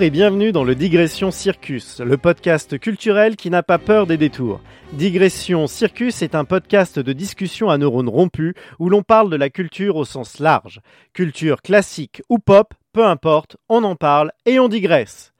[0.00, 4.16] Bonjour et bienvenue dans le Digression Circus, le podcast culturel qui n'a pas peur des
[4.16, 4.62] détours.
[4.94, 9.50] Digression Circus est un podcast de discussion à neurones rompus où l'on parle de la
[9.50, 10.80] culture au sens large.
[11.12, 15.34] Culture classique ou pop, peu importe, on en parle et on digresse.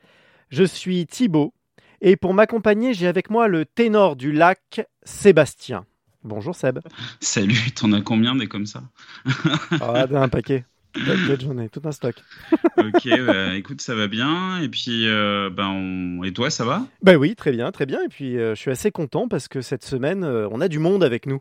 [0.50, 1.54] Je suis Thibaut
[2.02, 5.86] et pour m'accompagner, j'ai avec moi le ténor du lac, Sébastien.
[6.22, 6.80] Bonjour Seb.
[7.20, 8.82] Salut, t'en as combien des comme ça?
[9.80, 10.66] Ah, un paquet.
[10.92, 12.16] T'inquiète, j'en ai tout un stock.
[12.78, 14.60] ok, bah, écoute, ça va bien.
[14.60, 16.86] Et puis, euh, ben, et toi, ça va?
[17.02, 18.00] Ben oui, très bien, très bien.
[18.04, 20.78] Et puis, euh, je suis assez content parce que cette semaine, euh, on a du
[20.78, 21.40] monde avec nous.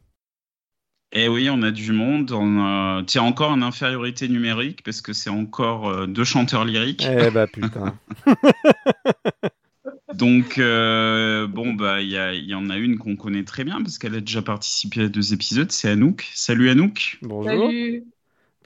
[1.11, 2.31] Eh oui, on a du monde.
[2.31, 3.03] On a...
[3.07, 7.07] Tiens, encore en infériorité numérique parce que c'est encore deux chanteurs lyriques.
[7.09, 7.97] Eh bah putain.
[10.13, 14.13] Donc, bon, bah, il y, y, en a une qu'on connaît très bien parce qu'elle
[14.13, 15.71] a déjà participé à deux épisodes.
[15.71, 16.29] C'est Anouk.
[16.35, 17.17] Salut Anouk.
[17.23, 17.71] Bonjour.
[17.71, 18.03] Salut.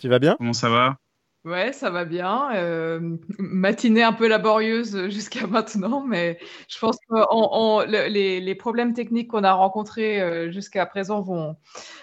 [0.04, 0.36] Tu vas bien?
[0.38, 0.98] Comment ça va?
[1.46, 2.54] Ouais, ça va bien.
[2.56, 9.30] Euh, matinée un peu laborieuse jusqu'à maintenant, mais je pense que les, les, problèmes techniques
[9.30, 11.56] qu'on a rencontrés euh, jusqu'à présent vont,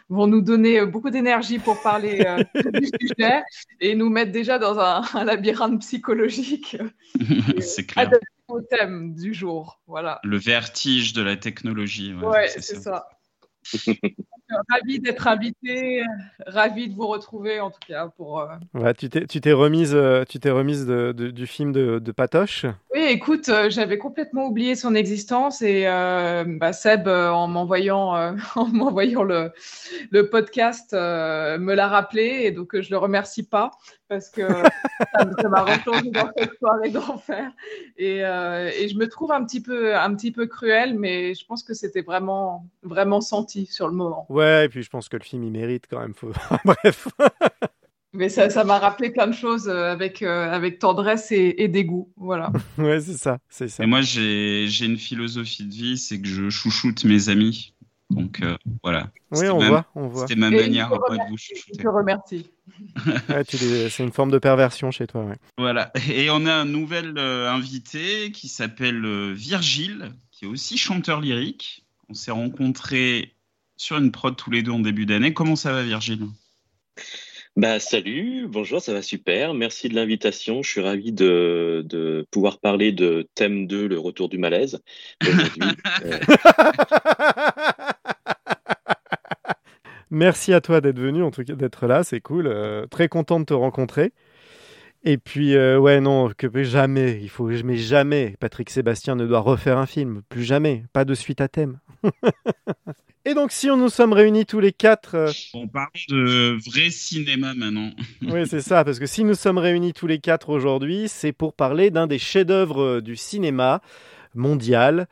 [0.09, 3.43] vont nous donner beaucoup d'énergie pour parler euh, du sujet
[3.83, 6.79] et nous mettre déjà dans un, labyrinthe psychologique.
[7.61, 8.11] c'est clair.
[8.49, 10.21] Au thème du jour, voilà.
[10.25, 12.15] Le vertige de la technologie.
[12.15, 13.11] Ouais, c'est ça.
[14.69, 16.03] ravi d'être invité,
[16.47, 18.41] ravi de vous retrouver en tout cas pour.
[18.41, 22.67] Euh, tu t'es remise, euh, tu t'es remise de, du film de, de, Patoche?
[22.95, 29.23] Oui, écoute, euh, j'avais complètement oublié son existence et bah, Seb, en m'envoyant en m'envoyant
[29.23, 29.53] le,
[30.11, 33.71] le podcast, me l'a rappelé et donc je le remercie pas
[34.09, 34.43] parce que
[35.41, 37.53] ça m'a replongé dans cette soirée d'enfer
[37.97, 41.63] et, et, je me trouve un petit peu un petit peu cruel, mais je pense
[41.63, 44.27] que c'était vraiment vraiment senti sur le moment.
[44.29, 46.15] Ouais, et puis je pense que le film, il mérite quand même.
[46.65, 47.09] Bref.
[48.13, 52.13] Mais ça m'a rappelé plein de choses euh, avec, euh, avec tendresse et, dégoût.
[52.17, 52.51] Voilà.
[52.79, 53.85] ouais, c'est ça, c'est ça.
[53.85, 57.75] Et moi, j'ai une philosophie de vie, c'est que je chouchoute mes amis.
[58.11, 59.13] Donc euh, voilà.
[59.31, 60.23] Oui, on voit, on voit.
[60.23, 61.73] C'était ma manière de vous chouchouter.
[61.79, 62.51] Je te remercie.
[63.49, 65.23] c'est une forme de perversion chez toi.
[65.23, 65.37] Ouais.
[65.59, 65.93] Voilà.
[66.11, 71.87] Et on a un nouvel invité qui s'appelle Virgile, qui est aussi chanteur lyrique.
[72.09, 73.37] On s'est rencontrés
[73.81, 75.33] sur une prod tous les deux en début d'année.
[75.33, 76.27] Comment ça va, Virgile?
[77.57, 79.55] Bah, salut, bonjour, ça va super.
[79.55, 80.63] Merci de l'invitation.
[80.63, 84.83] Je suis ravi de, de, pouvoir parler de thème 2, le retour du malaise.
[85.25, 85.31] Euh.
[90.11, 92.49] Merci à toi d'être venu, en tout cas d'être là, c'est cool.
[92.49, 94.13] Euh, très content de te rencontrer.
[95.03, 99.41] Et puis, euh, ouais, non, que jamais, il faut, mais jamais, Patrick Sébastien ne doit
[99.41, 101.79] refaire un film, plus jamais, pas de suite à thème.
[103.27, 105.15] Et donc, si on nous sommes réunis tous les quatre.
[105.15, 107.91] Euh, on parle de vrai cinéma maintenant.
[108.23, 111.53] oui, c'est ça, parce que si nous sommes réunis tous les quatre aujourd'hui, c'est pour
[111.53, 113.83] parler d'un des chefs-d'œuvre euh, du cinéma
[114.35, 115.07] mondial.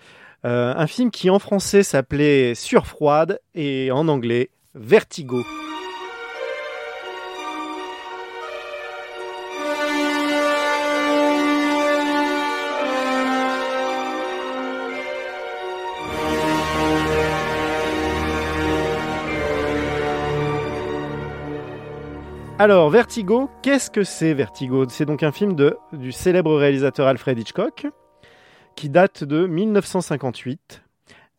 [0.47, 5.44] Euh, un film qui en français s'appelait Surfroide et en anglais Vertigo.
[22.61, 24.85] Alors, Vertigo, qu'est-ce que c'est Vertigo?
[24.89, 25.55] C'est donc un film
[25.93, 27.87] du célèbre réalisateur Alfred Hitchcock,
[28.75, 30.83] qui date de 1958,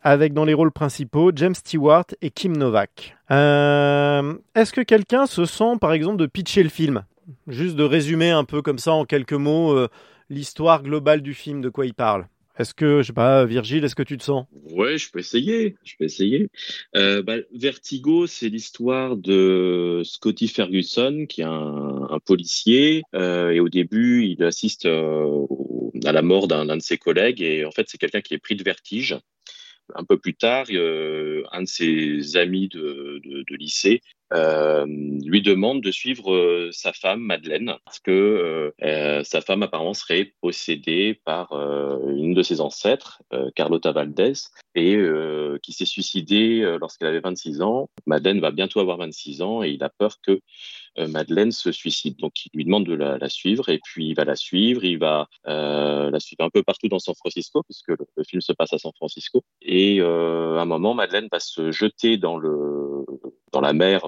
[0.01, 3.17] avec dans les rôles principaux James Stewart et Kim Novak.
[3.31, 7.03] Euh, est-ce que quelqu'un se sent, par exemple, de pitcher le film?
[7.49, 9.89] Juste de résumer un peu comme ça, en quelques mots, euh,
[10.29, 12.27] l'histoire globale du film, de quoi il parle
[12.59, 14.45] est-ce que, je sais pas, Virgile, est-ce que tu te sens?
[14.71, 15.75] Ouais, je peux essayer.
[15.85, 16.49] Je peux essayer.
[16.97, 23.03] Euh, bah, Vertigo, c'est l'histoire de Scotty Ferguson, qui est un, policier.
[23.15, 25.45] Euh, et au début, il assiste euh,
[26.03, 27.41] à la mort d'un de ses collègues.
[27.41, 29.17] Et en fait, c'est quelqu'un qui est pris de vertige
[29.95, 33.21] un peu plus tard, un de ses amis de,
[33.55, 34.01] lycée
[34.31, 39.63] euh, lui demande de suivre euh, sa femme Madeleine parce que euh, euh, sa femme
[39.63, 41.51] apparemment serait possédée par
[42.07, 43.21] une de ses ancêtres,
[43.55, 44.33] Carlota Valdez,
[44.75, 44.97] et
[45.63, 47.89] qui s'est suicidée lorsqu'elle avait 26 ans.
[48.05, 50.39] Madeleine va bientôt avoir 26 ans et il a peur que
[51.07, 52.17] Madeleine se suicide.
[52.17, 55.27] Donc il lui demande de la, suivre et puis il va la suivre, il va
[55.45, 58.91] la suivre un peu partout dans San Francisco puisque le, film se passe à San
[58.95, 59.43] Francisco.
[59.61, 63.05] Et à un moment, Madeleine va se jeter dans le
[63.51, 64.01] dans la mer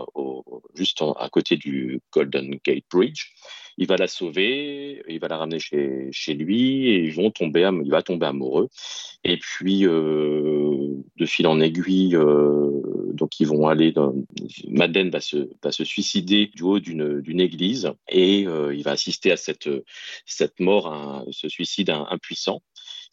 [0.75, 3.33] juste à côté du Golden Gate Bridge.
[3.81, 7.67] Il va la sauver, il va la ramener chez, chez lui et ils vont tomber,
[7.83, 8.69] il va tomber amoureux.
[9.23, 10.87] Et puis, euh,
[11.17, 12.15] de fil en aiguille.
[13.13, 13.91] donc ils vont aller.
[13.91, 14.13] Dans...
[14.67, 19.37] Madeleine va se, va se suicider du haut d'une église et il va assister à
[19.37, 19.69] cette,
[20.25, 22.61] cette mort, ce suicide impuissant.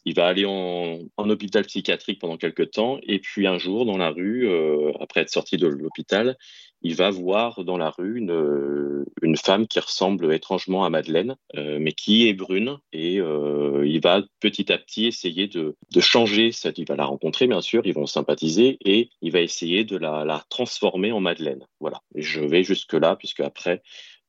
[0.05, 4.09] Il va aller en, hôpital psychiatrique pendant quelques temps, et puis un jour, dans la
[4.09, 6.37] rue, euh, après être sorti de l'hôpital,
[6.81, 11.35] il va voir dans la rue une, euh, une femme qui ressemble étrangement à Madeleine,
[11.55, 16.51] euh, mais qui est brune, et il va petit à petit essayer de, de changer
[16.51, 16.77] cette.
[16.77, 20.25] Il va la rencontrer, bien sûr, ils vont sympathiser, et il va essayer de la,
[20.25, 21.65] la transformer en Madeleine.
[21.79, 22.01] Voilà.
[22.15, 23.81] Je vais jusque-là, puisque après,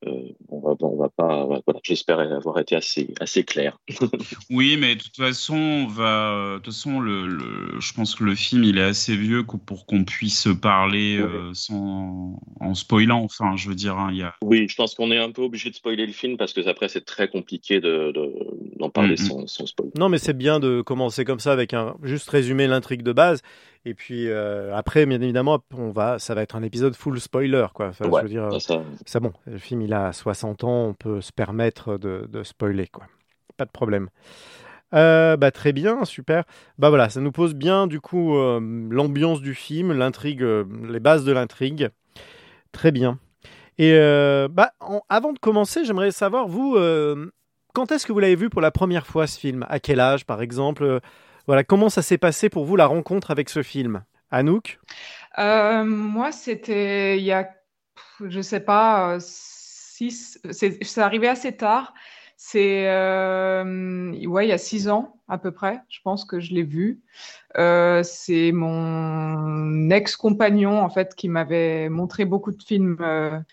[0.06, 1.44] euh, on va, on va pas.
[1.44, 3.78] Voilà, j'espère avoir été assez, assez clair.
[4.50, 6.54] oui, mais de toute façon, on va.
[6.54, 10.04] De toute façon, le, je pense que le film, il est assez vieux pour qu'on
[10.04, 13.22] puisse parler euh, sans, en spoilant.
[13.22, 14.34] Enfin, je veux dire, hein, il y a.
[14.42, 16.88] Oui, je pense qu'on est un peu obligé de spoiler le film parce que après,
[16.88, 18.12] c'est très compliqué de,
[18.78, 19.28] d'en parler mm-hmm.
[19.28, 19.92] sans, sans spoiler.
[19.98, 23.42] Non, mais c'est bien de commencer comme ça avec un juste résumer l'intrigue de base.
[23.86, 27.66] Et puis euh, après, bien évidemment, on va, ça va être un épisode full spoiler,
[27.72, 27.92] quoi.
[27.92, 29.32] je veux dire, ça, bon.
[29.46, 33.04] Le film, il a 60 ans, on peut se permettre de, de spoiler, quoi.
[33.56, 34.10] Pas de problème.
[34.92, 36.44] Euh, bah, très bien, super.
[36.78, 38.60] Bah voilà, ça nous pose bien du coup euh,
[38.90, 41.88] l'ambiance du film, l'intrigue, les bases de l'intrigue.
[42.72, 43.18] Très bien.
[43.78, 43.94] Et
[44.50, 44.72] bah,
[45.08, 46.76] avant de commencer, j'aimerais savoir vous,
[47.72, 49.64] quand est-ce que vous l'avez vu pour la première fois ce film?
[49.70, 51.00] À quel âge, par exemple?
[51.50, 54.04] Voilà, comment ça s'est passé pour vous la rencontre avec ce film?
[54.30, 54.78] Anouk?
[55.36, 57.50] Euh, Moi, c'était il y a,
[58.24, 60.38] je sais pas, euh, six.
[60.52, 61.92] C'est arrivé assez tard.
[62.36, 65.80] C'est euh, ouais, il y a six ans à peu près.
[65.88, 67.00] Je pense que je l'ai vu.
[67.56, 72.96] c'est mon ex-compagnon en fait qui m'avait montré beaucoup de films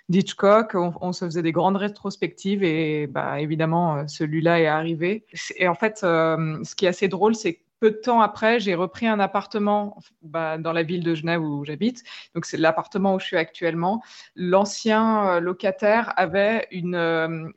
[0.07, 0.75] d'Hitchcock.
[0.75, 5.25] On, on, se faisait des grandes rétrospectives et bah évidemment celui-là est arrivé.
[5.55, 9.07] Et en fait, ce qui est assez drôle, c'est peu de temps après, j'ai repris
[9.07, 12.03] un appartement bah, dans la ville de Genève où j'habite.
[12.35, 14.01] Donc, c'est l'appartement où je suis actuellement.
[14.35, 17.49] L'ancien euh, locataire avait euh,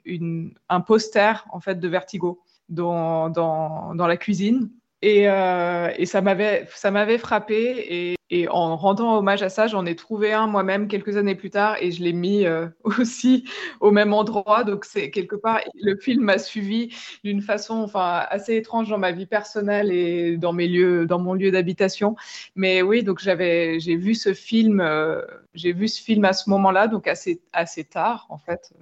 [0.69, 4.71] un poster en fait de Vertigo dans, la cuisine.
[5.03, 9.67] Et, euh, et ça m'avait ça m'avait frappé et, et, en rendant hommage à ça,
[9.67, 13.45] j'en ai trouvé un moi-même quelques années plus tard et je l'ai mis euh, aussi
[13.81, 14.65] au même endroit.
[14.65, 16.95] Donc c'est quelque part le film m'a suivi
[17.25, 21.35] d'une façon enfin assez étrange dans ma vie personnelle et dans mes lieux dans mon
[21.35, 22.17] lieu d'habitation.
[22.55, 25.23] Mais oui, donc j'avais j'ai vu ce film euh,
[25.55, 28.73] j'ai vu ce film à ce moment-là donc assez assez tard en fait.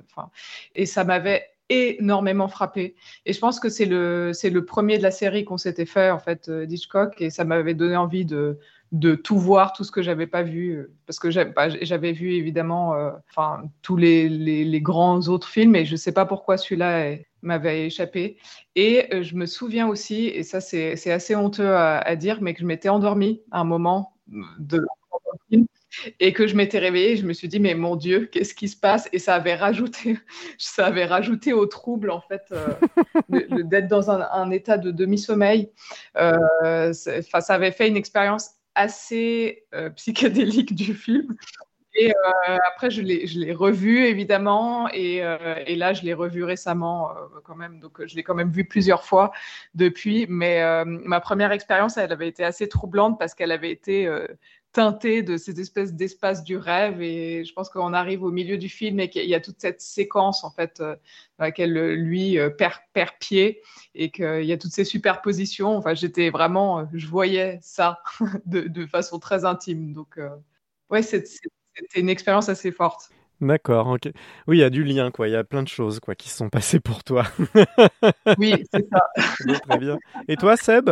[0.74, 2.94] Et ça m'avait énormément frappé.
[3.26, 6.10] Et je pense que c'est le, c'est le premier de la série qu'on s'était fait,
[6.10, 8.58] en fait, euh, d'Hitchcock, et ça m'avait donné envie de,
[8.92, 12.32] de tout voir, tout ce que j'avais pas vu, euh, parce que bah, j'avais vu
[12.32, 13.10] évidemment euh,
[13.82, 18.38] tous les, les, grands autres films, et je sais pas pourquoi celui-là m'avait échappé.
[18.76, 22.60] Et je me souviens aussi, et ça c'est assez honteux à, à, dire, mais que
[22.60, 24.14] je m'étais endormie à un moment
[24.58, 24.84] de
[25.50, 25.66] film
[26.20, 28.76] et que je m'étais réveillée, je me suis dit mais mon Dieu, qu'est-ce qui se
[28.76, 29.08] passe?
[29.12, 30.18] Et ça avait rajouté,
[30.58, 32.68] ça avait rajouté au trouble en fait euh,
[33.62, 35.70] d'être dans un, état de demi-sommeil.
[36.16, 41.36] Euh, ça avait fait une expérience assez euh, psychédélique du film.
[42.00, 42.12] Et
[42.64, 45.16] après, je l'ai revu évidemment, et,
[45.66, 47.10] et, là, je l'ai revu récemment
[47.42, 47.80] quand même.
[47.80, 49.32] Donc, je l'ai quand même vu plusieurs fois
[49.74, 50.24] depuis.
[50.28, 54.08] Mais ma première expérience, elle avait été assez troublante parce qu'elle avait été
[54.78, 57.02] teinté de ces espèces d'espace du rêve.
[57.02, 59.80] Et je pense qu'on arrive au milieu du film et qu'il y a toute cette
[59.80, 60.94] séquence, en fait, euh,
[61.36, 63.60] dans laquelle euh, lui euh, perd, perd pied
[63.96, 65.76] et qu'il y a toutes ces superpositions.
[65.76, 68.00] Enfin, j'étais vraiment, je voyais ça
[68.46, 69.92] de, de, façon très intime.
[69.94, 70.16] Donc,
[70.90, 71.28] ouais, c'était
[71.96, 73.10] une expérience assez forte.
[73.40, 74.10] D'accord, ok.
[74.46, 75.26] Oui, il y a du lien, quoi.
[75.26, 77.24] Il y a plein de choses, quoi, qui se sont passées pour toi.
[78.38, 79.58] oui, c'est ça.
[79.68, 79.98] très bien.
[80.28, 80.88] Et toi, Seb?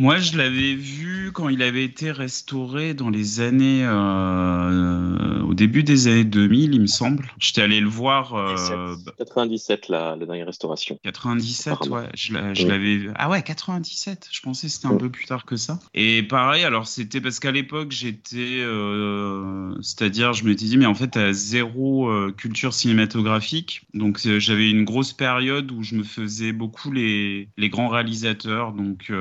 [0.00, 5.84] Moi, je l'avais vu quand il avait été restauré dans les années, euh, au début
[5.84, 7.30] des années 2000, il me semble.
[7.38, 8.34] J'étais allé le voir.
[8.34, 10.98] Euh, 97, la, la, dernière restauration.
[11.04, 12.08] 97, ouais.
[12.14, 13.10] Je, l'avais vu.
[13.14, 14.30] Ah ouais, 97.
[14.32, 15.78] Je pensais que c'était un peu plus tard que ça.
[15.94, 20.94] Et pareil, alors c'était parce qu'à l'époque, j'étais, euh, c'est-à-dire, je m'étais dit, mais en
[20.94, 23.86] fait, à zéro euh, culture cinématographique.
[23.94, 29.12] Donc, j'avais une grosse période où je me faisais beaucoup les, les grands réalisateurs, donc.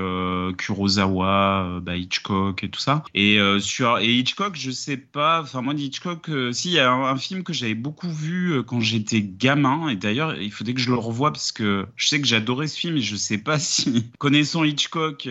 [0.63, 3.03] Euh, Kurosawa, euh, bah, Hitchcock et tout ça.
[3.13, 5.41] Et euh, sur et Hitchcock, je sais pas.
[5.41, 8.79] Enfin moi Hitchcock, euh, si il y a un, film que j'avais beaucoup vu quand
[8.79, 9.89] j'étais gamin.
[9.89, 12.77] Et d'ailleurs, il faudrait que je le revoie parce que je sais que j'adorais ce
[12.77, 15.29] film et je sais pas si connaissant Hitchcock,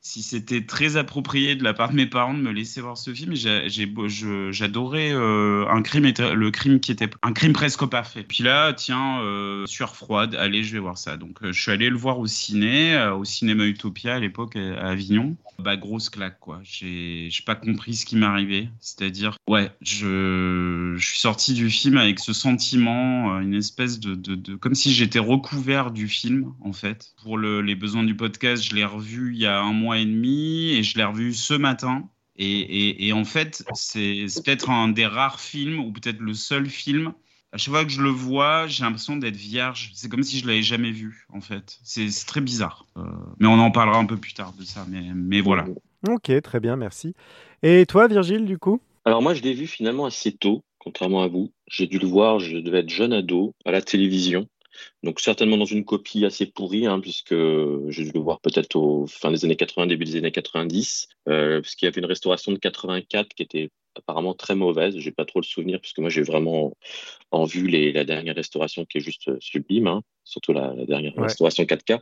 [0.00, 3.12] si c'était très approprié de la part de mes parents de me laisser voir ce
[3.12, 3.34] film.
[3.34, 8.24] J'adorais un crime le crime qui était un crime presque parfait.
[8.28, 9.20] Puis là, tiens,
[9.66, 10.34] sueur froide.
[10.34, 11.16] Allez, je vais voir ça.
[11.16, 15.36] Donc je suis allé le voir au ciné, au cinéma Utopia à l'époque à Avignon.
[15.58, 16.60] bah grosse claque quoi.
[16.62, 18.68] J'ai pas compris ce qui m'arrivait.
[18.80, 24.34] C'est-à-dire ouais, je suis sorti du film avec ce sentiment, euh, une espèce de, de,
[24.34, 27.14] de comme si j'étais recouvert du film en fait.
[27.22, 30.04] Pour le, les besoins du podcast, je l'ai revu il y a un mois et
[30.06, 32.08] demi et je l'ai revu ce matin.
[32.36, 36.66] Et, et, et en fait, c'est peut-être un des rares films ou peut-être le seul
[36.66, 37.12] film
[37.52, 39.90] à chaque fois que je le vois, j'ai l'impression d'être vierge.
[39.94, 41.78] C'est comme si je l'avais jamais vu, en fait.
[41.82, 42.86] C'est très bizarre.
[42.96, 43.02] Euh,
[43.38, 44.86] mais on en parlera un peu plus tard de ça.
[44.88, 45.66] Mais, mais voilà.
[46.08, 47.14] Ok, très bien, merci.
[47.62, 48.80] Et toi, Virgile, du coup?
[49.04, 51.52] Alors moi, je l'ai vu finalement assez tôt, contrairement à vous.
[51.68, 54.48] J'ai dû le voir, je devais être jeune ado, à la télévision.
[55.02, 57.34] Donc certainement dans une copie assez pourrie, hein, puisque
[57.88, 61.60] j'ai dû le voir peut-être au fin des années 80, début des années 90, euh,
[61.60, 64.96] puisqu'il y avait une restauration de 84 qui était apparemment très mauvaise.
[64.98, 66.76] J'ai pas trop le souvenir, puisque moi j'ai vraiment
[67.30, 70.84] en vue les, la dernière restauration qui est juste euh, sublime, hein, surtout la, la
[70.86, 71.24] dernière Ouais.
[71.24, 72.00] restauration 4K.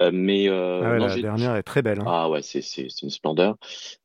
[0.00, 2.00] Euh, mais euh, Ah ouais, non, La dernière est très belle.
[2.00, 2.04] hein.
[2.06, 2.60] ah ouais, c'est
[3.02, 3.56] une splendeur.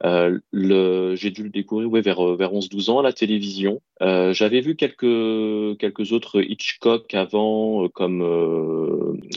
[0.03, 3.81] Euh, le j'ai dû le découvrir ouais, vers vers 11-12 ans à la télévision.
[4.01, 8.21] Euh, J'avais vu quelques quelques autres Hitchcock avant, comme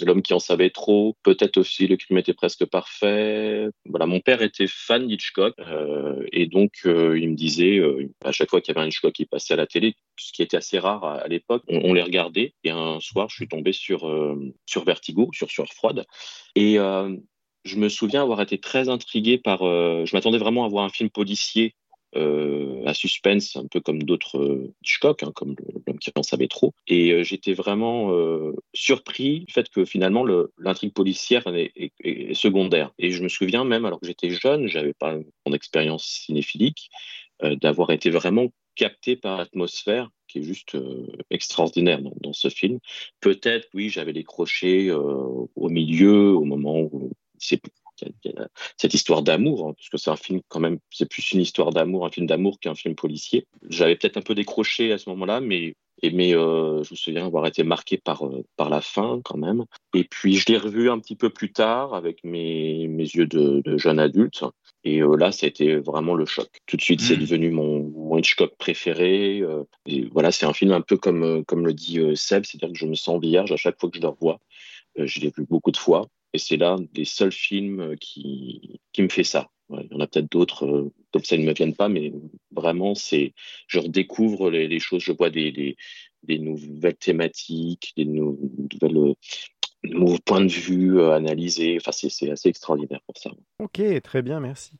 [0.04, 1.16] L'homme qui en savait trop.
[1.22, 3.68] Peut-être aussi Le crime était presque parfait.
[3.86, 5.54] Voilà, mon père était fan d'Hitchcock
[6.32, 7.80] et donc il me disait
[8.24, 10.42] à chaque fois qu'il y avait un Hitchcock qui passait à la télé, ce qui
[10.42, 12.54] était assez rare à, à l'époque, on, on les regardait.
[12.64, 14.04] Et un soir, je suis tombé sur
[14.66, 16.04] sur Vertigo, sur Sueur froide,
[16.54, 17.16] et euh,
[17.64, 19.62] je me souviens avoir été très intrigué par.
[19.62, 21.74] euh, je m'attendais vraiment à voir un film policier
[22.16, 25.54] euh, à suspense, un peu comme d'autres euh, Hitchcock, hein, comme
[25.86, 26.74] l'homme qui en savait trop.
[26.88, 32.34] Et euh, j'étais vraiment euh, surpris du fait que finalement le- l'intrigue policière est, est-
[32.34, 32.90] secondaire.
[32.98, 36.90] Et je me souviens même, alors que j'étais jeune, j'avais pas mon expérience cinéphilique,
[37.44, 42.78] euh, d'avoir été vraiment capté par l'atmosphère qui est juste euh, extraordinaire dans, ce film.
[43.20, 47.60] Peut-être, oui, j'avais décroché euh, au milieu, au moment où c'est
[48.78, 51.70] cette histoire d'amour, hein, parce que c'est un film quand même, c'est plus une histoire
[51.70, 53.46] d'amour, un film d'amour qu'un film policier.
[53.68, 57.62] J'avais peut-être un peu décroché à ce moment-là, mais euh, je me souviens avoir été
[57.62, 59.66] marqué par la fin quand même.
[59.92, 63.98] Et puis je l'ai revu un petit peu plus tard avec mes yeux de jeune
[63.98, 64.44] adulte.
[64.84, 66.48] Et euh, là, ça a été vraiment le choc.
[66.66, 67.20] Tout de suite, c'est Mm.
[67.20, 69.40] devenu mon, mon Hitchcock préféré.
[69.40, 72.44] euh, et voilà, c'est un film un peu comme euh, comme le dit euh, Seb,
[72.44, 74.40] c'est-à-dire que je me sens vierge à chaque fois que je le revois.
[74.96, 76.08] Je l'ai vu beaucoup de fois.
[76.32, 79.50] Et c'est l'un des seuls films qui, qui me fait ça.
[79.68, 82.12] Ouais, il y en a peut-être d'autres, comme ça, ils ne me viennent pas, mais
[82.50, 83.34] vraiment, c'est,
[83.68, 85.76] je redécouvre les, les choses, je vois des, des,
[86.24, 88.38] des nouvelles thématiques, des nou-
[88.72, 89.14] nouvelles,
[89.84, 91.78] nouveaux points de vue euh, analysés.
[91.80, 93.30] Enfin, c'est, assez extraordinaire pour ça.
[93.58, 94.72] Ok, très bien, merci.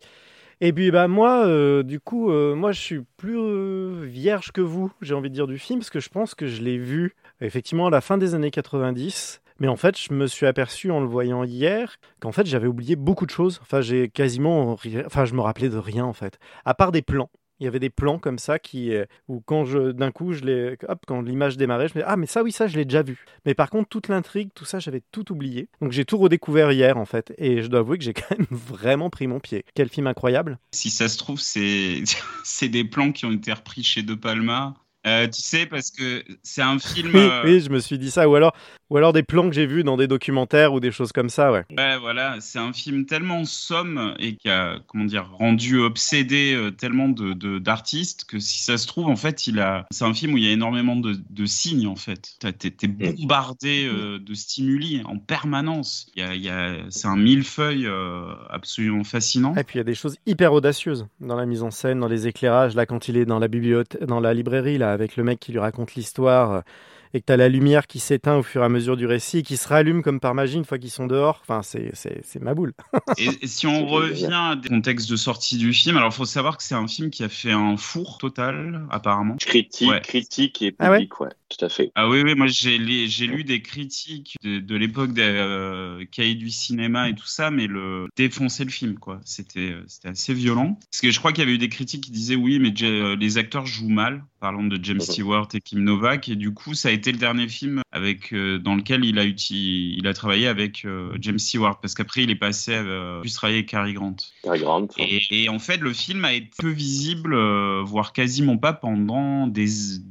[0.63, 4.93] Et puis bah moi, euh, du coup, euh, moi je suis plus vierge que vous,
[5.01, 7.87] j'ai envie de dire du film, parce que je pense que je l'ai vu effectivement
[7.87, 9.41] à la fin des années 90.
[9.59, 12.97] Mais en fait, je me suis aperçu en le voyant hier qu'en fait j'avais oublié
[12.97, 13.59] beaucoup de choses.
[13.63, 14.77] Enfin, j'ai quasiment,
[15.07, 17.31] enfin, je me rappelais de rien en fait, à part des plans.
[17.61, 20.45] Il y avait des plans comme ça qui, euh, où quand je, d'un coup, je
[20.45, 22.85] l'ai, hop, quand l'image démarrait, je me dis ah mais ça oui ça je l'ai
[22.85, 23.25] déjà vu.
[23.45, 25.69] Mais par contre toute l'intrigue, tout ça j'avais tout oublié.
[25.81, 28.47] Donc j'ai tout redécouvert hier en fait, et je dois avouer que j'ai quand même
[28.51, 29.65] vraiment pris mon pied.
[29.75, 30.59] Quel film incroyable.
[30.73, 32.03] Si ça se trouve, c'est
[32.45, 34.75] c'est des plans qui ont été repris chez De Palma.
[35.07, 37.11] Euh, tu sais, parce que c'est un film.
[37.15, 38.29] Oui, euh, oui, je me suis dit ça.
[38.29, 38.53] Ou alors,
[38.91, 41.51] ou alors des plans que j'ai vus dans des documentaires ou des choses comme ça,
[41.53, 41.65] ouais.
[41.77, 46.71] Ouais, voilà, c'est un film tellement somme et qui a, comment dire, rendu obsédé euh,
[46.71, 49.87] tellement de de- d'artistes que si ça se trouve, en fait, il a.
[49.91, 52.33] C'est un film où il y a énormément de, de signes, en fait.
[52.41, 56.07] T'es t'es bombardé euh, de stimuli en permanence.
[56.17, 59.55] Il y a, il y a, c'est un millefeuille euh, absolument fascinant.
[59.57, 62.09] Et puis il y a des choses hyper audacieuses dans la mise en scène, dans
[62.09, 62.75] les éclairages.
[62.75, 65.53] Là, quand il est dans la bibliothèque, dans la librairie, là, avec le mec qui
[65.53, 66.61] lui raconte l'histoire, euh,
[67.13, 69.43] et que t'as la lumière qui s'éteint au fur et à mesure du récit, et
[69.43, 71.41] qui se rallume comme par magie une fois qu'ils sont dehors.
[71.43, 72.73] Enfin, c'est c'est c'est ma boule.
[73.19, 76.25] Et, et si on revient à des contextes de sortie du film, alors il faut
[76.25, 79.35] savoir que c'est un film qui a fait un four total, apparemment.
[79.41, 80.01] Critique, Ouais.
[80.03, 81.31] critique et Ah ouais public, ouais.
[81.49, 81.91] tout à fait.
[81.97, 86.49] Ah oui, oui, moi j'ai lu des critiques de, de l'époque des euh, cahiers du
[86.51, 89.21] cinéma et tout ça, mais le défoncer le film, quoi.
[89.25, 90.79] C'était euh, c'était assez violent.
[90.93, 93.17] Parce que je crois qu'il y avait eu des critiques qui disaient oui, mais euh,
[93.17, 95.03] les acteurs jouent mal, parlant de James Mhm.
[95.03, 98.59] Stewart et Kim Novak, et du coup, ça a été le dernier film avec euh,
[98.59, 102.31] dans lequel il a uti- il a travaillé avec euh, James Stewart, parce qu'après il
[102.31, 104.17] est passé, euh, plus travailler avec Cary Grant.
[104.43, 108.57] Cary Grant, Et, et en fait, le film a été peu visible, euh, voire quasiment
[108.57, 109.69] pas pendant des,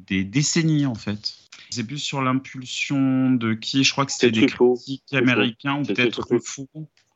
[0.08, 1.36] des décennies, en fait.
[1.72, 6.40] C'est plus sur l'impulsion de qui Je crois que c'était des critiques américains ou peut-être
[6.44, 6.68] fou.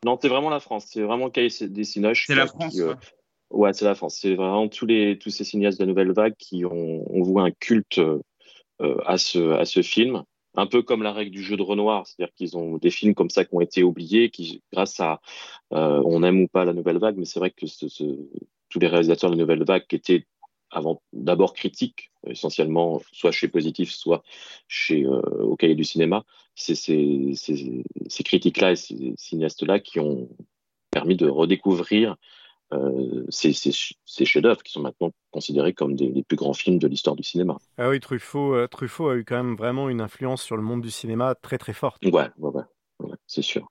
[0.05, 0.85] Non, c'est vraiment la France.
[0.91, 2.25] C'est vraiment Cahiers des Cinoches.
[2.27, 2.75] C'est la France.
[2.75, 2.93] ouais.
[3.53, 4.17] Ouais, c'est la France.
[4.19, 7.41] C'est vraiment tous les tous ces cinéastes de la nouvelle vague qui ont, ont voué
[7.43, 10.23] un culte euh, à ce à ce film.
[10.55, 13.29] un peu comme la règle du jeu de Renoir, c'est-à-dire qu'ils ont des films comme
[13.29, 15.21] ça qui ont été oubliés, qui grâce à
[15.71, 17.65] on aime ou pas la nouvelle vague, mais c'est vrai que
[18.69, 20.25] tous les réalisateurs de la nouvelle vague qui étaient
[21.13, 24.23] d'abord critiques essentiellement soit chez Positif, soit
[24.67, 26.23] chez au cahier du cinéma,
[26.55, 30.29] c'est ces, ces, ces critiques-là et ces cinéastes-là qui ont
[30.91, 32.17] permis de redécouvrir
[32.73, 37.23] euh, ces, chefs-d'œuvre qui sont maintenant considérés comme des, plus grands films de l'histoire du
[37.23, 37.57] cinéma.
[37.77, 40.81] Ah oui, Truffaut, euh, Truffaut a eu quand même vraiment une influence sur le monde
[40.81, 42.03] du cinéma très très forte.
[42.05, 42.63] Ouais, ouais,
[42.99, 43.67] ouais, c'est sûr.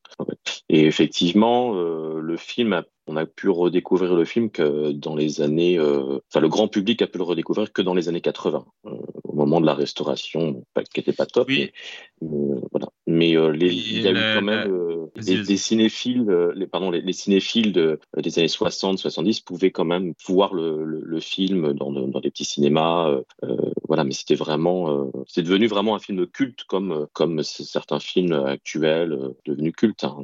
[0.69, 5.79] Et effectivement, euh, le film, on a pu redécouvrir le film que dans les années,
[5.81, 9.61] enfin le grand public a pu le redécouvrir que dans les années 80, au moment
[9.61, 11.49] de la restauration, qui n'était pas top.
[11.49, 11.73] Oui.
[12.21, 12.89] Mais, voilà.
[13.23, 17.73] Mais les, il y a eu quand même des, cinéphiles, euh, les, pardon, les, cinéphiles
[17.73, 22.21] de, euh, des années 60, 70 pouvaient quand même voir le, le, film dans, dans,
[22.21, 23.23] des petits cinémas.
[23.45, 28.33] Euh, voilà, mais c'était vraiment, c'est devenu vraiment un film culte comme, comme certains films
[28.33, 30.05] actuels devenus cultes.
[30.05, 30.17] Hein.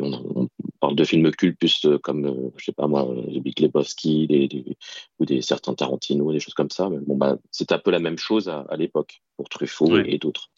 [0.00, 0.48] on,
[0.80, 4.76] parle de films cultes plus comme, je sais pas moi, les Big Lebowski des,
[5.18, 6.88] ou des certains Tarantino, des choses comme ça.
[6.88, 10.48] Mais bon, bah, c'est un peu la même chose à, l'époque pour Truffaut et d'autres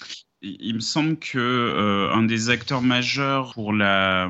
[0.42, 4.28] il me semble que euh, un des acteurs majeurs pour la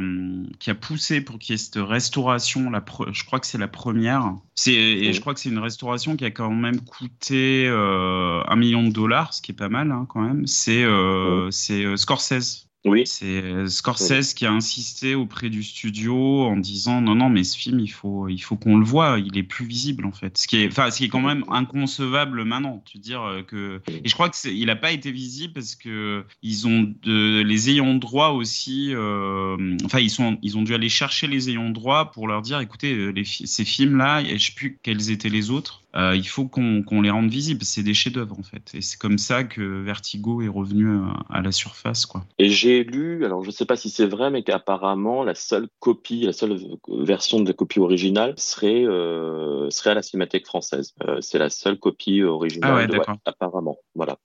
[0.59, 3.69] qui a poussé pour qu'il y ait cette restauration, la je crois que c'est la
[3.69, 4.35] première.
[4.55, 8.57] C'est et je crois que c'est une restauration qui a quand même coûté euh, un
[8.57, 10.47] million de dollars, ce qui est pas mal hein, quand même.
[10.47, 13.07] C'est euh, c'est Scorsese oui.
[13.07, 17.57] C'est euh, Scorsese qui a insisté auprès du studio en disant non non mais ce
[17.57, 20.37] film il faut il faut qu'on le voit il est plus visible en fait.
[20.37, 23.81] Ce qui est enfin ce qui est quand même inconcevable maintenant tu dire euh, que
[23.89, 27.71] et je crois que il a pas été visible parce que ils ont de, les
[27.71, 32.11] ayants droit aussi euh, enfin ils sont ils ont dû aller chercher les ayants droit
[32.11, 35.82] pour leur dire écoutez les, ces films là je sais plus quels étaient les autres
[35.95, 37.65] euh, il faut qu'on les rende visibles.
[37.65, 40.89] C'est des chefs-d'œuvre en fait, et c'est comme ça que Vertigo est revenu
[41.29, 42.25] à, la surface, quoi.
[42.39, 45.69] Et j'ai lu, alors je ne sais pas si c'est vrai, mais qu'apparemment la seule
[45.81, 46.59] copie, la seule
[46.89, 50.95] version de la copie originale serait euh, serait à la Cinémathèque française.
[51.07, 53.79] Euh, c'est la seule copie originale, ah apparemment.
[53.95, 54.19] Voilà.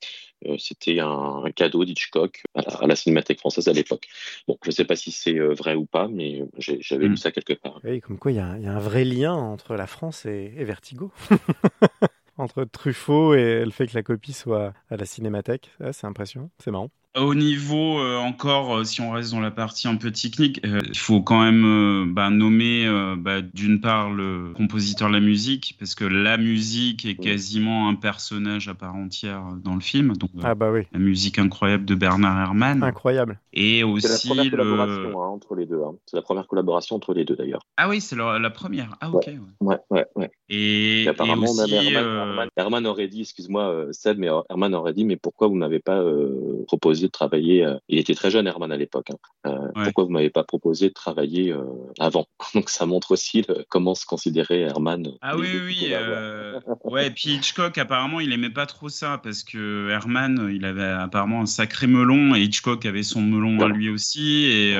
[0.45, 4.07] Euh, c'était un, cadeau d'Hitchcock à, la Cinémathèque française à l'époque.
[4.47, 7.17] Bon, je ne sais pas si c'est euh, vrai ou pas, mais j'avais lu hmm.
[7.17, 7.79] ça quelque part.
[7.83, 11.11] Oui, comme quoi il y, a un vrai lien entre la France et, et Vertigo.
[12.37, 15.71] entre Truffaut et le fait que la copie soit à la Cinémathèque.
[15.91, 16.91] c'est impressionnant, c'est marrant.
[17.17, 20.81] Au niveau euh, encore, euh, si on reste dans la partie un peu technique, euh,
[20.87, 25.95] il faut quand même bah, nommer bah, d'une part le compositeur de la musique, parce
[25.95, 30.15] que la musique est quasiment un personnage à part entière dans le film.
[30.15, 30.81] Donc, ah bah oui.
[30.93, 32.83] La musique incroyable de Bernard Herrmann.
[32.83, 33.39] Incroyable.
[33.53, 35.81] Et aussi c'est la première collaboration hein, entre les deux.
[35.81, 35.95] Hein.
[36.05, 37.61] C'est la première collaboration entre les deux d'ailleurs.
[37.77, 38.95] Ah oui, c'est la, première.
[39.01, 39.31] Ah ok.
[39.61, 40.29] Ouais, ouais, ouais.
[40.49, 41.93] Et, apparemment, aussi,
[42.55, 46.03] Herman, aurait dit, excuse-moi Seb, mais Herman aurait dit, mais pourquoi vous n'avez pas
[46.67, 47.65] proposé de travailler.
[47.65, 49.07] Euh, il était très jeune, Herman, à l'époque.
[49.11, 49.17] Hein.
[49.47, 51.63] Euh, pourquoi vous m'avez pas proposé de travailler euh,
[51.99, 52.27] avant?
[52.53, 55.07] Donc ça montre aussi comment se considérait Herman.
[55.21, 55.93] Ah oui, oui.
[56.83, 61.41] ouais, puis Hitchcock, apparemment, il aimait pas trop ça parce que Herman, il avait apparemment
[61.41, 64.45] un sacré melon et Hitchcock avait son melon à lui aussi.
[64.45, 64.77] Et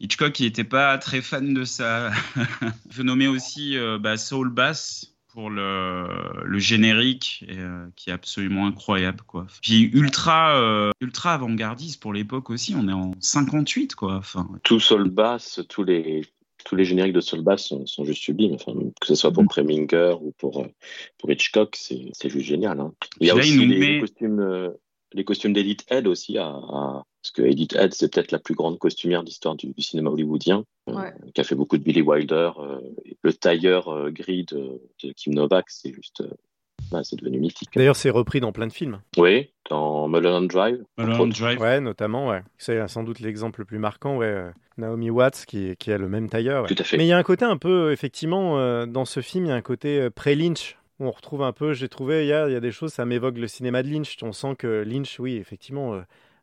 [0.00, 2.10] Hitchcock, il était pas très fan de ça.
[2.90, 6.06] Je nommer aussi bah, Saul Bass pour le,
[6.44, 9.46] le générique euh, qui est absolument incroyable quoi.
[9.62, 14.16] Puis ultra euh, ultra avant-gardiste pour l'époque aussi, on est en 58 quoi.
[14.16, 16.22] Enfin, tout Soul Bass, tous les
[16.64, 18.54] tous les génériques de Soul Bass sont, sont juste sublimes.
[18.54, 19.48] Enfin, que ce soit pour mm.
[19.48, 20.66] Preminger ou pour
[21.18, 22.80] pour Hitchcock, c'est juste génial.
[22.80, 22.92] Hein.
[23.20, 24.70] Il y a aussi les, costumes euh,
[25.12, 28.78] les costumes d'Edith Head aussi à, parce que Edith Head, c'est peut-être la plus grande
[28.78, 32.52] costumière d'histoire du, cinéma hollywoodien, euh, qui a fait beaucoup de Billy Wilder.
[32.58, 32.78] Euh,
[33.22, 34.80] le tailleur euh, gris de,
[35.16, 36.24] Kim Novak, c'est juste.
[36.90, 37.68] Bah, c'est devenu mythique.
[37.76, 39.00] D'ailleurs, c'est repris dans plein de films.
[39.18, 40.82] Oui, dans Mulholland Drive.
[40.96, 41.60] Mulholland Drive.
[41.60, 42.42] Ouais, notamment, ouais.
[42.56, 44.50] C'est sans doute l'exemple le plus marquant, ouais.
[44.78, 46.66] Naomi Watts, qui, qui a le même tailleur.
[46.66, 46.96] Tout à fait.
[46.96, 49.56] Mais il y a un côté un peu, effectivement, dans ce film, il y a
[49.56, 52.60] un côté pré-Lynch on retrouve un peu, j'ai trouvé, il y, a, il y a
[52.60, 54.18] des choses, ça m'évoque le cinéma de Lynch.
[54.20, 55.98] On sent que Lynch, oui, effectivement,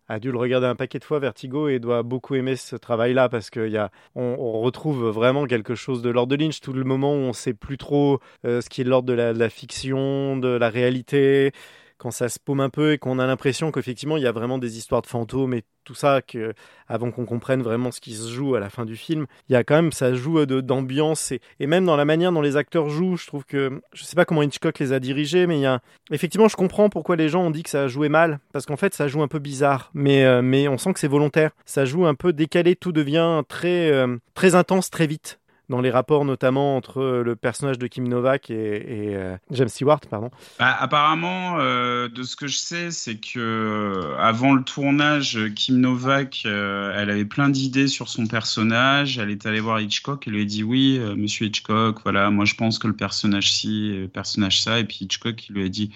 [0.09, 3.29] a dû le regarder un paquet de fois, Vertigo, et doit beaucoup aimer ce travail-là
[3.29, 6.61] parce qu'on on, retrouve vraiment quelque chose de l'ordre de Lynch.
[6.61, 9.49] Tout le moment où on sait plus trop euh, ce qui est l'ordre de la,
[9.49, 11.51] fiction, de la réalité
[11.97, 14.57] quand ça se paume un peu et qu'on a l'impression qu'effectivement il y a vraiment
[14.57, 16.53] des histoires de fantômes et tout ça, que,
[16.89, 19.55] avant qu'on comprenne vraiment ce qui se joue à la fin du film, il y
[19.55, 22.89] a quand même, ça joue d'ambiance et, et, même dans la manière dont les acteurs
[22.89, 25.65] jouent, je trouve que, je sais pas comment Hitchcock les a dirigés, mais il y
[25.65, 25.79] a,
[26.11, 28.75] effectivement, je comprends pourquoi les gens ont dit que ça a joué mal, parce qu'en
[28.75, 31.51] fait, ça joue un peu bizarre, mais, euh, mais on sent que c'est volontaire.
[31.65, 35.39] Ça joue un peu décalé, tout devient très, euh, très intense très vite.
[35.69, 39.17] Dans les rapports notamment entre le personnage de Kim Novak et,
[39.51, 40.31] James Stewart, pardon.
[40.59, 47.09] Bah, apparemment, de ce que je sais, c'est que avant le tournage, Kim Novak, elle
[47.09, 49.17] avait plein d'idées sur son personnage.
[49.17, 52.55] Elle est allée voir Hitchcock et lui a dit oui, Monsieur Hitchcock, voilà, moi je
[52.55, 55.91] pense que le personnage ci, le personnage ça, et puis Hitchcock il lui a dit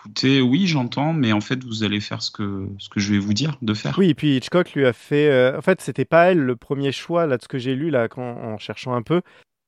[0.00, 3.18] écoutez, oui, j'entends, mais en fait, vous allez faire ce que, ce que je vais
[3.18, 3.98] vous dire de faire.
[3.98, 5.28] Oui, et puis Hitchcock lui a fait.
[5.28, 7.90] Euh, en fait, c'était pas elle le premier choix, là, de ce que j'ai lu,
[7.90, 9.20] là, en cherchant un peu.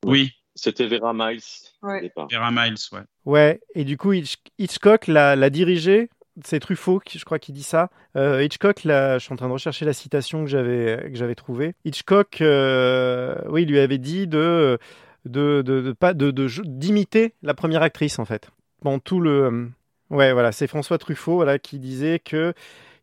[0.04, 0.32] Oui.
[0.54, 1.40] C'était Vera Miles.
[1.82, 3.00] Vera Miles, ouais.
[3.24, 4.12] Ouais, et du coup,
[4.58, 6.10] Hitchcock l'a dirigé.
[6.42, 7.90] C'est Truffaut, qui, je crois, qui dit ça.
[8.16, 11.34] Euh, Hitchcock, là, je suis en train de rechercher la citation que j'avais que j'avais
[11.34, 11.74] trouvée.
[11.84, 14.78] Hitchcock, euh, oui, il lui avait dit de
[15.26, 16.30] de de, pas de
[16.64, 18.50] d'imiter la première actrice en fait.
[18.82, 19.70] Bon, tout le
[20.12, 22.52] Ouais, voilà, c'est François Truffaut qui disait que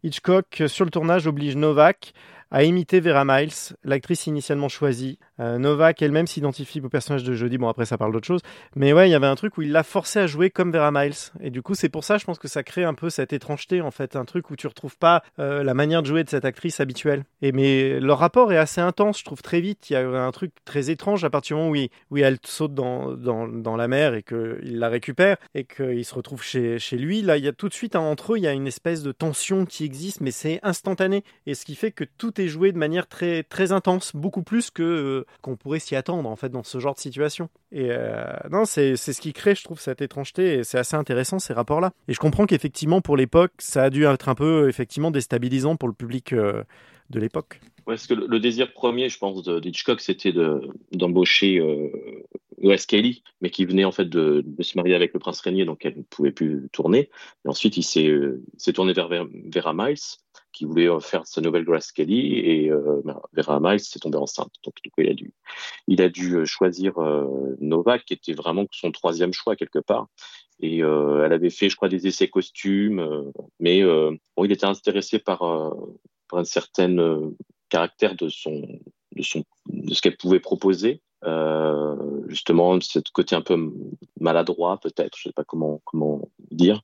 [0.03, 2.13] Hitchcock, sur le tournage, oblige Novak
[2.51, 7.57] à imiter Vera Miles, l'actrice initialement choisie, euh, Novak elle-même s'identifie au personnage de Jodie.
[7.57, 8.41] Bon, après, ça parle d'autre chose.
[8.75, 10.91] Mais ouais, il y avait un truc où il l'a forcé à jouer comme Vera
[10.91, 11.13] Miles.
[11.41, 13.81] Et du coup, c'est pour ça, je pense que ça crée un peu cette étrangeté,
[13.81, 14.15] en fait.
[14.15, 17.23] Un truc où tu retrouves pas euh, la manière de jouer de cette actrice habituelle.
[17.41, 19.89] Et mais leur rapport est assez intense, je trouve, très vite.
[19.89, 22.73] Il y a un truc très étrange à partir du moment où, où elle saute
[22.73, 27.21] dans, dans, la mer et qu'il la récupère et qu'il se retrouve chez, chez lui.
[27.21, 29.11] Là, il y a tout de suite, entre eux, il y a une espèce de
[29.11, 31.23] tension qui existe, mais c'est instantané.
[31.45, 34.71] Et ce qui fait que tout est joué de manière très, très intense, beaucoup plus
[34.71, 37.49] que euh, qu'on pourrait s'y attendre en fait dans ce genre de situation.
[37.71, 41.39] Et euh, non, c'est ce qui crée, je trouve, cette étrangeté et c'est assez intéressant
[41.39, 41.91] ces rapports-là.
[42.07, 45.87] Et je comprends qu'effectivement pour l'époque, ça a dû être un peu effectivement déstabilisant pour
[45.87, 46.63] le public euh,
[47.09, 47.61] de l'époque.
[47.85, 50.31] Parce que le, désir premier, je pense, d'Hitchcock, c'était
[50.91, 51.89] d'embaucher euh,
[52.61, 55.85] Wes Kelly, mais qui venait en fait de, se marier avec le prince régnier, donc
[55.85, 57.09] elle ne pouvait plus tourner.
[57.45, 59.97] Et ensuite, il s'est tourné vers Vera Miles,
[60.51, 64.17] qui voulait euh, faire sa nouvelle Grace Kelly, et euh, bah, Vera Miles s'est tombée
[64.17, 64.51] enceinte.
[64.63, 65.33] Donc, du coup, il a dû,
[65.87, 66.93] il a dû choisir
[67.59, 70.07] Novak, qui était vraiment son troisième choix quelque part.
[70.61, 75.39] Et elle avait fait, je crois, des essais costumes, mais bon, il était intéressé par,
[76.29, 77.33] par une certaine
[77.69, 78.67] caractère de son
[79.15, 81.95] de son de ce qu'elle pouvait proposer euh,
[82.27, 83.71] justement ce côté un peu
[84.19, 86.81] maladroit peut-être je sais pas comment comment dire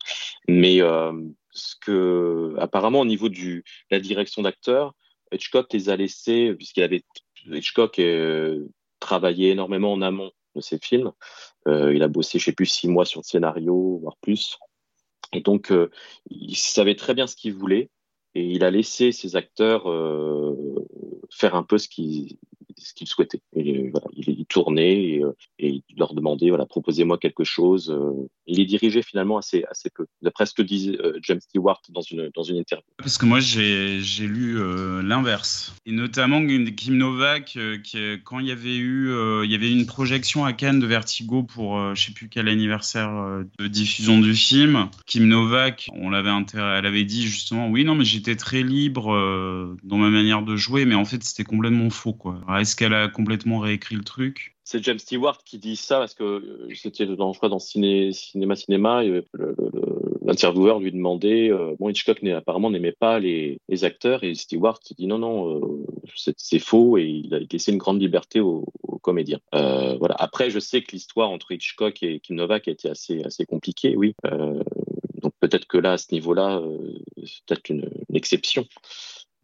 [0.47, 1.11] mais euh,
[1.55, 4.93] ce que apparemment au niveau du la direction d'acteur
[5.31, 7.03] Hitchcock les a laissés puisqu'il avait
[7.47, 8.65] Hitchcock euh,
[8.99, 11.11] travaillé énormément en amont de ses films.
[11.67, 14.57] Il a bossé je sais plus six mois sur le scénario voire plus.
[15.33, 15.73] Et donc
[16.29, 17.89] il savait très bien ce qu'il voulait.
[18.35, 20.53] Et il a laissé ses acteurs euh,
[21.31, 22.37] faire un peu ce qu'ils
[22.77, 23.41] ce qu'ils souhaitaient.
[23.55, 27.89] Et, voilà, il, tournait et, euh, et, il leur demandait, voilà, proposez-moi quelque chose.
[27.91, 28.27] Euh.
[28.47, 32.29] il est dirigé finalement assez, assez peu, d'après ce que euh, James Stewart dans une,
[32.33, 32.85] dans une interview.
[32.97, 34.57] Parce que moi, j'ai, lu
[35.03, 35.75] l'inverse.
[35.85, 39.11] Et notamment Kim Novak, qui, quand il y avait eu
[39.43, 43.11] il y avait une projection à Cannes de Vertigo pour je sais plus quel anniversaire
[43.59, 48.05] de diffusion du film, Kim Novak, on l'avait elle avait dit justement, oui, non, mais
[48.05, 49.07] j'étais très libre
[49.83, 53.07] dans ma manière de jouer, mais en fait, c'était complètement faux, quoi est-ce qu'elle a
[53.07, 54.55] complètement réécrit le truc?
[54.63, 58.55] C'est James Stewart qui dit ça parce que euh, c'était dans, je dans Ciné, Cinéma
[58.55, 59.03] Cinéma,
[60.25, 65.19] l'intervieweur lui demandait, euh, bon Hitchcock apparemment n'aimait pas les, acteurs et Stewart dit non
[65.19, 65.85] non euh,
[66.37, 68.65] c'est faux et il a laissé une grande liberté aux,
[69.03, 69.39] comédiens.
[69.51, 70.15] voilà.
[70.17, 73.95] Après je sais que l'histoire entre Hitchcock et Kim Novak a été assez assez compliquée,
[73.95, 74.15] oui.
[75.21, 76.63] donc peut-être que là à ce niveau-là
[77.23, 78.65] c'est peut-être une, exception.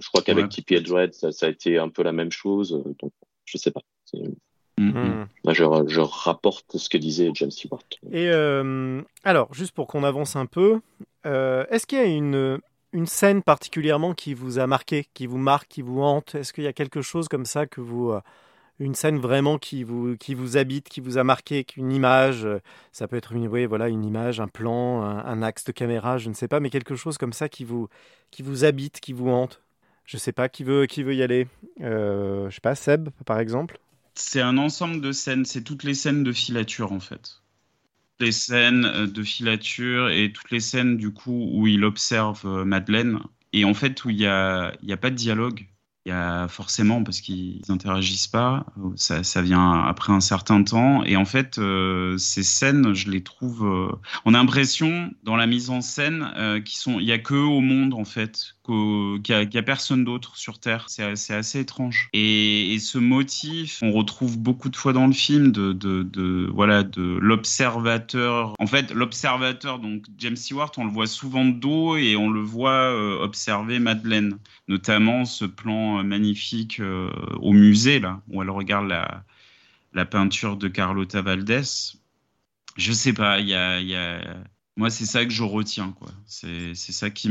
[0.01, 2.73] Je crois qu'avec Tippy Edgered, ça, ça, a été un peu la même chose.
[2.73, 3.11] Euh, donc,
[3.45, 3.81] je sais pas.
[4.79, 5.27] Mm-hmm.
[5.87, 7.83] je, rapporte ce que disait James Stewart.
[8.11, 10.81] Et euh, alors, juste pour qu'on avance un peu,
[11.27, 12.59] euh, est-ce qu'il y a une,
[12.93, 16.33] une scène particulièrement qui vous a marqué, qui vous marque, qui vous hante?
[16.33, 18.13] Est-ce qu'il y a quelque chose comme ça que vous
[18.79, 22.47] une scène vraiment qui vous, qui vous habite, qui vous a marqué, une image,
[22.91, 26.17] ça peut être une, oui, voilà, une image, un plan, un, un, axe de caméra,
[26.17, 27.89] je ne sais pas, mais quelque chose comme ça qui vous,
[28.31, 29.61] qui vous habite, qui vous hante?
[30.05, 31.47] Je sais pas qui veut, qui veut y aller.
[31.81, 33.79] Euh, je sais pas, Seb, par exemple.
[34.15, 35.45] C'est un ensemble de scènes.
[35.45, 37.41] C'est toutes les scènes de filature, en fait.
[38.19, 42.65] Les scènes euh, de filature et toutes les scènes, du coup, où il observe euh,
[42.65, 43.19] Madeleine.
[43.53, 45.65] Et en fait, où il n'y a, y a pas de dialogue.
[46.05, 51.03] Il y a forcément, parce qu'ils n'interagissent pas, ça, ça, vient après un certain temps.
[51.03, 53.99] Et en fait, euh, ces scènes, je les trouve.
[54.25, 57.93] On a l'impression, dans la mise en scène, euh, qu'il n'y a que au monde,
[57.93, 58.55] en fait,
[59.23, 60.85] qu'il n'y a, personne d'autre sur Terre.
[60.87, 62.09] C'est assez étrange.
[62.13, 68.55] Et, ce motif, on retrouve beaucoup de fois dans le film de, voilà, de l'observateur.
[68.59, 72.41] En fait, l'observateur, donc James Stewart, on le voit souvent de dos et on le
[72.41, 78.87] voit observer Madeleine, notamment ce plan euh, magnifique euh, au musée, là, où elle regarde
[78.87, 79.23] la,
[79.93, 81.61] la peinture de Carlota Valdés.
[82.77, 84.21] Je sais pas, il y a,
[84.77, 86.09] moi c'est ça que je retiens quoi.
[86.25, 87.29] C'est ça qui,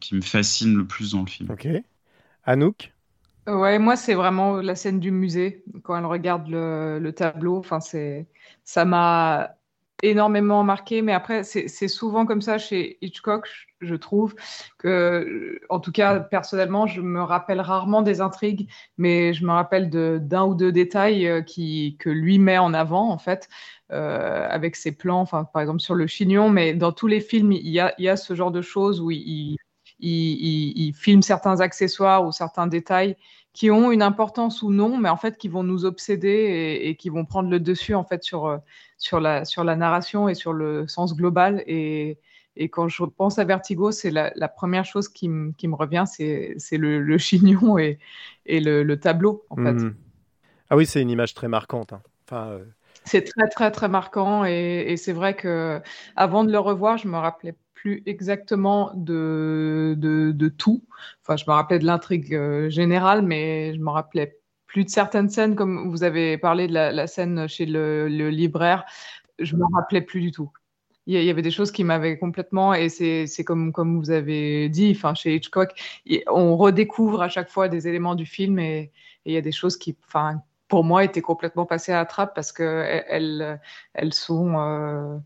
[0.00, 1.50] qui me fascine le plus dans le film.
[1.50, 1.66] Ok.
[2.44, 2.92] Anouk?
[3.46, 7.56] Ouais, moi c'est vraiment la scène du musée quand elle regarde le, le tableau.
[7.58, 8.28] Enfin c'est
[8.64, 9.56] ça m'a
[10.02, 13.48] énormément marqué, mais après, c'est souvent comme ça chez Hitchcock,
[13.80, 14.34] je trouve,
[14.78, 19.90] que, en tout cas, personnellement, je me rappelle rarement des intrigues, mais je me rappelle
[19.90, 23.48] d'un ou deux détails euh, qui, que lui met en avant, en fait,
[23.92, 27.52] euh, avec ses plans, enfin, par exemple sur le chignon, mais dans tous les films,
[27.52, 29.56] il y a, il y a ce genre de choses où il,
[29.98, 33.16] il, il filme certains accessoires ou certains détails
[33.52, 37.08] qui ont une importance ou non, mais en fait qui vont nous obséder et, qui
[37.08, 38.58] vont prendre le dessus en fait sur, euh,
[38.96, 41.62] sur, la, sur la narration et sur le sens global.
[41.66, 42.18] Et,
[42.56, 46.56] et quand je pense à Vertigo, c'est la, première chose qui, qui me revient, c'est
[46.72, 47.98] le, le, chignon et,
[48.46, 49.72] et le, le, tableau en fait.
[49.72, 49.96] Mhm.
[50.68, 51.92] Ah oui, c'est une image très marquante.
[51.92, 52.02] Hein.
[52.28, 52.64] Enfin, euh,
[53.04, 55.80] C'est très très très marquant et, et c'est vrai que
[56.14, 60.84] avant de le revoir, je me rappelais plus exactement de, de, tout.
[61.22, 65.30] Enfin, je me rappelais de l'intrigue euh, générale, mais je me rappelais plus de certaines
[65.30, 68.84] scènes, comme vous avez parlé de la, scène chez le, libraire.
[69.38, 70.52] Je me rappelais plus du tout.
[71.06, 74.92] Il y avait des choses qui m'avaient complètement, et c'est comme, comme vous avez dit,
[74.94, 75.70] enfin, chez Hitchcock,
[76.28, 78.92] on redécouvre à chaque fois des éléments du film et,
[79.26, 82.34] il y a des choses qui, enfin, pour moi, étaient complètement passées à la trappe
[82.34, 83.60] parce qu'elles elles,
[83.94, 84.58] elles sont.
[84.58, 85.18] Euh,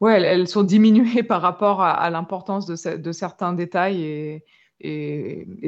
[0.00, 4.44] ouais, elles, sont diminuées par rapport à, l'importance de, certains détails et,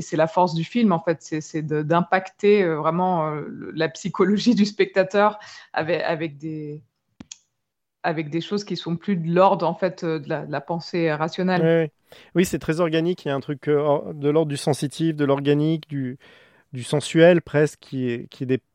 [0.01, 4.67] c'est la force du film en fait, c'est d'impacter euh, vraiment euh, la psychologie du
[4.67, 5.39] spectateur
[5.73, 6.83] avec, des
[8.41, 11.91] choses qui sont plus de l'ordre en fait euh, de la, pensée rationnelle.
[12.35, 13.25] Oui, c'est très organique.
[13.25, 16.19] Il y a un truc de l'ordre du sensitif, de l'organique, du,
[16.83, 18.29] sensuel presque, qui est,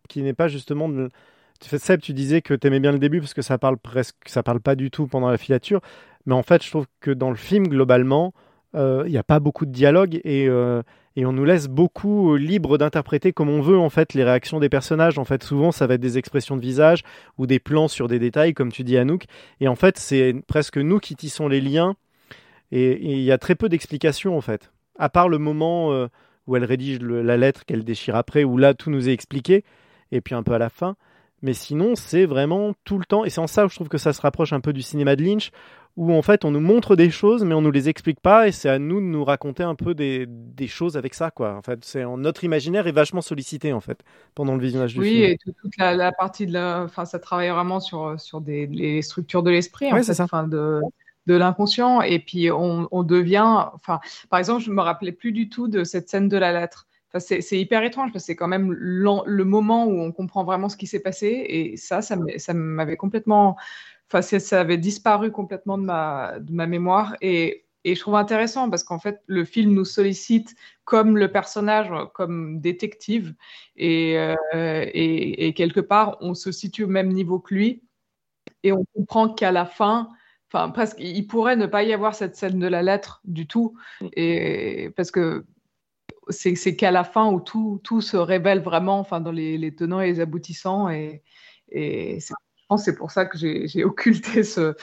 [0.10, 0.90] qui n'est pas justement
[1.64, 4.44] Seb, tu disais que tu aimais bien le début parce que ça parle presque, ça
[4.44, 5.82] parle pas du tout pendant la filature.
[6.26, 8.34] Mais en fait, je trouve que dans le film, globalement,
[8.76, 10.82] euh, il n'y a pas beaucoup de dialogue et, euh,
[11.16, 14.70] et, on nous laisse beaucoup libre d'interpréter comme on veut en fait les réactions des
[14.70, 15.20] personnages.
[15.20, 17.04] En fait, souvent, ça va être des expressions de visage
[17.38, 19.26] ou des plans sur des détails, comme tu dis, Anouk.
[19.60, 21.96] Et en fait, c'est presque nous qui tissons les liens.
[22.72, 26.08] Et il y a très peu d'explications en fait, à part le moment euh,
[26.48, 29.64] où elle rédige la lettre qu'elle déchire après, où là tout nous est expliqué,
[30.12, 30.96] et puis un peu à la fin.
[31.44, 33.98] Mais sinon, c'est vraiment tout le temps, et c'est en ça que je trouve que
[33.98, 35.52] ça se rapproche un peu du cinéma de Lynch,
[35.98, 38.52] où en fait on nous montre des choses, mais on nous les explique pas, et
[38.52, 41.56] c'est à nous de nous raconter un peu des, des choses avec ça, quoi.
[41.56, 44.00] En fait, c'est notre imaginaire est vachement sollicité en fait
[44.34, 45.16] pendant le visionnage du film.
[45.16, 49.02] Oui, et toute la, partie de la, enfin, ça travaille vraiment sur sur des les
[49.02, 50.82] structures de l'esprit, en fait, enfin de
[51.26, 55.50] de l'inconscient, et puis on, on devient, enfin, par exemple, je me rappelais plus du
[55.50, 56.86] tout de cette scène de la lettre
[57.20, 60.78] c'est hyper étrange parce que c'est quand même le moment où on comprend vraiment ce
[60.78, 61.46] qui s'est passé.
[61.48, 63.56] Et ça, ça m'avait complètement.
[64.12, 67.16] Enfin, ça avait disparu complètement de ma, de ma mémoire.
[67.22, 71.90] Et, et je trouve intéressant parce qu'en fait, le film nous sollicite comme le personnage,
[72.14, 73.36] comme détective.
[73.76, 77.84] Et, euh, et, et, quelque part, on se situe au même niveau que lui.
[78.64, 80.10] Et on comprend qu'à la fin,
[80.52, 83.76] enfin, presque, il pourrait ne pas y avoir cette scène de la lettre du tout.
[84.16, 85.46] Et parce que
[86.30, 90.08] c'est qu'à la fin où tout, tout, se révèle vraiment, enfin, dans les, tenants et
[90.08, 90.90] les aboutissants.
[90.90, 91.22] Et,
[91.72, 92.34] je
[92.68, 94.76] pense que c'est pour ça que j'ai occulté ce,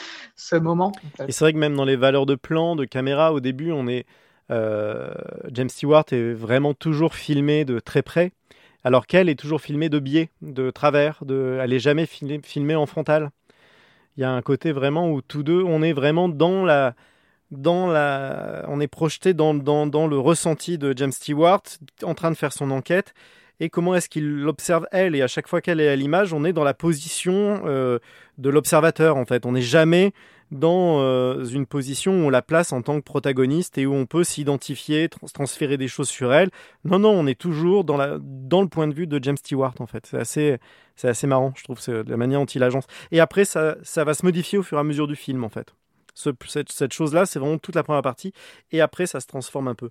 [0.57, 0.93] moment.
[1.27, 3.87] Et c'est vrai que même dans les valeurs de plan, de caméra, au début, on
[3.89, 4.07] est.
[4.51, 5.15] Euh,
[5.53, 8.33] James Stewart est vraiment toujours filmé de très près,
[8.83, 12.87] alors qu'elle est toujours filmée de biais, de travers, elle n'est jamais filmée, filmée en
[12.87, 13.31] frontal.
[14.17, 16.97] Il y a un côté vraiment où tous deux, on est vraiment dans la,
[17.51, 21.63] dans la, on est projeté dans, dans, dans, le ressenti de James Stewart
[22.03, 23.15] en train de faire son enquête.
[23.63, 25.15] Et comment est-ce qu'il l'observe elle?
[25.15, 27.99] Et à chaque fois qu'elle est à l'image on est dans la position euh,
[28.39, 29.45] de l'observateur en fait.
[29.45, 30.13] On n'est jamais
[30.51, 34.07] dans euh, une position où on la place en tant que protagoniste et où on
[34.07, 36.51] peut s'identifier transférer des choses sur elle.
[36.85, 39.75] Non non on est toujours dans, la, dans le point de vue de James Stewart
[39.79, 40.07] en fait.
[40.07, 40.59] C'est assez
[40.97, 42.87] c'est assez marrant je trouve c'est la manière dont il agence.
[43.13, 45.51] Et après ça, ça va se modifier au fur et à mesure du film en
[45.51, 45.75] fait
[46.47, 48.33] cette, chose-là, c'est vraiment toute la première partie.
[48.73, 49.91] Et après, ça se transforme un peu.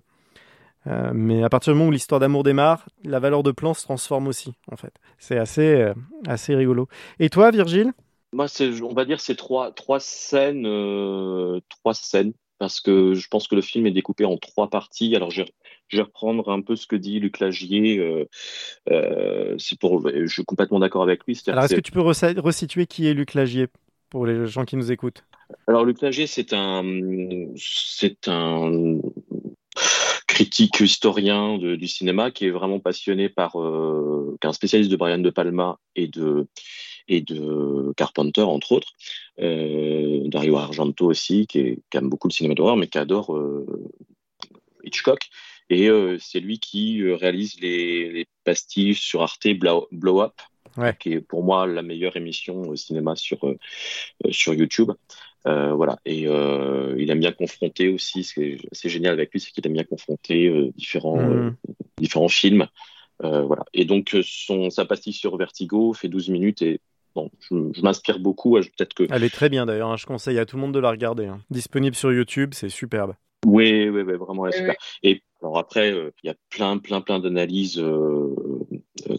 [0.86, 3.82] Euh, mais à partir du moment où l'histoire d'amour démarre, la valeur de plan se
[3.82, 4.94] transforme aussi, en fait.
[5.18, 5.94] C'est assez, euh,
[6.26, 6.88] assez rigolo.
[7.18, 7.92] Et toi, Virgile?
[8.32, 8.46] Moi,
[8.82, 13.56] on va dire c'est trois, trois scènes, euh, trois scènes, parce que je pense que
[13.56, 15.16] le film est découpé en trois parties.
[15.16, 15.42] Alors, je,
[15.88, 18.00] je vais reprendre un peu ce que dit Luc Lagier.
[18.86, 21.38] c'est pour, je suis complètement d'accord avec lui.
[21.48, 23.66] Alors, est-ce que tu peux resituer qui est Luc Lagier?
[24.10, 25.24] Pour les gens qui nous écoutent
[25.66, 26.84] alors, Luc Lagier, c'est un,
[27.56, 29.00] c'est un
[30.26, 35.30] critique historien du cinéma qui est vraiment passionné par, euh, un spécialiste de Brian De
[35.30, 36.46] Palma et de
[37.08, 38.92] et de Carpenter entre autres,
[39.40, 43.36] euh, Dario Argento aussi qui, aime beaucoup le cinéma d'horreur mais qui adore
[44.84, 45.28] Hitchcock.
[45.70, 50.34] Et c'est lui qui réalise les, les pastiches sur Arte Blow Up,
[50.98, 53.38] qui est pour moi la meilleure émission au cinéma sur,
[54.30, 54.92] sur YouTube.
[55.46, 55.98] Euh, voilà.
[56.04, 58.24] Et euh, il aime bien confronter aussi.
[58.24, 61.56] Ce qui est génial avec lui, c'est qu'il aime bien confronter euh, différents, mm.
[61.98, 62.66] différents films.
[63.20, 63.64] voilà.
[63.72, 66.80] Et donc, son, sa pastille sur Vertigo fait 12 minutes et
[67.14, 68.54] bon, je, m'inspire beaucoup.
[68.54, 69.04] Peut-être que...
[69.10, 69.90] Elle est très bien d'ailleurs.
[69.90, 69.96] Hein.
[69.96, 71.26] Je conseille à tout le monde de la regarder.
[71.26, 71.40] Hein.
[71.50, 73.14] Disponible sur YouTube, c'est superbe.
[73.46, 74.74] Oui, oui, oui, vraiment, super.
[75.02, 77.82] Et alors après, il y a plein, plein, plein d'analyses.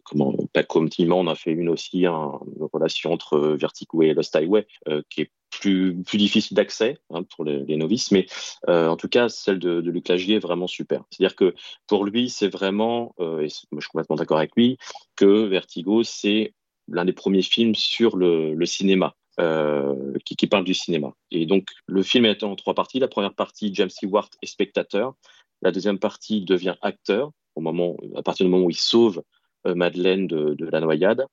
[0.04, 4.68] comment, pas comme on a fait une aussi, une relation entre Vertigo et Lost Highway,
[5.10, 8.26] qui est plus, plus difficile d'accès hein, pour les, novices, mais
[8.68, 11.04] euh, en tout cas, celle de, Luc Lagier est vraiment super.
[11.12, 11.54] C'est-à-dire que
[11.88, 14.78] pour lui, c'est vraiment, euh, et je suis complètement d'accord avec lui,
[15.16, 16.54] que Vertigo, c'est
[16.88, 19.16] l'un des premiers films sur le, cinéma.
[19.40, 21.14] Euh, qui, qui, parle du cinéma.
[21.32, 23.00] Et donc, le film est en trois parties.
[23.00, 25.16] La première partie, James Stewart est spectateur.
[25.62, 29.24] La deuxième partie devient acteur au moment, à partir du moment où il sauve
[29.68, 31.26] euh, Madeleine de, la noyade.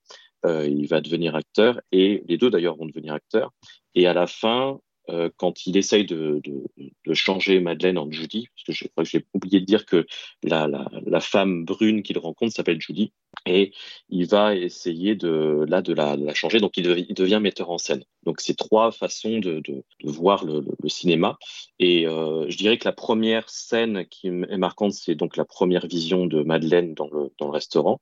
[0.45, 3.51] Euh, il va devenir acteur et les deux d'ailleurs vont devenir acteurs.
[3.95, 4.79] Et à la fin,
[5.09, 6.63] euh, quand il essaye de, de,
[7.05, 10.05] de, changer Madeleine en Judy, parce que je crois que j'ai oublié de dire que
[10.43, 13.11] la, la, la femme brune qu'il rencontre s'appelle Judy,
[13.45, 13.71] et
[14.09, 17.77] il va essayer de là de la, la changer, donc il, il, devient metteur en
[17.77, 18.03] scène.
[18.23, 19.61] Donc c'est trois façons de,
[20.03, 21.37] voir le, le, cinéma,
[21.79, 25.87] et euh, je dirais que la première scène qui est marquante, c'est donc la première
[25.87, 27.99] vision de Madeleine dans le, dans le restaurant.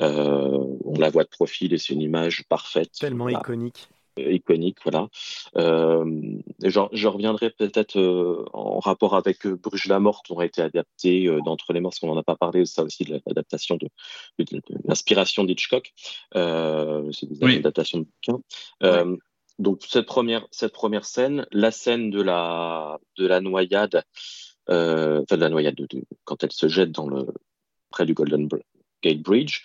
[0.00, 2.92] Euh, on la voit de profil et c'est une image parfaite.
[2.98, 5.08] Tellement iconique iconique, voilà.
[5.56, 10.62] Euh, je reviendrai peut-être euh, en rapport avec euh, Bruges la morte, on a été
[10.62, 13.76] adapté euh, d'entre les morts, parce qu'on n'en a pas parlé, ça aussi de l'adaptation
[13.76, 13.88] de,
[14.84, 15.92] l'inspiration d'Hitchcock.
[16.34, 19.16] c'est des adaptations de bouquins.
[19.58, 24.02] Donc cette première, cette première scène, la scène de la, de la noyade,
[24.66, 25.86] enfin de la noyade, de,
[26.24, 27.26] quand elle se jette dans le
[27.90, 28.48] près du Golden
[29.02, 29.62] Gate Bridge,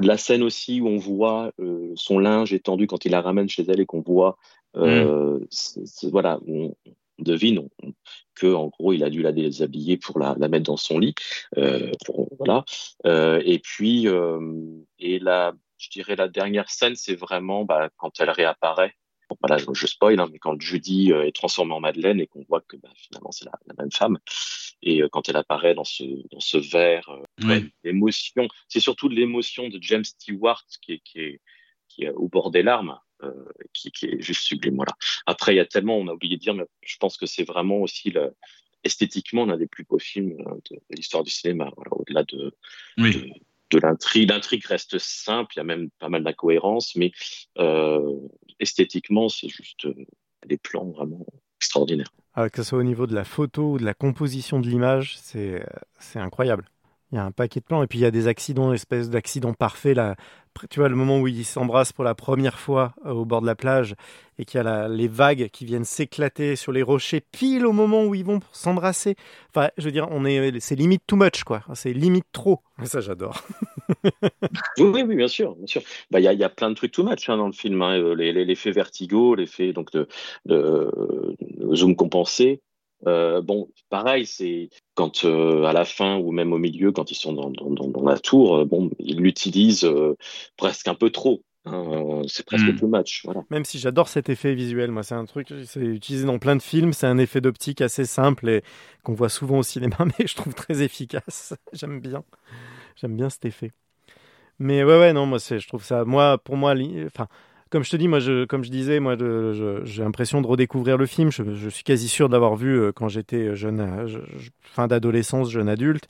[0.00, 3.64] la scène aussi où on voit euh, son linge étendu quand il la ramène chez
[3.68, 4.38] elle et qu'on voit,
[4.76, 6.08] euh, mm.
[6.10, 6.74] voilà, on,
[7.20, 7.68] devine
[8.34, 11.14] que en gros il a dû la déshabiller pour la, mettre dans son lit,
[11.56, 11.92] euh,
[12.38, 12.64] voilà.
[13.04, 14.08] et puis
[14.98, 18.94] et la, je dirais la dernière scène, c'est vraiment bah, quand elle réapparaît
[19.40, 22.76] voilà, je, spoil, hein, mais quand Judy est transformée en Madeleine et qu'on voit que
[22.76, 24.18] bah, finalement c'est la, même femme,
[24.84, 27.08] et euh, quand elle apparaît dans ce, dans ce verre,
[27.42, 31.40] euh, l'émotion, c'est surtout l'émotion de James Stewart qui est, qui est,
[31.88, 32.98] qui est au bord des larmes,
[33.72, 34.76] qui, qui, est juste sublime.
[34.76, 34.92] Voilà.
[35.24, 37.44] Après, il y a tellement, on a oublié de dire, mais je pense que c'est
[37.44, 38.12] vraiment aussi
[38.82, 40.36] esthétiquement l'un des plus beaux films
[40.70, 42.54] de, l'histoire du cinéma, voilà, au-delà de,
[42.98, 43.32] de
[43.74, 44.30] de l'intrigue.
[44.30, 47.12] L'intrigue reste simple, il y a même pas mal d'incohérences, mais
[47.58, 48.18] euh,
[48.60, 50.06] esthétiquement, c'est juste euh,
[50.46, 51.26] des plans vraiment
[51.58, 52.12] extraordinaires.
[52.34, 55.16] Ah, que ce soit au niveau de la photo ou de la composition de l'image,
[55.18, 55.64] c'est
[56.16, 56.64] incroyable.
[57.14, 59.08] Il y a un paquet de plans et puis il y a des accidents, espèce
[59.08, 59.94] d'accidents parfaits.
[59.94, 60.16] Là,
[60.68, 63.46] tu vois, le moment où ils s'embrassent pour la première fois euh, au bord de
[63.46, 63.94] la plage
[64.36, 68.04] et qu'il y a les vagues qui viennent s'éclater sur les rochers pile au moment
[68.04, 69.14] où ils vont s'embrasser.
[69.54, 71.62] Enfin, je veux dire, on est, c'est limite too much, quoi.
[71.74, 72.62] C'est limite trop.
[72.82, 73.46] Ça, j'adore.
[74.78, 75.82] oui, oui, bien sûr, bien sûr.
[76.10, 77.80] Bah, il y, a, plein de trucs too much hein, dans le film.
[77.80, 77.96] Hein.
[78.00, 80.08] Euh, l'effet vertigo, l'effet donc de,
[80.46, 80.90] de,
[81.74, 82.60] zoom compensé.
[83.06, 87.16] Euh, bon, pareil, c'est quand euh, à la fin ou même au milieu, quand ils
[87.16, 89.88] sont dans, dans, dans la tour, euh, bon, ils l'utilisent
[90.56, 91.42] presque un peu trop.
[91.66, 93.22] Hein, c'est presque too much.
[93.24, 93.42] Voilà.
[93.50, 96.62] Même si j'adore cet effet visuel, moi, c'est un truc, c'est utilisé dans plein de
[96.62, 96.92] films.
[96.92, 98.62] C'est un effet d'optique assez simple et
[99.02, 101.54] qu'on voit souvent au cinéma, mais je trouve très efficace.
[101.72, 102.24] J'aime bien,
[102.96, 103.72] j'aime bien cet effet.
[104.58, 106.74] Mais ouais, ouais, non, moi, c'est, je trouve ça, moi, pour moi,
[107.06, 107.28] enfin
[107.74, 111.06] comme je te dis, moi, je, comme je disais, moi, j'ai l'impression de redécouvrir le
[111.06, 111.32] film.
[111.32, 114.06] Je, suis quasi sûr de l'avoir vu euh, quand j'étais jeune, euh,
[114.62, 116.06] fin d'adolescence, jeune adulte,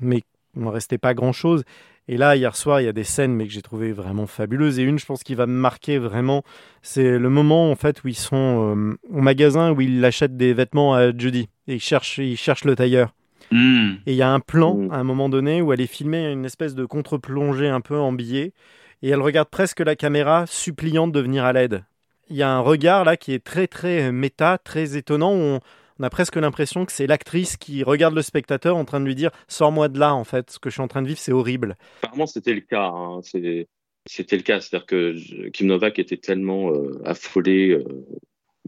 [0.00, 0.22] mais
[0.54, 1.64] il m'en restait pas grand-chose.
[2.08, 4.78] Et là, hier soir, il y a des scènes, mais que j'ai trouvé vraiment fabuleuses.
[4.78, 6.44] Et une, je pense, qui va me marquer vraiment,
[6.80, 10.54] c'est le moment en fait où ils sont euh, au magasin où il achète des
[10.54, 13.12] vêtements à Judy et il cherche, il cherche le tailleur.
[13.50, 13.96] Hmm.
[14.06, 14.92] Et il y a un plan hmm.
[14.92, 18.14] à un moment donné où elle est filmée une espèce de contre-plongée un peu en
[18.14, 18.54] billet
[19.02, 21.84] et elle regarde presque la caméra, suppliante de venir à l'aide.
[22.28, 25.32] Il y a un regard là qui est très très méta, très étonnant.
[25.32, 25.60] On,
[26.02, 29.30] a presque l'impression que c'est l'actrice qui regarde le spectateur en train de lui dire
[29.48, 31.76] Sors-moi de là, en fait, ce que je suis en train de vivre, c'est horrible.
[32.02, 32.88] Apparemment, c'était le cas.
[32.88, 33.20] Hein.
[33.22, 34.60] C'était le cas.
[34.60, 37.84] C'est-à-dire que Kim Novak était tellement euh, affolé euh,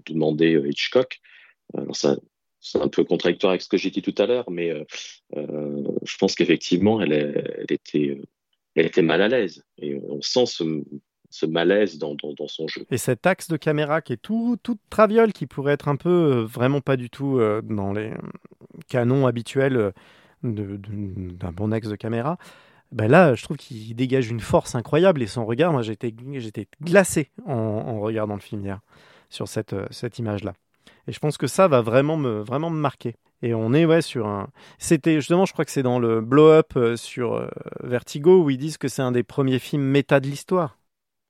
[0.06, 1.20] de demander euh, Hitchcock.
[1.76, 2.16] Alors ça,
[2.60, 4.72] c'est un peu contradictoire avec ce que j'ai dit tout à l'heure, mais
[5.36, 8.22] je pense qu'effectivement, elle, était,
[8.80, 9.64] elle était mal à l'aise.
[9.78, 10.46] Et on sent
[11.30, 12.16] ce, malaise dans,
[12.46, 12.86] son jeu.
[12.90, 14.58] Et cet axe de caméra qui est tout,
[14.90, 18.12] traviole, qui pourrait être un peu vraiment pas du tout dans les
[18.88, 19.92] canons habituels
[20.42, 22.38] d'un bon axe de caméra,
[22.92, 26.14] ben là, je trouve qu'il dégage une force incroyable et son regard, moi j'étais
[26.82, 28.80] glacé en, regardant le film hier
[29.28, 30.54] sur cette, euh, image-là.
[31.06, 33.14] Et je pense que ça va vraiment me, vraiment me marquer.
[33.42, 34.48] Et on est ouais sur un.
[34.78, 37.48] C'était justement, je crois que c'est dans le Blow Up euh, sur euh,
[37.82, 40.78] Vertigo où ils disent que c'est un des premiers films méta de l'histoire.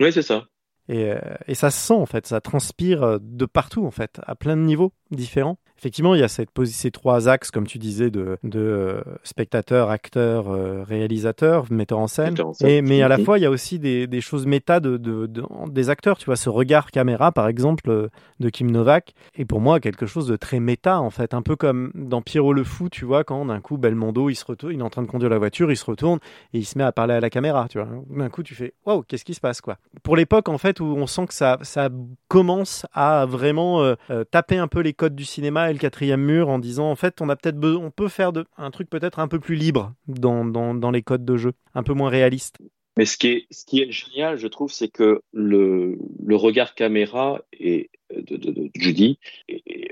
[0.00, 0.46] Oui, c'est ça.
[0.90, 1.12] Et,
[1.46, 4.62] et, ça se sent en fait, ça transpire de partout en fait, à plein de
[4.62, 8.58] niveaux différents effectivement, il y a cette, ces trois axes, comme tu disais, de, de
[8.58, 12.34] euh, spectateur, acteur, euh, réalisateur, metteur en scène.
[12.64, 15.30] Et, mais à la fois, il y a aussi des, des choses méta de, de,
[15.70, 16.18] des acteurs.
[16.18, 18.08] Tu vois, ce regard caméra, par exemple, euh,
[18.40, 21.32] de Kim Novak, est pour moi quelque chose de très méta, en fait.
[21.32, 24.44] Un peu comme dans Pierrot le Fou, tu vois, quand d'un coup, Belmondo, il se
[24.44, 26.18] retourne, il est en train de conduire la voiture, il se retourne
[26.52, 27.88] et il se met à parler à la caméra, tu vois.
[28.10, 29.78] D'un coup, tu fais, waouh, qu'est-ce qui se passe, quoi.
[30.02, 31.88] Pour l'époque, en fait, où on sent que ça, ça
[32.26, 33.94] commence à vraiment
[34.30, 37.28] taper un peu les codes du cinéma le quatrième mur en disant en fait on
[37.28, 40.74] a peut-être on peut faire de, un truc peut-être un peu plus libre dans, dans,
[40.74, 42.58] dans, les codes de jeu, un peu moins réaliste.
[42.96, 46.74] Mais ce qui est, ce qui est génial, je trouve, c'est que le, le regard
[46.74, 49.18] caméra et de, de, Judy,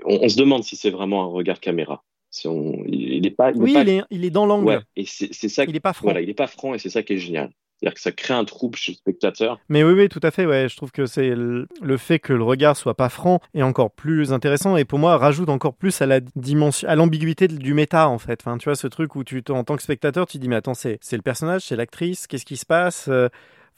[0.04, 2.02] on, se demande si c'est vraiment un regard caméra.
[2.30, 4.82] Si on, il, est pas, oui, Il, est, il est dans l'angle.
[4.96, 5.64] et c'est ça.
[5.64, 6.06] Il est pas franc.
[6.06, 7.50] Voilà, il est pas franc et c'est ça qui est génial.
[7.78, 9.60] C'est-à-dire que ça crée un trouble chez le spectateur.
[9.68, 10.46] Mais oui, oui, tout à fait.
[10.46, 10.68] Ouais.
[10.68, 11.66] Je trouve que c'est le,
[11.98, 15.50] fait que le regard soit pas franc est encore plus intéressant et pour moi rajoute
[15.50, 18.40] encore plus à la dimension, à l'ambiguïté du méta en fait.
[18.42, 20.74] Enfin, tu vois ce truc où tu, en tant que spectateur, tu dis mais attends,
[20.74, 23.28] c'est le personnage, c'est l'actrice, qu'est-ce qui se passe euh,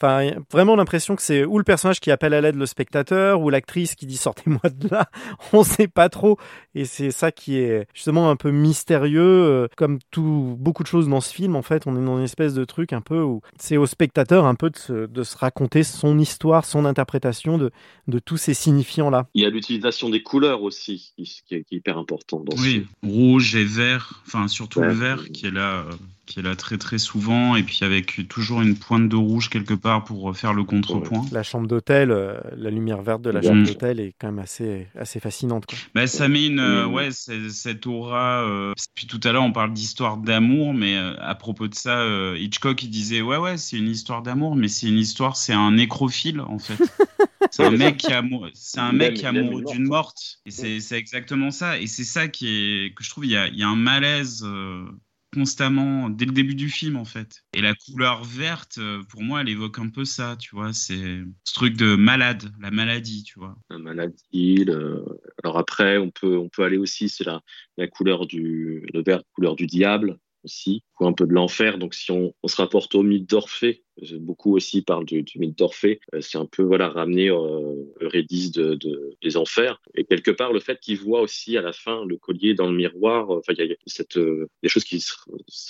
[0.00, 3.50] Enfin, vraiment l'impression que c'est ou le personnage qui appelle à l'aide le spectateur ou
[3.50, 5.10] l'actrice qui dit sortez-moi de là.
[5.52, 6.38] On sait pas trop.
[6.74, 9.20] Et c'est ça qui est justement un peu mystérieux.
[9.20, 12.24] Euh, comme tout, beaucoup de choses dans ce film, en fait, on est dans une
[12.24, 15.36] espèce de truc un peu où c'est au spectateur un peu de se, de se
[15.36, 17.70] raconter son histoire, son interprétation de,
[18.06, 19.28] de tous ces signifiants-là.
[19.34, 23.64] Il y a l'utilisation des couleurs aussi qui, est, hyper important dans oui, rouge et
[23.64, 25.84] vert, enfin surtout le vert qui est là.
[25.86, 25.92] Euh,
[26.28, 29.72] qui est là très très souvent, et puis avec toujours une pointe de rouge quelque
[29.72, 31.24] part pour faire le contrepoint.
[31.32, 34.88] La chambre d'hôtel, euh, la lumière verte de la chambre d'hôtel est quand même assez,
[34.94, 35.64] assez fascinante.
[35.64, 35.78] Quoi.
[35.94, 38.42] Bah, ça met une, euh, ouais, cette aura.
[38.42, 42.04] Euh, puis tout à l'heure, on parle d'histoire d'amour, mais à propos de ça,
[42.36, 45.72] Hitchcock il disait ouais ouais, c'est une histoire d'amour, mais c'est une histoire, c'est un
[45.72, 46.78] nécrophile en fait.
[47.50, 50.40] C'est un mec qui amoureux, c'est un mec qui amoureux d'une morte.
[50.44, 51.78] Et c'est exactement ça.
[51.78, 53.76] Et c'est ça qui est que je trouve il y a, il y a un
[53.76, 54.44] malaise
[55.34, 57.44] constamment dès le début du film en fait.
[57.54, 60.72] Et la couleur verte, euh, pour moi, elle évoque un peu ça, tu vois.
[60.72, 63.56] C'est ce truc de malade, la maladie, tu vois.
[63.70, 64.66] La maladie.
[65.42, 67.42] Alors après, on peut on peut aller aussi, c'est la
[67.76, 71.78] la couleur du le vert, couleur du diable aussi, ou un peu de l'enfer.
[71.78, 73.84] Donc si on, on se rapporte au mythe d'Orphée,
[74.20, 76.00] beaucoup aussi parlent du, du mythe d'Orphée.
[76.14, 79.80] Euh, c'est un peu voilà ramener euh, Eurydice de, de, des enfers.
[79.94, 82.76] Et quelque part, le fait qu'il voit aussi à la fin le collier dans le
[82.76, 85.14] miroir, euh, enfin, il y a cette, euh, des choses qui se,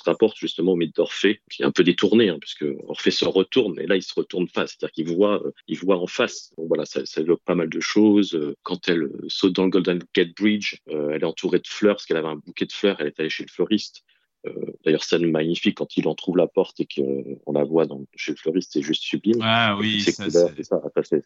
[0.04, 3.78] rapportent justement au mythe d'Orphée, qui est un peu détourné, hein, puisque Orphée se retourne,
[3.80, 5.42] et là, il se retourne face, c'est-à-dire qu'il voit,
[5.82, 6.52] voit en face.
[6.56, 8.38] Voilà, ça, ça évoque pas mal de choses.
[8.62, 12.16] Quand elle saute dans le Golden Gate Bridge, elle est entourée de fleurs, parce qu'elle
[12.16, 14.04] avait un bouquet de fleurs, elle est allée chez le fleuriste.
[14.46, 14.52] Euh,
[14.84, 18.32] d'ailleurs, scène magnifique quand il en trouve la porte et qu'on la voit dans, chez
[18.32, 19.38] le fleuriste, c'est juste sublime.
[19.42, 20.26] Ah oui, ça,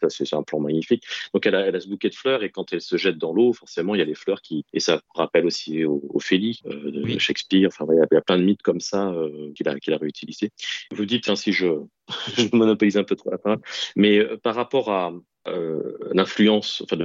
[0.09, 1.05] c'est un plan magnifique.
[1.35, 3.33] Donc elle a, elle a, ce bouquet de fleurs et quand elle se jette dans
[3.33, 6.91] l'eau, forcément, il y a les fleurs qui et ça rappelle aussi au, Ophélie euh,
[6.91, 7.69] de Shakespeare.
[7.69, 10.51] Enfin, il y, a, plein de mythes comme ça euh, qu'il a, qu'il a réutilisé.
[10.93, 11.67] Vous dites, hein, si je,
[12.37, 13.61] je monopolise un peu trop la parole,
[13.97, 15.19] mais par rapport à, euh,
[16.13, 16.97] l'influence, enfin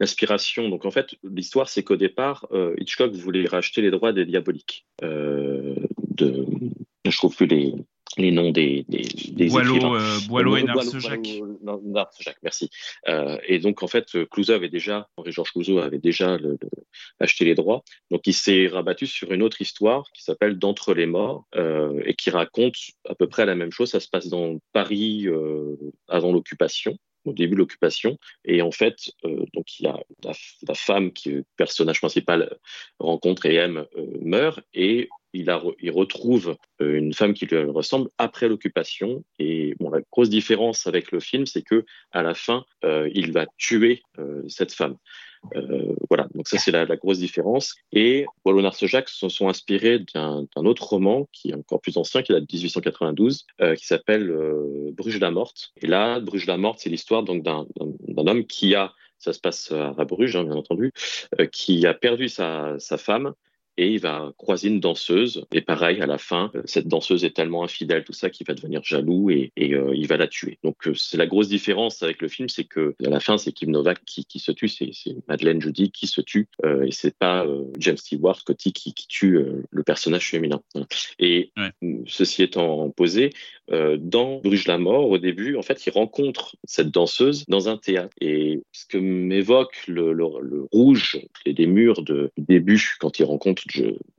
[0.00, 0.68] l'inspiration.
[0.68, 4.86] Donc en fait, l'histoire, c'est qu'au départ, euh, Hitchcock voulait racheter les droits des Diaboliques.
[5.02, 5.74] Euh,
[6.08, 6.46] de,
[7.04, 7.74] je trouve plus les,
[8.16, 9.02] les noms des, des,
[9.32, 11.20] des Boileau, euh, Boileau et Narcejac.
[11.84, 12.70] Narcejac, merci.
[13.08, 16.58] Euh, et donc, en fait, Clouseau avait déjà, Henri-Georges Clouseau avait déjà le,
[17.20, 17.82] acheté les droits.
[18.10, 22.14] Donc, il s'est rabattu sur une autre histoire qui s'appelle D'entre les morts euh, et
[22.14, 22.76] qui raconte
[23.08, 23.90] à peu près la même chose.
[23.90, 25.76] Ça se passe dans Paris euh,
[26.08, 26.96] avant l'occupation
[27.26, 28.18] au début de l'occupation.
[28.44, 32.56] Et en fait, euh, donc il y a la, femme qui le personnage principal
[32.98, 37.58] rencontre et aime euh, meurt et il, a, il retrouve euh, une femme qui lui
[37.64, 39.24] ressemble après l'occupation.
[39.38, 42.64] Et la grosse différence avec le film, c'est que à la fin,
[43.12, 44.02] il va tuer
[44.48, 44.96] cette femme.
[45.54, 47.74] Euh, voilà, donc ça c'est la, la, grosse différence.
[47.92, 52.32] Et Boileau Narcejac se sont inspirés d'un autre roman qui est encore plus ancien, qui
[52.32, 55.72] date de 1892, euh, qui s'appelle euh, Bruges la Morte.
[55.80, 57.66] Et là, Bruges la Morte, c'est l'histoire donc d'un
[58.16, 60.92] homme qui a ça se passe à Bruges, hein, bien entendu,
[61.50, 63.32] qui a perdu sa, sa femme
[63.76, 65.44] et il va croiser une danseuse.
[65.52, 68.82] Et pareil, à la fin, cette danseuse est tellement infidèle, tout ça, qu'il va devenir
[68.82, 70.58] jaloux et, et euh, il va la tuer.
[70.64, 73.52] Donc euh, c'est la grosse différence avec le film, c'est que à la fin, c'est
[73.52, 74.92] Kim Novak qui, qui se tue, c'est
[75.28, 79.06] Madeleine Judy qui se tue, euh, et c'est pas euh, James Stewart, Scotty, qui, qui
[79.06, 80.62] tue euh, le personnage féminin.
[81.18, 81.52] Et
[82.06, 83.30] ceci étant posé,
[83.70, 88.14] dans Bruges la mort, au début, en fait, il rencontre cette danseuse dans un théâtre.
[88.20, 93.24] Et ce que m'évoque le, le, le, rouge et les murs de début quand il
[93.24, 93.62] rencontre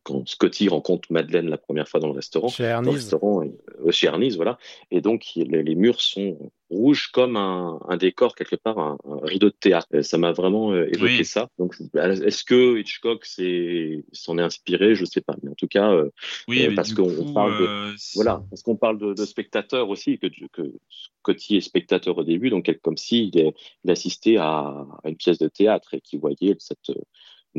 [0.04, 4.10] quand Scotty rencontre Madeleine la première fois dans le restaurant, chez Ernest, restaurant, euh, chez
[4.36, 4.58] voilà,
[4.92, 9.26] et donc les, les murs sont rouges comme un, un, décor quelque part, un, un
[9.26, 9.88] rideau de théâtre.
[9.94, 11.26] Et ça m'a vraiment euh, évoqué oui.
[11.26, 11.50] ça.
[11.58, 14.96] Donc, est-ce que Hitchcock s'en est, est, inspiré?
[14.96, 16.10] Je sais pas, mais en tout cas, euh,
[16.48, 20.74] oui, parce qu'on parle de, voilà, parce qu'on parle de, de spectateurs aussi, que, que
[21.20, 25.38] Scotty est spectateur au début, donc comme s'il il, il assistait à, à, une pièce
[25.38, 26.92] de théâtre et qu'il voyait cette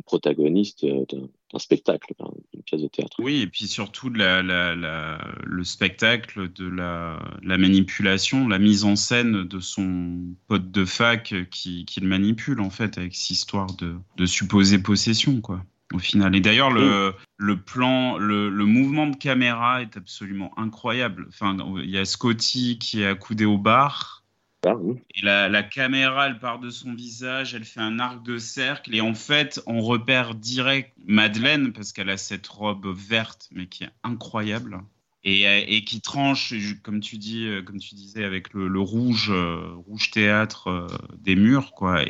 [0.05, 2.15] protagoniste d'un spectacle,
[2.53, 3.17] d'une pièce de théâtre.
[3.21, 8.97] Oui, et puis surtout la, la, la, le spectacle de la, manipulation, la mise en
[8.97, 13.73] scène de son pote de fac qui, qui le manipule en fait avec cette histoire
[13.75, 15.65] de, de supposée possession, quoi.
[15.95, 16.37] Au final.
[16.37, 21.25] Et d'ailleurs, le, le plan, le, le, mouvement de caméra est absolument incroyable.
[21.29, 24.18] Enfin, il y a Scotty qui est accoudé au bar,
[25.23, 29.01] la, la, caméra, elle part de son visage, elle fait un arc de cercle, et
[29.01, 33.91] en fait, on repère direct Madeleine, parce qu'elle a cette robe verte, mais qui est
[34.03, 34.81] incroyable,
[35.25, 40.11] et, et qui tranche, comme tu, dis, comme tu disais, avec le, rouge, euh, rouge
[40.11, 40.87] théâtre euh,
[41.19, 42.03] des murs, quoi.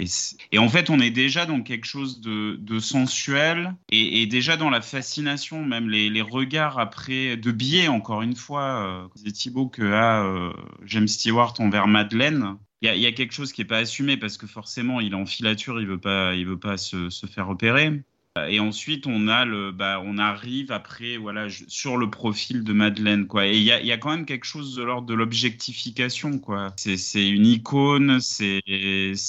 [0.53, 4.81] Et, en fait, on est déjà dans quelque chose de, sensuel, et, déjà dans la
[4.81, 10.53] fascination, même les, regards après, de biais, encore une fois, euh, Thibaut, que a euh,
[10.85, 14.39] James Stewart envers Madeleine, il y, y, a quelque chose qui n'est pas assumé parce
[14.39, 17.49] que forcément il est en filature, il veut pas, il veut pas se, se faire
[17.49, 18.03] repérer.
[18.49, 23.27] Et ensuite, on a le, bah, on arrive après, voilà, sur le profil de Madeleine,
[23.27, 23.47] quoi.
[23.47, 26.41] Et il y a, y a, quand même quelque chose de l'ordre de l'objectification.
[26.77, 28.63] C'est une icône, c'est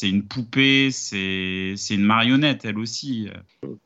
[0.03, 3.29] une poupée, c'est une marionnette, elle aussi.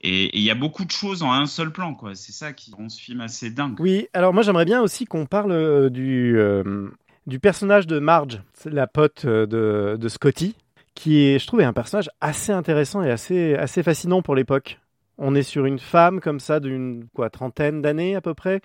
[0.01, 1.97] Et il y a beaucoup de choses en un seul plan.
[2.13, 3.80] C'est ça qui rend ce film assez dingue.
[3.80, 6.89] Oui, alors moi j'aimerais bien aussi qu'on parle euh, du, euh,
[7.28, 10.55] du personnage de Marge, la pote euh, de, de Scotty
[10.95, 14.80] qui est, je trouve, un personnage assez intéressant et assez, assez fascinant pour l'époque.
[15.18, 18.61] On est sur une femme comme ça d'une quoi trentaine d'années à peu près,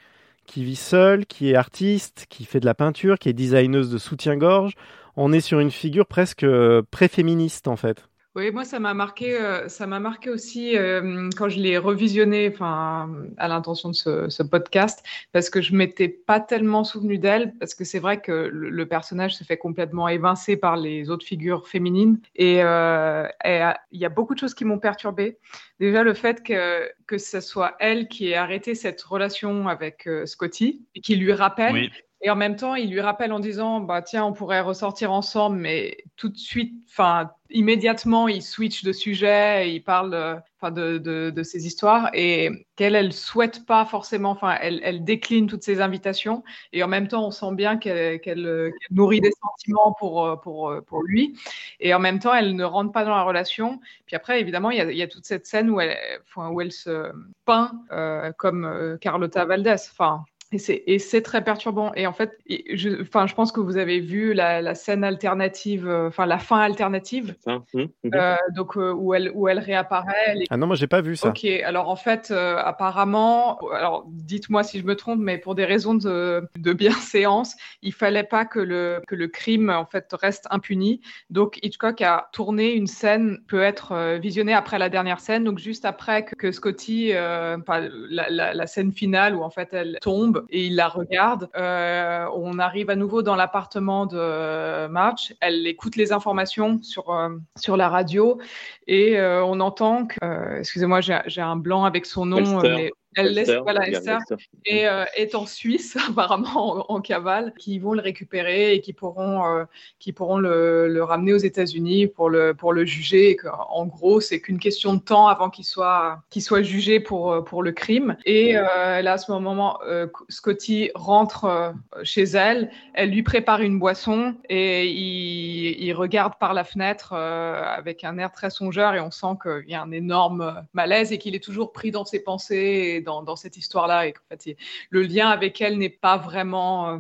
[0.47, 3.99] qui vit seule, qui est artiste, qui fait de la peinture, qui est designeuse de
[3.99, 4.75] soutien-gorge.
[5.17, 8.09] On est sur une figure presque euh, pré-féministe en fait.
[8.39, 12.55] Oui, moi ça m'a marqué, euh, ça m'a marqué aussi euh, quand je l'ai revisionné,
[12.61, 17.83] à l'intention de ce, podcast, parce que je m'étais pas tellement souvenu d'elle, parce que
[17.83, 22.63] c'est vrai que le, personnage se fait complètement évincer par les autres figures féminines, et
[22.63, 25.39] euh, il y a beaucoup de choses qui m'ont perturbée.
[25.81, 30.87] Déjà le fait que que ce soit elle qui ait arrêté cette relation avec Scotty
[30.95, 31.73] et qui lui rappelle.
[31.73, 31.91] Oui.
[32.21, 35.57] Et en même temps, il lui rappelle en disant, bah tiens, on pourrait ressortir ensemble,
[35.57, 41.43] mais tout de suite, enfin immédiatement, il switch de sujet, il parle, enfin de, de,
[41.45, 46.43] ces histoires et qu'elle, elle souhaite pas forcément, enfin, elle, elle, décline toutes ces invitations
[46.73, 50.75] et en même temps, on sent bien qu'elle qu qu nourrit des sentiments pour pour
[50.87, 51.39] pour lui
[51.81, 53.81] et en même temps, elle ne rentre pas dans la relation.
[54.07, 55.97] Puis après, évidemment, il y a, y a toute cette scène où elle,
[56.37, 57.13] où elle se
[57.45, 60.25] peint euh, comme euh, Carlota Valdez, enfin.
[60.51, 61.93] Et c'est très perturbant.
[61.95, 65.87] Et en fait, je, enfin, je pense que vous avez vu la, la scène alternative,
[65.87, 67.85] euh, enfin la fin alternative, mmh, mmh.
[68.15, 70.15] Euh, donc euh, où elle où elle réapparaît.
[70.27, 70.47] Elle est...
[70.49, 71.29] Ah non, moi j'ai pas vu ça.
[71.29, 75.67] Ok, alors en fait, euh, apparemment, alors dites-moi si je me trompe, mais pour des
[75.67, 80.47] raisons de, de bienséance, il fallait pas que le que le crime en fait reste
[80.51, 81.03] impuni.
[81.29, 85.85] Donc Hitchcock a tourné une scène peut être visionnée après la dernière scène, donc juste
[85.85, 90.38] après que, que Scotty, enfin la, la, la scène finale où en fait elle tombe
[90.51, 91.49] et il la regarde.
[91.57, 95.35] Euh, on arrive à nouveau dans l'appartement de Marge.
[95.41, 98.39] Elle écoute les informations sur, euh, sur la radio
[98.87, 103.35] et euh, on entend que, euh, excusez-moi, j'ai un blanc avec son nom, mais elle
[103.35, 104.19] laisse, voilà, Esther,
[104.65, 108.93] et euh, est en Suisse, apparemment en, en, cavale, qui vont le récupérer et qui
[108.93, 109.65] pourront, euh,
[109.99, 113.31] qui pourront le, le ramener aux États-Unis pour le, pour le juger.
[113.31, 117.01] Et que, en gros, c'est qu'une question de temps avant qu'il soit, qu'il soit jugé
[117.01, 118.17] pour, pour le crime.
[118.25, 123.61] Et euh, là, à ce moment, euh, Scotty rentre euh, chez elle, elle lui prépare
[123.61, 128.95] une boisson et il, il regarde par la fenêtre euh, avec un air très songeur.
[128.95, 132.05] Et on sent qu'il y a un énorme malaise et qu'il est toujours pris dans
[132.05, 134.57] ses pensées dans, dans cette histoire-là et qu'en fait,
[134.91, 136.99] le lien avec elle n'est pas vraiment euh,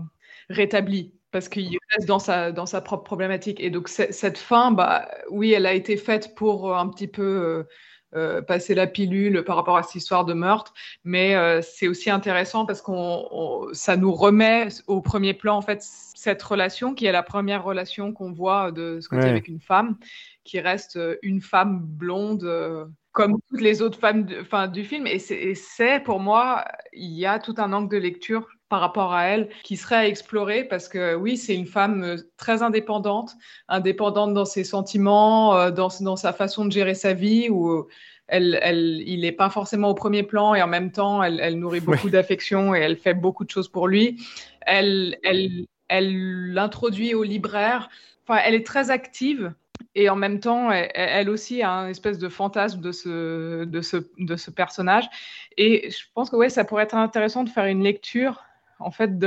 [0.51, 1.13] rétabli.
[1.31, 3.61] parce qu'il reste dans sa, dans sa propre problématique.
[3.61, 7.67] Et donc, cette fin, bah, oui, elle a été faite pour un petit peu
[8.17, 10.73] euh, passer la pilule par rapport à cette histoire de meurtre,
[11.05, 15.83] mais euh, c'est aussi intéressant parce qu'on ça nous remet au premier plan en fait
[15.83, 19.99] cette relation qui est la première relation qu'on voit de ce côté avec une femme,
[20.45, 22.89] qui reste euh, une femme blonde
[23.19, 24.27] comme toutes les autres femmes
[24.73, 25.09] du film.
[25.09, 29.25] Et c'est pour moi, il y a tout un angle de lecture par rapport à
[29.25, 33.33] elle qui serait à explorer parce que oui, c'est une femme euh, très indépendante,
[33.67, 37.89] indépendante dans ses sentiments, euh, dans, dans sa façon de gérer sa vie où
[38.29, 41.59] elle, elle, il n'est pas forcément au premier plan et en même temps, elle, elle
[41.59, 44.23] nourrit beaucoup d'affection et elle fait beaucoup de choses pour lui.
[44.61, 47.89] Elle, elle, elle l'introduit au libraire.
[48.23, 49.53] Enfin, elle est très active
[49.95, 53.97] et en même temps, elle, aussi a un espèce de fantasme de ce, de ce,
[54.19, 55.09] de ce personnage.
[55.57, 58.45] Et je pense que ouais, ça pourrait être intéressant de faire une lecture
[58.81, 59.19] en fait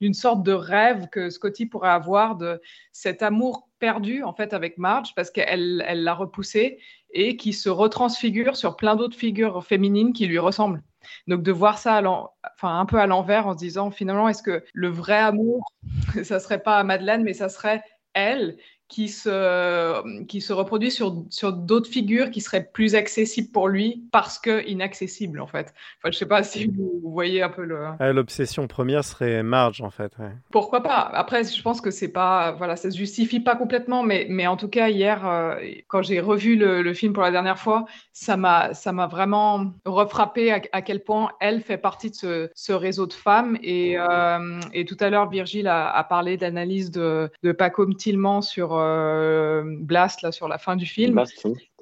[0.00, 2.60] d'une sorte de rêve que Scotty pourrait avoir de
[2.92, 6.78] cet amour perdu en fait avec Marge parce qu'elle elle l'a repoussé
[7.12, 10.82] et qui se retransfigure sur plein d'autres figures féminines qui lui ressemblent.
[11.26, 14.62] Donc de voir ça enfin, un peu à l'envers en se disant finalement est-ce que
[14.74, 15.72] le vrai amour,
[16.24, 17.82] ça serait pas Madeleine mais ça serait
[18.12, 18.58] elle
[18.90, 24.02] qui se, qui se reproduit sur, sur d'autres figures qui seraient plus accessibles pour lui
[24.10, 25.72] parce que inaccessibles en fait.
[25.98, 27.86] Enfin, je sais pas si vous voyez un peu le.
[28.12, 30.12] L'obsession première serait Marge en fait.
[30.50, 31.08] Pourquoi pas?
[31.14, 34.56] Après, je pense que c'est pas, voilà, ça se justifie pas complètement, mais, mais en
[34.56, 35.54] tout cas hier, euh,
[35.86, 39.72] quand j'ai revu le, le, film pour la dernière fois, ça m'a, ça m'a vraiment
[39.84, 43.56] refrappé à, à, quel point elle fait partie de ce, ce réseau de femmes.
[43.62, 48.42] Et, euh, et tout à l'heure, Virgile a, a parlé d'analyse de, de Paco Tilman
[48.42, 51.22] sur euh, Blast là sur la fin du film.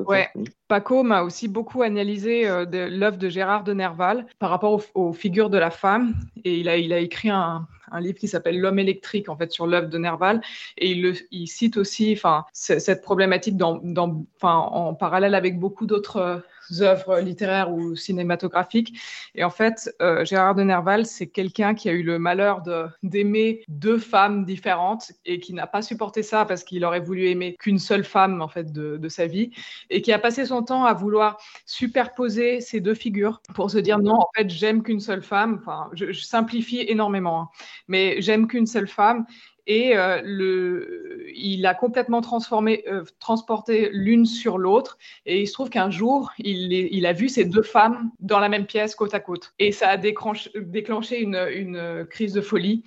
[0.01, 0.29] ouais.
[0.69, 5.51] Paco m'a aussi beaucoup analysé euh, l'œuvre de Gérard de Nerval par rapport aux, figures
[5.51, 8.79] de la femme et il a, il a écrit un, un livre qui s'appelle L'homme
[8.79, 10.41] électrique en fait sur l'œuvre de Nerval
[10.77, 12.21] et il, le, il cite aussi
[12.53, 16.43] cette problématique dans, dans, en parallèle avec beaucoup d'autres
[16.81, 18.99] œuvres littéraires ou cinématographiques.
[19.35, 22.63] Et en fait, euh, Gérard de Nerval, c'est quelqu'un qui a eu le malheur
[23.03, 27.57] d'aimer deux femmes différentes et qui n'a pas supporté ça parce qu'il aurait voulu aimer
[27.59, 29.51] qu'une seule femme en fait de, sa vie
[29.89, 33.99] et qui a passé son temps à vouloir superposer ces deux figures pour se dire
[33.99, 35.59] non, en fait, j'aime qu'une seule femme.
[35.61, 37.49] Enfin, je, je simplifie énormément, hein,
[37.89, 39.25] mais j'aime qu'une seule femme
[39.69, 44.97] et euh, le, il a complètement transformé, euh, transporté l'une sur l'autre.
[45.27, 48.49] Et il se trouve qu'un jour, il, il, a vu ces deux femmes dans la
[48.49, 49.53] même pièce, côte à côte.
[49.59, 52.83] Et ça a déclenché une, une crise de folie.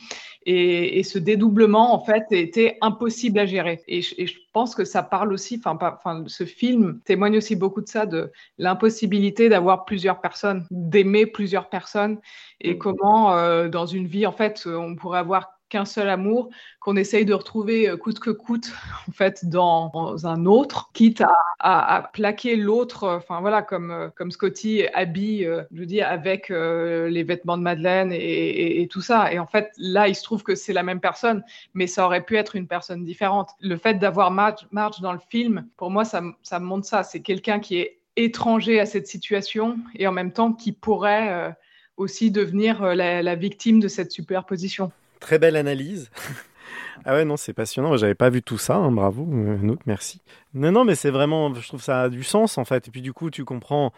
[0.47, 3.83] Et, et, ce dédoublement, en fait, était impossible à gérer.
[3.87, 7.81] Et je, et je pense que ça parle aussi, enfin, ce film témoigne aussi beaucoup
[7.81, 12.19] de ça, de l'impossibilité d'avoir plusieurs personnes, d'aimer plusieurs personnes,
[12.59, 12.77] et mmh.
[12.79, 16.49] comment, euh, dans une vie, en fait, on pourrait avoir qu'un seul amour,
[16.79, 18.71] qu'on essaye de retrouver euh, coûte que coûte,
[19.07, 21.23] en fait, dans, un autre, quitte
[21.59, 27.23] à, plaquer l'autre, euh, enfin voilà, comme, euh, comme Scotty habille, je veux avec les
[27.23, 29.31] vêtements de Madeleine et, tout ça.
[29.31, 31.43] Et en fait, là, il se trouve que c'est la même personne,
[31.73, 33.49] mais ça aurait pu être une personne différente.
[33.61, 37.03] Le fait d'avoir Marge, dans le film, pour moi, ça, ça montre ça.
[37.03, 41.55] C'est quelqu'un qui est étranger à cette situation et en même temps qui pourrait
[41.97, 44.91] aussi devenir la victime de cette superposition.
[45.21, 46.09] Très belle analyse.
[47.05, 47.95] ah ouais, non, c'est passionnant.
[47.95, 48.75] J'avais pas vu tout ça.
[48.75, 48.91] Hein.
[48.91, 50.19] Bravo, euh, Nook, merci.
[50.53, 52.89] Non, non, mais c'est vraiment, je trouve ça a du sens en fait.
[52.89, 53.93] Et puis du coup, tu comprends.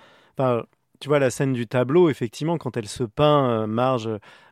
[0.99, 4.09] Tu vois la scène du tableau, effectivement, quand elle se peint, euh, Marge,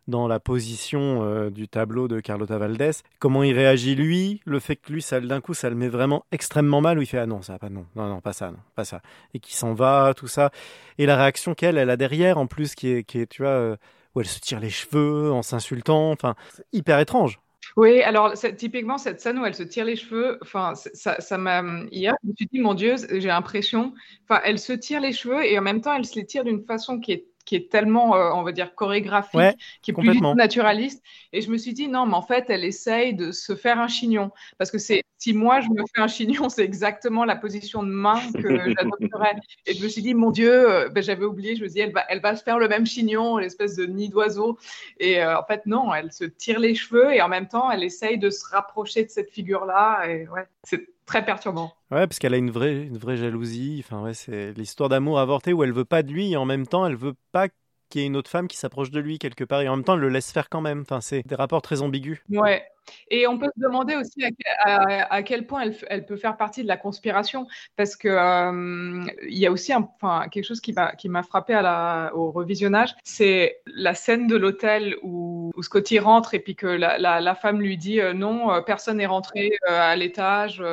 [0.07, 4.75] dans la position euh, du tableau de Carlota Valdés, comment il réagit lui, le fait
[4.75, 7.41] que lui, d'un coup, ça le met vraiment extrêmement mal, où il fait ah non,
[7.41, 9.01] ça pas, non, non, non, pas ça, non, pas ça,
[9.33, 10.51] et qui s'en va, tout ça,
[10.97, 13.77] et la réaction qu'elle, elle a derrière, en plus, qui est, qui est tu vois
[14.15, 16.11] où elle se tire les cheveux en s'insultant.
[16.11, 16.35] Enfin,
[16.71, 17.39] hyper étrange.
[17.77, 22.15] Oui, alors typiquement cette scène où elle se tire les cheveux, enfin ça, m'a hier
[22.23, 23.93] je me suis dit mon Dieu, j'ai l'impression,
[24.23, 26.65] enfin elle se tire les cheveux et en même temps elle se les tire d'une
[26.65, 29.41] façon qui est qui est tellement, euh, on va dire, chorégraphique,
[29.81, 31.03] qui est plus naturaliste.
[31.33, 33.89] Et je me suis dit, non, mais en fait, elle essaye de se faire un
[33.89, 34.31] chignon.
[34.57, 37.89] Parce que c'est, si moi, je me fais un chignon, c'est exactement la position de
[37.89, 39.35] main que j'adopterais.
[39.65, 41.81] Et je me suis dit, mon Dieu, euh, ben, j'avais oublié, je me suis dit,
[41.81, 44.57] elle va, elle va se faire le même chignon, l'espèce de nid d'oiseau.
[45.01, 47.83] Et euh, en fait, non, elle se tire les cheveux et en même temps, elle
[47.83, 50.05] essaye de se rapprocher de cette figure-là.
[50.07, 51.73] Et ouais, c'est très perturbant.
[51.91, 53.83] Ouais, parce qu'elle a une vraie, une vraie jalousie.
[53.85, 56.67] Enfin, ouais, c'est l'histoire d'amour avorté où elle veut pas de lui et en même
[56.67, 57.47] temps, elle veut pas
[57.89, 59.83] qu'il y ait une autre femme qui s'approche de lui quelque part et en même
[59.83, 60.81] temps, elle le laisse faire quand même.
[60.81, 62.19] Enfin, c'est des rapports très ambigus.
[62.29, 62.63] Ouais,
[63.09, 64.23] Et on peut se demander aussi
[64.63, 69.45] à, quel point elle, peut faire partie de la conspiration, parce que euh, il y
[69.45, 74.27] a aussi enfin, quelque chose qui m'a frappé à la, au revisionnage, c'est la scène
[74.27, 78.61] de l'hôtel où, Scotty rentre et puis que la, femme lui dit euh, non, euh,
[78.61, 80.63] personne n'est rentré à l'étage,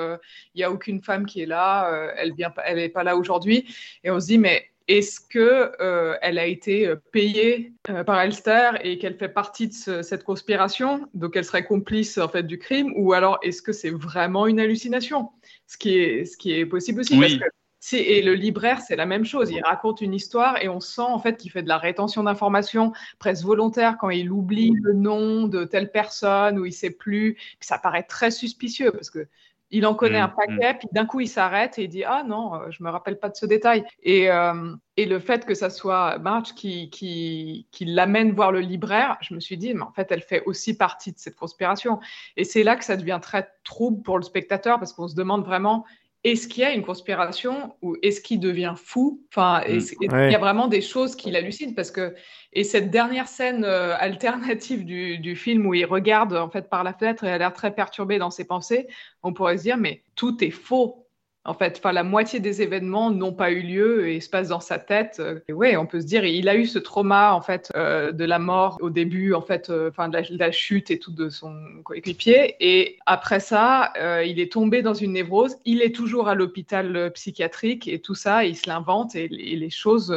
[0.55, 3.67] il n'y a aucune femme qui est là, elle vient, elle n'est pas là aujourd'hui,
[4.05, 8.21] et on se dit mais est-ce que euh, elle a été euh, payée euh, par
[8.21, 12.59] Elster et qu'elle fait partie de cette conspiration, donc elle serait complice en fait du
[12.59, 15.31] crime, ou alors est-ce que c'est vraiment une hallucination,
[15.67, 17.19] ce qui est ce qui est possible aussi.
[17.19, 17.45] Parce que
[17.93, 19.51] et le libraire, c'est la même chose.
[19.51, 22.93] Il raconte une histoire et on sent en fait qu'il fait de la rétention d'informations
[23.19, 27.39] presque volontaire quand il oublie le nom de telle personne ou il sait plus.
[27.61, 29.29] Ça paraît très suspicieux parce que
[29.71, 30.79] il en connaît un mm, paquet, mm.
[30.79, 33.29] puis d'un coup il s'arrête et il dit ah non, euh, je me rappelle pas
[33.29, 33.85] de ce détail.
[34.03, 38.61] Et, euh, et le fait que ça soit Marge qui, qui, qui l'amène voir le
[38.61, 42.01] libraire, je me suis dit mais en fait elle fait aussi partie de cette conspiration.
[42.37, 45.45] Et c'est là que ça devient très trouble pour le spectateur parce qu'on se demande
[45.45, 45.85] vraiment
[46.25, 49.23] est-ce qu'il y a une conspiration ou est-ce qu'il devient fou?
[49.33, 49.81] Enfin, mm.
[50.01, 51.75] il y a vraiment des choses qui l'hallucinent?
[51.75, 52.15] Parce que
[52.53, 56.83] et cette dernière scène euh, alternative du, du, film où il regarde en fait par
[56.83, 58.89] la fenêtre et a l'air très perturbé dans ses pensées,
[59.23, 61.08] on pourrait se dire mais tout est faux
[61.45, 64.61] en fait, enfin, la moitié des événements n'ont pas eu lieu et se passent dans
[64.61, 65.23] sa tête.
[65.49, 68.39] Et on peut se dire, il a eu ce trauma en fait euh, de la
[68.39, 72.57] mort au début, en fait, euh, enfin de, la, chute et tout de son coéquipier.
[72.61, 75.57] Et après ça, euh, il est tombé dans une névrose.
[75.65, 80.15] Il est toujours à l'hôpital psychiatrique et tout ça, il se l'invente et, les choses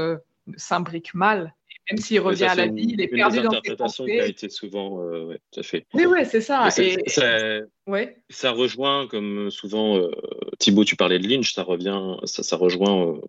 [0.57, 1.53] s'imbriquent mal
[1.91, 4.05] même s'il revient à la vie, il est perdu dans ses pensées.
[4.05, 5.85] qui a été souvent, euh, ouais, tout à fait.
[5.93, 6.69] Oui, oui, c'est ça.
[6.77, 8.17] Et, ça, ouais.
[8.29, 10.11] ça, rejoint, comme souvent, euh,
[10.59, 13.21] Thibaut, tu parlais de Lynch, ça revient, ça, ça rejoint euh,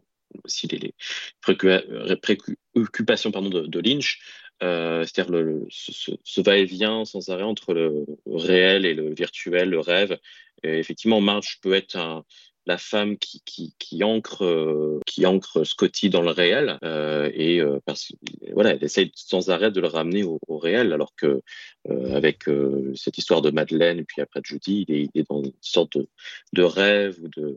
[0.44, 0.94] aussi les,
[2.72, 4.20] préoccupations pardon, de, de Lynch.
[4.62, 9.80] Euh, c'est-à-dire le, ce, ce va-et-vient sans arrêt entre le réel et le virtuel, le
[9.80, 10.18] rêve.
[10.62, 12.24] Et effectivement, Marge peut être un,
[12.66, 17.60] la femme qui, qui, qui ancre euh, qui ancre Scotty dans le réel euh, et
[17.60, 18.12] euh, parce
[18.54, 21.42] voilà elle essaye sans arrêt de le ramener au, au réel alors que
[21.90, 22.44] euh, avec
[22.94, 25.52] cette histoire de Madeleine et puis après de Judy il est, il est dans une
[25.60, 26.08] sorte de,
[26.52, 27.56] de rêve ou de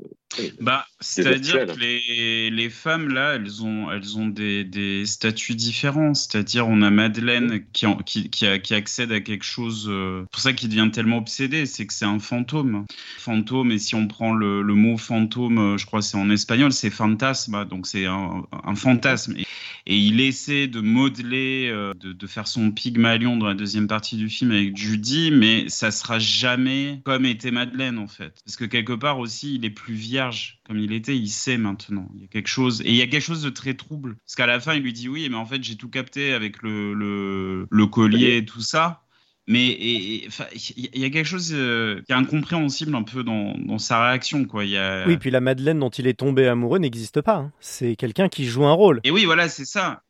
[0.59, 5.05] bah c'est à dire que les, les femmes là elles ont elles ont des, des
[5.05, 6.13] statuts différents.
[6.13, 9.45] C'est à dire on a Madeleine qui, en, qui, qui, a, qui, accède à quelque
[9.45, 9.89] chose
[10.31, 12.85] pour ça qu'il devient tellement obsédé c'est que c'est un fantôme.
[13.17, 16.71] Fantôme et si on prend le, le mot fantôme, euh, je crois c'est en espagnol,
[16.71, 19.35] c'est fantasma, donc c'est un, fantasme.
[19.37, 24.29] Et, il essaie de modeler, euh, de, faire son Pygmalion dans la deuxième partie du
[24.29, 28.41] film avec Judy, mais ça sera jamais comme était Madeleine en fait.
[28.43, 32.09] Parce que quelque part aussi, il est plus vierge comme il était, il sait maintenant.
[32.15, 34.15] Il y a quelque chose, et il y a quelque chose de très trouble.
[34.25, 36.61] Parce qu'à la fin, il lui dit oui, mais en fait, j'ai tout capté avec
[36.63, 39.04] le, collier et tout ça.
[39.47, 44.03] Mais il y a quelque chose euh, qui est incompréhensible un peu dans, dans sa
[44.07, 44.45] réaction.
[44.45, 44.65] Quoi.
[44.65, 45.05] Y a...
[45.05, 47.35] Oui, puis la Madeleine dont il est tombé amoureux n'existe pas.
[47.35, 47.51] Hein.
[47.59, 49.01] C'est quelqu'un qui joue un rôle.
[49.03, 50.01] Et oui, voilà, c'est ça.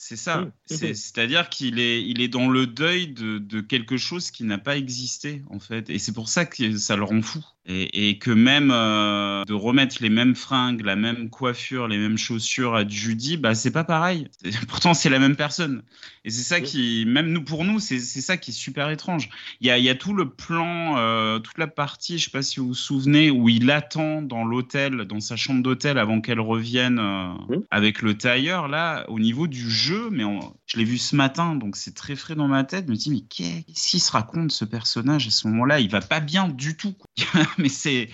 [0.00, 0.42] C'est ça.
[0.42, 0.50] Mmh.
[0.68, 4.78] C'est-à-dire qu'il est, il est dans le deuil de, de quelque chose qui n'a pas
[4.78, 5.90] existé, en fait.
[5.90, 7.44] Et c'est pour ça que ça le rend fou.
[7.70, 12.16] Et, et que même euh, de remettre les mêmes fringues, la même coiffure, les mêmes
[12.16, 14.28] chaussures à Judy, bah, c'est pas pareil.
[14.68, 15.82] Pourtant, c'est la même personne.
[16.24, 19.28] Et c'est ça qui, même nous, pour nous, c'est ça qui est super étrange.
[19.60, 22.42] Il y a, y a tout le plan, euh, toute la partie, je sais pas
[22.42, 26.40] si vous vous souvenez, où il attend dans l'hôtel, dans sa chambre d'hôtel avant qu'elle
[26.40, 30.24] revienne euh, avec le tailleur, là, au niveau du jeu, mais
[30.66, 32.86] je l'ai vu ce matin, donc c'est très frais dans ma tête.
[32.86, 35.80] Je me dis, mais qu'est-ce qu'il se raconte ce personnage à ce moment-là?
[35.80, 36.94] Il va pas bien du tout.
[37.62, 38.08] mais c'est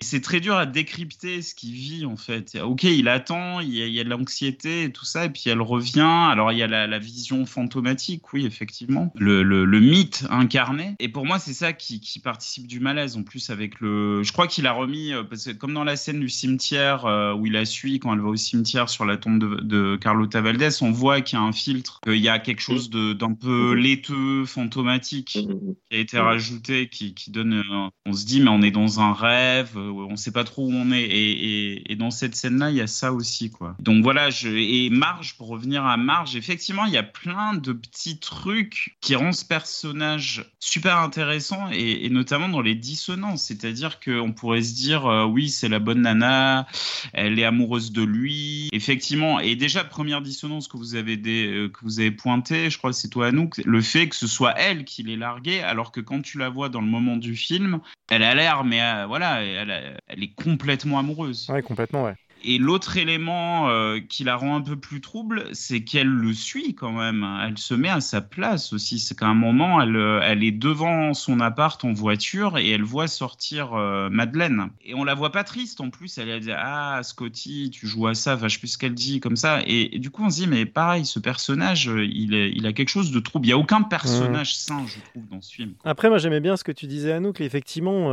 [0.00, 2.58] c'est très dur à décrypter ce qu'il vit en fait.
[2.62, 6.00] Ok, il attend, il y a, de l'anxiété et tout ça, et puis elle revient.
[6.00, 10.96] Alors il y a la, vision fantomatique, oui, effectivement, le, le, mythe incarné.
[10.98, 13.16] Et pour moi, c'est ça qui, qui, participe du malaise.
[13.16, 15.94] En plus, avec le, je crois qu'il a remis, euh, parce que comme dans la
[15.94, 19.16] scène du cimetière euh, où il a suit quand elle va au cimetière sur la
[19.16, 22.40] tombe de, de Carlota Valdez, on voit qu'il y a un filtre, qu'il y a
[22.40, 25.48] quelque chose d'un peu laiteux, fantomatique qui
[25.92, 29.12] a été rajouté, qui, qui donne, euh, on se dit, mais on est dans un
[29.12, 31.06] rêve, euh, on sait pas trop où on est.
[31.08, 33.74] Et, dans cette scène-là, il y a ça aussi, quoi.
[33.80, 38.20] Donc voilà, et Marge, pour revenir à Marge, effectivement, il y a plein de petits
[38.20, 43.44] trucs qui rendent ce personnage super intéressant et, notamment dans les dissonances.
[43.44, 46.66] C'est-à-dire qu'on pourrait se dire, euh, oui, c'est la bonne nana,
[47.12, 48.68] elle est amoureuse de lui.
[48.72, 52.78] Effectivement, et déjà, première dissonance que vous avez, des, euh, que vous avez pointé, je
[52.78, 55.90] crois que c'est toi, Anouk, le fait que ce soit elle qui l'ait largué, alors
[55.90, 57.80] que quand tu la vois dans le moment du film,
[58.10, 61.48] elle a l'air, mais euh, voilà, elle, est complètement amoureuse.
[61.50, 62.14] Ouais, complètement, ouais.
[62.44, 66.74] Et l'autre élément euh, qui la rend un peu plus trouble, c'est qu'elle le suit
[66.74, 67.26] quand même.
[67.44, 68.98] Elle se met à sa place aussi.
[68.98, 72.84] C'est qu'à un moment, elle, euh, elle est devant son appart en voiture et elle
[72.84, 74.68] voit sortir euh, Madeleine.
[74.84, 76.18] Et on la voit pas triste en plus.
[76.18, 78.34] Elle a dit Ah, Scotty, tu joues à ça.
[78.34, 79.60] Enfin, je sais plus ce qu'elle dit comme ça.
[79.66, 82.90] Et, du coup, on se dit Mais pareil, ce personnage, il, est, il a quelque
[82.90, 83.46] chose de trouble.
[83.46, 85.72] Il n'y a aucun personnage sain, je trouve, dans ce film.
[85.84, 88.10] Après, moi, j'aimais bien ce que tu disais à nous, qu'effectivement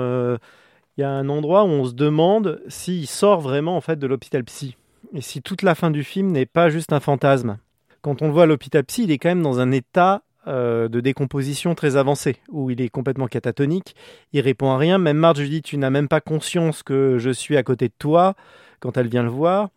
[0.97, 4.07] il y a un endroit où on se demande s'il sort vraiment en fait de
[4.07, 4.77] l'hôpital psy
[5.13, 7.57] et si toute la fin du film n'est pas juste un fantasme.
[8.01, 10.87] Quand on le voit à l'hôpital psy, il est quand même dans un état euh,
[10.87, 13.95] de décomposition très avancé où il est complètement catatonique,
[14.31, 14.97] il répond à rien.
[14.97, 17.93] Même Marge lui dit tu n'as même pas conscience que je suis à côté de
[17.97, 18.35] toi
[18.79, 19.69] quand elle vient le voir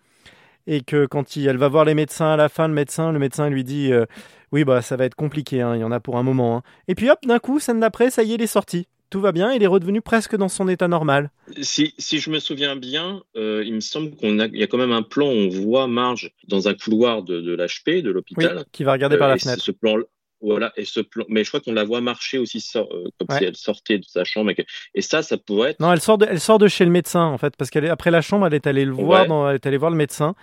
[0.66, 3.49] et que quand elle va voir les médecins à la fin, le médecin, le médecin
[3.49, 4.05] lui dit euh,
[4.53, 6.59] oui bah ça va être compliqué, hein, il y en a pour un moment.
[6.59, 6.62] Hein.
[6.87, 9.33] Et puis hop d'un coup scène d'après ça y est il est sorti tout va
[9.33, 11.31] bien, il est redevenu presque dans son état normal.
[11.63, 14.67] Si, si je me souviens bien, euh, il me semble qu'on a, il y a
[14.67, 18.11] quand même un plan où on voit Marge dans un couloir de, de l'HP, de
[18.11, 18.65] l'hôpital.
[18.73, 19.63] qui va regarder par la euh, fenêtre.
[19.63, 19.97] Ce plan,
[20.41, 22.85] voilà, et ce plan, mais je crois qu'on la voit marcher aussi euh,
[23.19, 24.53] comme si elle sortait de sa chambre.
[24.95, 25.81] Et, ça, ça pourrait être.
[25.81, 28.21] Non, elle sort de, elle sort de chez le médecin en fait, parce qu'après la
[28.21, 30.35] chambre, elle est allée le voir, elle est allée voir le médecin.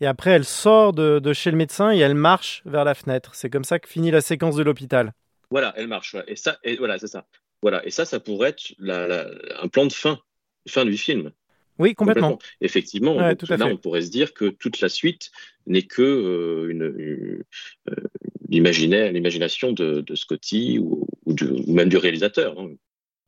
[0.00, 3.34] Et après, elle sort de, de, chez le médecin et elle marche vers la fenêtre.
[3.34, 5.12] C'est comme ça que finit la séquence de l'hôpital.
[5.50, 6.16] Voilà, elle marche.
[6.26, 7.24] Et ça, et voilà, c'est ça.
[7.62, 10.18] Voilà, et ça, ça pourrait être un plan de fin,
[10.68, 11.30] fin du film.
[11.78, 12.38] Oui, complètement.
[12.60, 13.34] Effectivement, là,
[13.66, 15.30] on pourrait se dire que toute la suite
[15.66, 17.94] n'est que euh, une, euh,
[18.48, 21.06] l'imagination de, Scotty ou,
[21.66, 22.58] même du réalisateur.
[22.58, 22.72] Hein.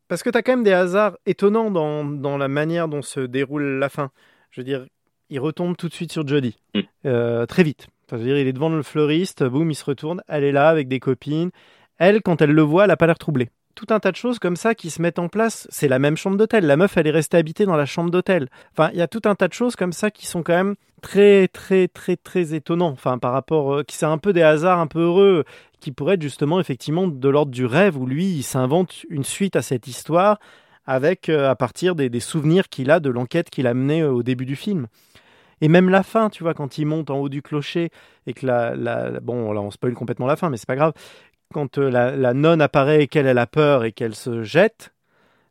[0.08, 3.78] Parce que tu as quand même des hasards étonnants dans, la manière dont se déroule
[3.78, 4.10] la fin.
[4.50, 4.86] Je veux dire,
[5.30, 6.80] il retombe tout de suite sur Jodie, mm.
[7.06, 7.88] euh, très vite.
[8.10, 10.68] je veux dire, il est devant le fleuriste, boum, il se retourne, elle est là
[10.68, 11.50] avec des copines.
[11.98, 14.38] Elle, quand elle le voit, elle n'a pas l'air troublée tout un tas de choses
[14.38, 15.66] comme ça qui se mettent en place.
[15.70, 16.66] C'est la même chambre d'hôtel.
[16.66, 18.48] La meuf, elle est restée habitée dans la chambre d'hôtel.
[18.72, 20.74] Enfin, il y a tout un tas de choses comme ça qui sont quand même
[21.02, 22.90] très, très, très, très étonnants.
[22.90, 25.44] Enfin, par rapport, euh, qui c'est un peu des hasards un peu heureux,
[25.80, 29.56] qui pourraient être justement effectivement de l'ordre du rêve où lui, il s'invente une suite
[29.56, 30.38] à cette histoire
[30.86, 34.22] avec euh, à partir des, souvenirs qu'il a de l'enquête qu'il a menée euh, au
[34.22, 34.86] début du film.
[35.60, 37.90] Et même la fin, tu vois, quand il monte en haut du clocher
[38.26, 40.92] et que la, bon, là on spoil complètement la fin, mais c'est pas grave,
[41.54, 44.92] quand euh, la, nonne apparaît et qu'elle a peur et qu'elle se jette,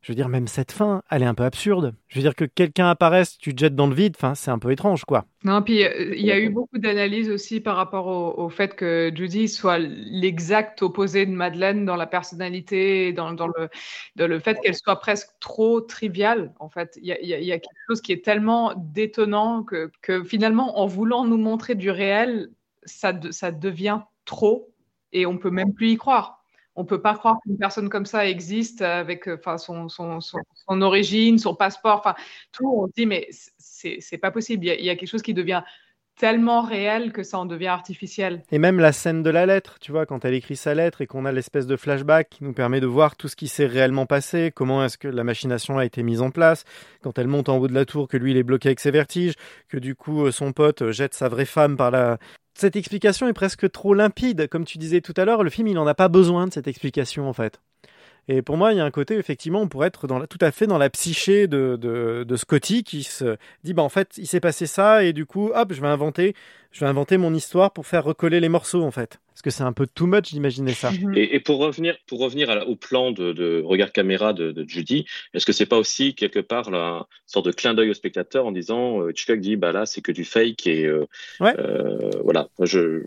[0.02, 1.96] je veux dire, même cette fin, elle est un peu absurde.
[2.10, 4.60] Je veux dire que quelqu'un apparaisse, tu te jettes dans le vide, enfin, c'est un
[4.60, 5.24] peu étrange, quoi.
[5.46, 9.14] Non, puis euh, il y a eu beaucoup d'analyses aussi par rapport au, fait que
[9.16, 13.70] Judy soit l'exact opposé de Madeleine dans la personnalité, dans, dans le,
[14.18, 16.54] dans le fait qu'elle soit presque trop triviale.
[16.60, 20.82] En fait, il y, y a, quelque chose qui est tellement détonnant que, que finalement,
[20.82, 22.50] en voulant nous montrer du réel,
[22.84, 24.73] ça, ça devient trop
[25.14, 26.44] et on peut même plus y croire.
[26.76, 30.82] On peut pas croire qu'une personne comme ça existe avec euh, enfin, son, son, son,
[30.82, 32.16] origine, son passeport, enfin
[32.52, 32.68] tout.
[32.68, 34.66] On se dit mais c'est pas possible.
[34.66, 35.62] Il y, a, quelque chose qui devient
[36.16, 38.44] tellement réel que ça en devient artificiel.
[38.52, 41.08] Et même la scène de la lettre, tu vois, quand elle écrit sa lettre et
[41.08, 44.06] qu'on a l'espèce de flashback qui nous permet de voir tout ce qui s'est réellement
[44.06, 46.66] passé, comment est-ce que la machination a été mise en place,
[47.02, 48.92] quand elle monte en haut de la tour, que lui il est bloqué avec ses
[48.92, 49.34] vertiges,
[49.70, 52.20] que du coup euh, son pote jette sa vraie femme par la,
[52.54, 54.48] cette explication est presque trop limpide.
[54.48, 56.68] Comme tu disais tout à l'heure, le film, il n'en a pas besoin de cette
[56.68, 57.62] explication, en fait.
[58.30, 60.52] Et pour moi, il y a un côté, effectivement, on pourrait être dans tout à
[60.52, 64.40] fait dans la psyché de, de, Scotty qui se dit, bah, en fait, il s'est
[64.40, 66.34] passé ça, et du coup, hop, je vais inventer,
[66.72, 69.20] je vais inventer mon histoire pour faire recoller les morceaux, en fait.
[69.28, 70.92] Parce que c'est un peu too much d'imaginer ça.
[71.16, 75.66] Et, pour revenir, pour revenir au plan de, regard caméra de, Judy, est-ce que c'est
[75.66, 79.58] pas aussi quelque part la sorte de clin d'œil au spectateur en disant, euh, dit,
[79.58, 81.06] bah là, c'est que du fake, et euh,
[81.42, 83.04] euh, voilà, je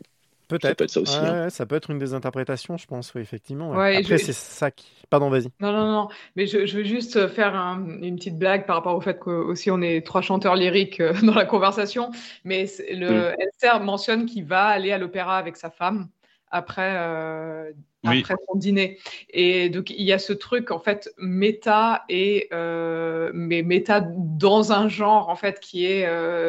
[0.49, 0.69] Peut-être.
[0.69, 1.17] Ça peut être ça aussi.
[1.17, 1.51] Hein.
[1.51, 3.73] Ça peut être une des interprétations, je pense, oui, effectivement.
[3.73, 4.87] Après, c'est ça qui.
[5.11, 5.49] Pardon, vas-y.
[5.61, 6.09] Non, non, non.
[6.37, 10.05] Mais je, veux juste faire une petite blague par rapport au fait qu'aussi on est
[10.05, 12.11] trois chanteurs lyriques euh, dans la conversation.
[12.45, 13.85] Mais le mm.
[13.85, 16.09] mentionne qu'il va aller à l'opéra avec sa femme
[16.51, 17.73] après, euh,
[18.05, 18.99] après son dîner.
[19.31, 24.73] Et donc, il y a ce truc, en fait, méta et euh, mais méta dans
[24.73, 26.09] un genre, en fait, qui est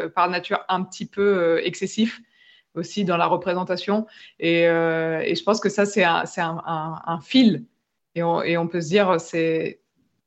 [0.09, 2.21] par nature un petit peu excessif
[2.77, 4.05] aussi dans la représentation.
[4.39, 7.65] Et, euh, et je pense que ça, c'est un, fil.
[8.15, 9.81] Et on, peut se dire, c'est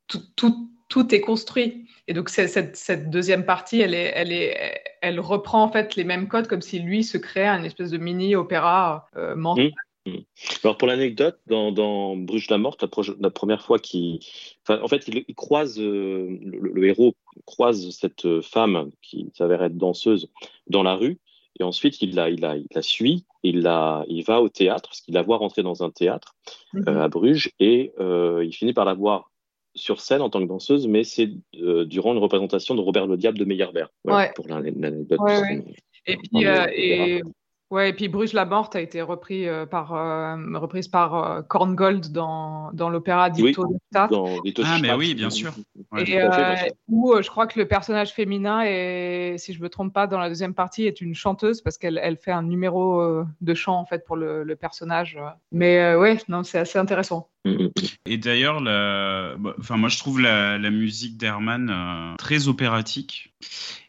[0.07, 1.85] tout, est construit.
[2.07, 7.03] Et donc, cette, deuxième partie, elle, reprend en fait les mêmes codes, comme si lui
[7.03, 9.35] se créait un espèce de mini opéra euh.
[9.35, 9.71] Mmh,
[10.05, 10.17] mmh.
[10.63, 12.83] Alors pour l'anecdote, dans, dans, Bruges la Morte,
[13.19, 14.19] la, première fois qu'il,
[14.67, 17.13] en fait, il, croise euh, le, le, héros
[17.45, 20.29] croise cette femme qui s'avère être danseuse
[20.67, 21.19] dans la rue,
[21.59, 24.89] et ensuite, il la, il la, il la suit, il, la, il va au théâtre,
[24.89, 26.35] parce qu'il la voit rentrer dans un théâtre
[26.73, 26.83] mhm.
[26.87, 29.31] euh, à Bruges, et euh, il finit par la voir
[29.73, 33.37] sur scène en tant que danseuse, mais c'est durant une représentation de Robert le Diable
[33.37, 33.87] de Meyerbeer.
[34.03, 34.31] ouais.
[34.35, 35.19] Pour l'anecdote.
[35.21, 35.63] Ouais,
[36.07, 37.21] et puis, et,
[37.71, 41.41] Ouais, et puis Bruges la Morte a été repris, euh, par, euh, reprise par euh,
[41.41, 45.53] Korngold dans, dans l'opéra Dito oui, Ah, mais oui, bien sûr.
[45.97, 46.19] et,
[46.89, 50.19] où je crois que le personnage féminin, est, si je ne me trompe pas, dans
[50.19, 53.85] la deuxième partie, est une chanteuse parce qu'elle elle fait un numéro de chant en
[53.85, 55.17] fait pour le, le personnage.
[55.53, 57.30] Mais ouais, non, c'est assez intéressant.
[57.45, 57.71] Mm, mm, mm.
[58.05, 63.33] Et d'ailleurs, bah, enfin, moi je trouve la, la musique d'Herman très opératique.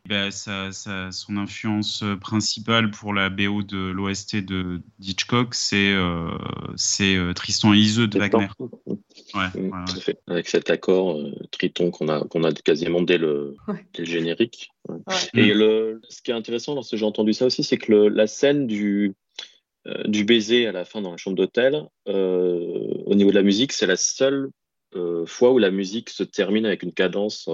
[0.08, 6.28] Bah, ça, ça, son influence principale pour la BO de l'OST de Hitchcock, c'est euh,
[7.00, 8.48] euh, Tristan et Iseux de Wagner.
[9.34, 10.18] Ouais, Tout à fait.
[10.26, 13.54] Avec cet accord euh, Triton qu'on a, qu'on a quasiment dès le,
[13.94, 14.72] dès le générique.
[15.34, 18.26] Et le, ce qui est intéressant lorsque j'ai entendu ça aussi, c'est que le, la
[18.26, 19.21] scène du, euh,
[20.06, 23.86] du baiser à la fin dans la chambre d'hôtel, au niveau de la musique, c'est
[23.86, 24.50] la seule
[25.26, 27.48] fois où la musique se termine avec une cadence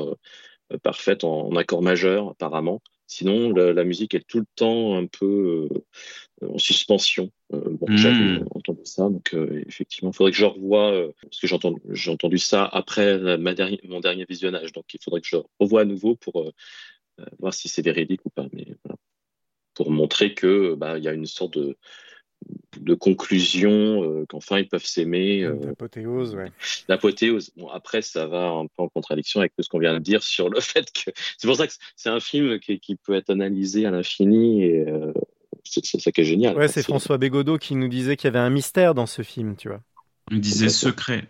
[0.72, 2.82] euh, parfaite en, accord majeur, apparemment.
[3.06, 5.70] Sinon, la, musique est tout le temps un peu
[6.42, 7.30] euh, en suspension.
[7.54, 7.96] Euh, bon, hmm.
[7.96, 9.34] J'avais entendu ça, donc
[9.66, 13.54] effectivement, il faudrait que je revoie, parce que j'ai entendu, entendu, ça après ma
[13.84, 16.52] mon dernier visionnage, donc il faudrait que je revoie à nouveau pour
[17.38, 18.98] voir si c'est véridique ou pas, mais voilà.
[19.72, 21.78] pour montrer que bah, il y a une sorte de
[22.80, 25.42] de conclusion euh, qu'enfin ils peuvent s'aimer.
[25.42, 26.50] Euh, L'apothéose, ouais.
[26.88, 27.50] L'apothéose.
[27.56, 30.22] Bon, après, ça va un peu en contradiction avec tout ce qu'on vient de dire
[30.22, 31.10] sur le fait que.
[31.36, 34.88] C'est pour ça que c'est un film qui, qui, peut être analysé à l'infini et
[34.88, 35.12] euh,
[35.64, 36.56] c'est ça qui est génial.
[36.56, 39.56] Ouais, c'est François Bégodeau qui nous disait qu'il y avait un mystère dans ce film,
[39.56, 39.80] tu vois.
[40.30, 41.24] Il disait secret.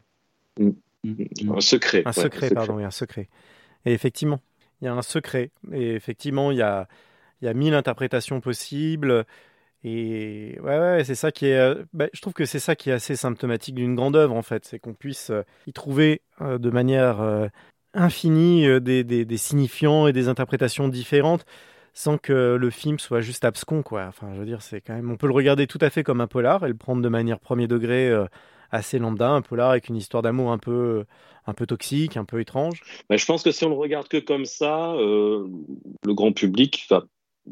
[0.58, 0.70] Mm.
[1.04, 1.52] Mm.
[1.56, 2.02] Un secret.
[2.04, 3.28] Un secret, pardon, il y a un secret.
[3.84, 4.40] Et effectivement,
[4.80, 5.50] il y a un secret.
[5.72, 6.88] Et effectivement, il y a,
[7.40, 9.24] il y a mille interprétations possibles.
[9.84, 11.56] Et ouais, c'est ça qui est.
[11.56, 14.42] Euh, bah, je trouve que c'est ça qui est assez symptomatique d'une grande œuvre en
[14.42, 17.48] fait, c'est qu'on puisse euh, y trouver euh, de manière
[17.94, 21.44] infinie des, des, des, signifiants et des interprétations différentes,
[21.94, 24.06] sans que le film soit juste abscon quoi.
[24.08, 25.10] Enfin, je veux dire, c'est quand même.
[25.10, 27.38] On peut le regarder tout à fait comme un polar et le prendre de manière
[27.38, 28.12] premier degré
[28.70, 31.04] assez lambda, un polar avec une histoire d'amour un peu
[31.46, 32.82] un peu toxique, un peu étrange.
[33.08, 37.04] Bah, je pense que si on le regarde que comme ça, le grand public va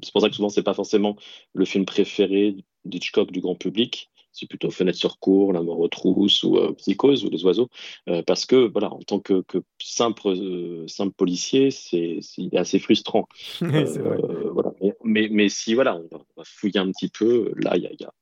[0.03, 1.17] c'est pour ça que souvent, c'est pas forcément
[1.55, 4.11] le film préféré d'Hitchcock du grand public.
[4.33, 7.69] C'est plutôt Fenêtre sur cour, La mort aux trousses ou euh, Psychose ou Les oiseaux.
[8.09, 9.43] Euh, parce que, voilà, en tant que,
[9.81, 12.21] simple, euh, simple policier, c'est
[12.55, 13.29] assez frustrant.
[13.61, 14.75] voilà.
[15.05, 18.05] mais, mais, si, voilà, on va, fouiller un petit peu, là, il y a, y
[18.05, 18.13] a,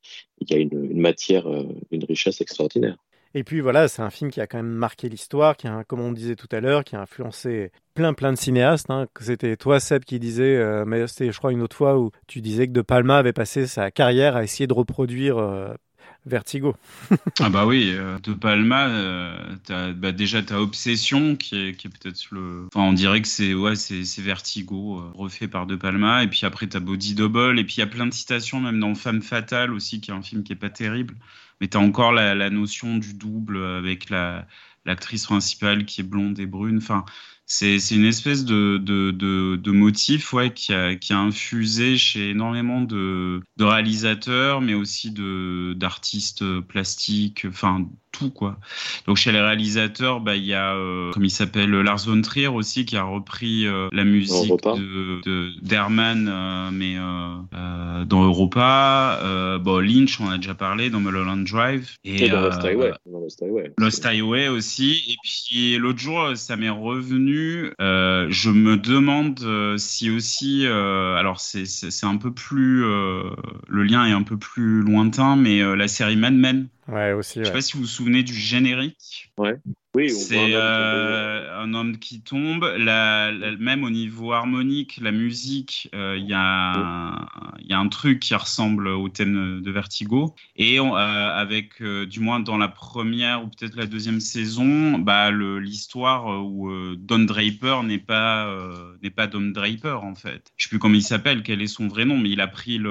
[0.49, 1.47] y a une, une, matière,
[1.91, 2.95] une richesse extraordinaire.
[3.37, 5.99] Et puis voilà, c'est un film qui a quand même marqué l'histoire, qui a, comme
[5.99, 8.89] on disait tout à l'heure, qui a influencé plein plein de cinéastes.
[8.89, 9.07] Hein.
[9.19, 12.39] C'était toi Seb qui disait, euh, mais c'était je crois une autre fois où tu
[12.39, 15.73] disais que De Palma avait passé sa carrière à essayer de reproduire euh,
[16.25, 16.77] Vertigo.
[17.41, 18.85] ah bah oui, euh, De Palma,
[19.67, 22.67] as, bah déjà ta obsession qui est, qui est peut-être le...
[22.73, 23.73] Enfin on dirait que c'est ouais,
[24.19, 27.83] Vertigo refait par De Palma et puis après t'as Body Double et puis il y
[27.83, 30.55] a plein de citations même dans Femme Fatale aussi qui est un film qui est
[30.55, 31.15] pas terrible
[31.61, 36.45] mais tu as encore la, notion du double avec l'actrice principale qui est blonde et
[36.45, 36.77] brune.
[36.77, 37.05] Enfin,
[37.45, 42.81] c'est une espèce de, de, de, motif ouais, qui, a, qui a infusé chez énormément
[42.81, 45.13] de, de réalisateurs, mais aussi
[45.75, 48.57] d'artistes plastiques, enfin tout quoi.
[49.07, 52.47] Donc chez les réalisateurs, bah il y a euh, comme il s'appelle Lars von Trier
[52.47, 56.95] aussi qui a repris euh, la musique de d'Herman euh, mais
[58.05, 59.19] dans Europa.
[59.61, 63.71] bon Lynch on a déjà parlé dans Mulholland Drive et, dans Lost Highway.
[63.77, 65.03] Lost Highway aussi.
[65.09, 67.71] Et puis l'autre jour ça m'est revenu.
[67.79, 69.39] je me demande
[69.77, 75.35] si aussi alors c'est c'est un peu plus le lien est un peu plus lointain
[75.35, 77.39] mais la série Mad Men Ouais, aussi.
[77.39, 79.31] Je sais pas si vous vous souvenez du générique.
[79.37, 79.55] Ouais.
[79.95, 82.69] Oui, c'est euh, un homme qui tombe.
[82.77, 88.35] La, même au niveau harmonique, la musique, euh, il y, y, a un truc qui
[88.35, 90.35] ressemble au thème de Vertigo.
[90.57, 96.43] Et euh, avec, du moins dans la première ou peut-être la deuxième saison, bah, l'histoire
[96.43, 98.53] où Don Draper n'est pas,
[99.01, 100.51] n'est pas Don Draper en fait.
[100.57, 102.81] Je sais plus comment il s'appelle, quel est son vrai nom, mais il a pris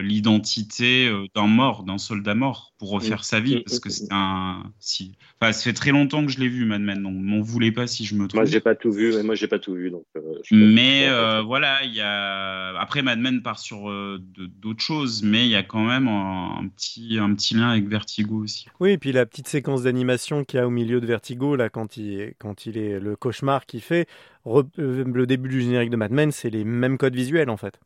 [0.00, 3.22] l'identité d'un mort, d'un soldat mort pour refaire mm.
[3.22, 4.72] sa vie mm, parce que mm, c'est un.
[4.80, 5.12] Si...
[5.42, 7.88] Enfin, ça fait très longtemps que je l'ai vu Mad Men, donc m'en voulez pas
[7.88, 8.34] si je me trompe.
[8.34, 10.04] Moi j'ai pas tout vu, mais moi j'ai pas tout vu, donc.
[10.16, 10.20] Euh,
[10.52, 15.44] mais euh, voilà, il y a après Mad Men part sur euh, d'autres choses, mais
[15.44, 18.66] il y a quand même un, petit un petit lien avec Vertigo aussi.
[18.78, 21.68] Oui, et puis la petite séquence d'animation qu'il y a au milieu de Vertigo là
[21.68, 24.06] quand il quand il est le cauchemar qu'il fait,
[24.46, 27.80] le début du générique de Mad Men, c'est les mêmes codes visuels en fait.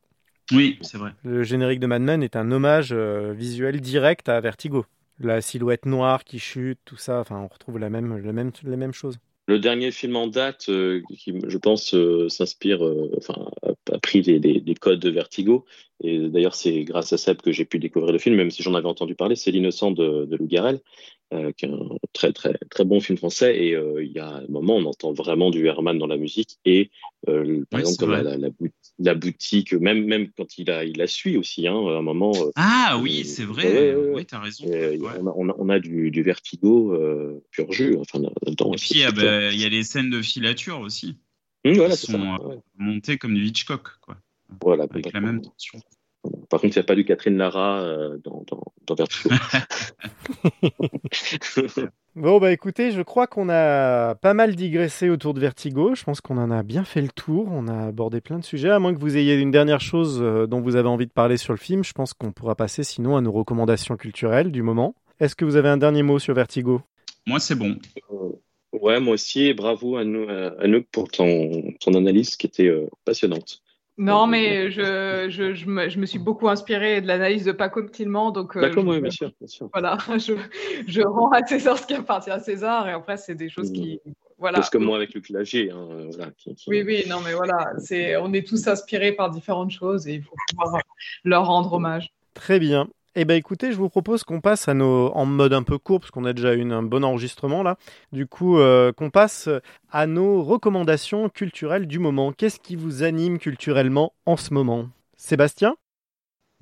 [0.53, 1.13] Oui, c'est vrai.
[1.25, 4.85] Le générique de Mad Men est un hommage visuel direct à Vertigo
[5.19, 7.21] la silhouette noire qui chute, tout ça.
[7.21, 8.33] Enfin, on retrouve la même, la
[8.93, 9.19] choses.
[9.49, 13.11] Le dernier film en date, euh, qui, je pense, euh, s'inspire, euh,
[13.89, 15.65] enfin, a, pris des, codes de Vertigo.
[16.03, 18.75] Et d'ailleurs, c'est grâce à Seb que j'ai pu découvrir le film, même si j'en
[18.75, 19.37] avais entendu parler.
[19.37, 20.81] C'est L'innocent de, de Lou Garrel,
[21.31, 23.57] qui est un très, très, très bon film français.
[23.57, 26.59] Et il y a un moment, on entend vraiment du Herman dans la musique.
[26.67, 26.91] Et
[27.25, 28.37] par exemple, comme la,
[28.99, 32.33] la, boutique, même, même quand il a, il la suit aussi, hein, à un moment.
[32.57, 33.95] ah oui, c'est vrai.
[33.95, 34.67] oui, tu as raison.
[35.35, 36.95] On a, on, a, du, du Vertigo
[37.51, 37.97] pur jus.
[37.99, 41.17] Enfin, et puis, bah, il y a les scènes de filature aussi.
[41.73, 44.17] Mmh, voilà, qui sont euh, montées comme du Hitchcock, quoi.
[44.63, 45.81] Voilà, avec la même tension.
[46.49, 49.35] Par contre, il n'y a pas du Catherine Lara euh, dans, dans, dans Vertigo.
[52.17, 55.95] bon, bah écoutez, je crois qu'on a pas mal digressé autour de Vertigo.
[55.95, 57.49] Je pense qu'on en a bien fait le tour.
[57.51, 58.71] On a abordé plein de sujets.
[58.71, 61.37] À moins que vous ayez une dernière chose euh, dont vous avez envie de parler
[61.37, 64.95] sur le film, je pense qu'on pourra passer sinon à nos recommandations culturelles du moment.
[65.21, 66.83] Est-ce que vous avez un dernier mot sur Vertigo?
[67.27, 67.77] Moi, c'est bon.
[68.81, 72.69] Ouais, moi aussi, et bravo à nous, à nous pour ton, ton analyse qui était
[72.69, 73.63] euh, passionnante.
[73.99, 77.83] Non, mais je, je, je, me, je, me, suis beaucoup inspirée de l'analyse de Paco
[77.83, 78.31] Tilman.
[78.31, 79.71] Donc, euh, D'accord, oui, bien sûr, bien sûr.
[79.73, 80.35] Voilà, je,
[80.87, 84.01] je rends à César ce qui appartient à César, et après, c'est des choses qui.
[84.05, 84.13] Mmh.
[84.39, 84.57] Voilà.
[84.59, 85.71] Parce que moi avec le Clagé.
[85.71, 86.31] Hein, voilà,
[86.67, 90.23] Oui, oui, non, mais voilà, c'est, on est tous inspirés par différentes choses et il
[90.23, 90.83] faut pouvoir
[91.25, 92.13] leur rendre hommage.
[92.35, 92.87] Très bien.
[93.19, 96.01] Eh bien écoutez, je vous propose qu'on passe à nos en mode un peu court
[96.01, 97.79] parce qu'on a déjà eu un bon enregistrement là.
[98.13, 99.49] Du coup, euh, qu'on passe
[99.91, 102.33] à nos recommandations culturelles du moment.
[102.33, 104.91] Qu'est-ce qui vous anime culturellement en ce moment?
[105.17, 105.77] Sébastien?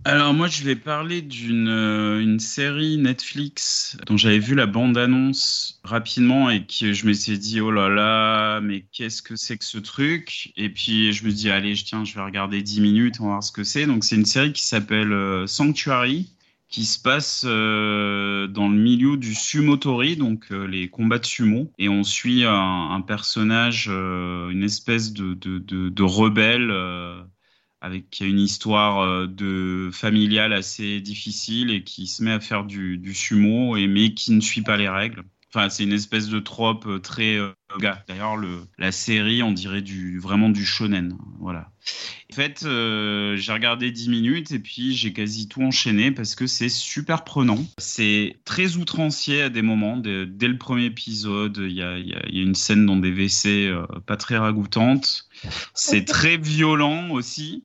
[0.04, 6.50] Alors moi je vais parler d'une euh, série Netflix dont j'avais vu la bande-annonce rapidement
[6.50, 9.78] et que je me suis dit oh là là mais qu'est-ce que c'est que ce
[9.78, 10.52] truc?
[10.56, 13.30] Et puis je me dis allez je tiens je vais regarder 10 minutes on va
[13.30, 13.86] voir ce que c'est.
[13.86, 16.30] Donc c'est une série qui s'appelle euh, Sanctuary
[16.74, 21.70] qui se passe euh, dans le milieu du sumotori, donc euh, les combats de sumo,
[21.78, 26.72] et on suit un, personnage, euh, une espèce de, de, de, rebelle
[27.80, 32.64] avec qui a une histoire de familiale assez difficile et qui se met à faire
[32.64, 35.22] du, du sumo, et mais qui ne suit pas les règles.
[35.54, 37.38] Enfin, c'est une espèce de trope très
[38.08, 38.36] D'ailleurs,
[38.78, 39.84] la série, on dirait
[40.18, 41.16] vraiment du shonen.
[41.40, 41.70] Voilà.
[42.32, 46.46] En fait, euh, j'ai regardé 10 minutes et puis j'ai quasi tout enchaîné parce que
[46.46, 47.64] c'est super prenant.
[47.78, 49.96] C'est très outrancier à des moments.
[49.96, 51.96] Dès, le premier épisode, il y a,
[52.32, 55.28] une scène dans des WC euh, pas très ragoûtante.
[55.74, 57.62] C'est très violent aussi.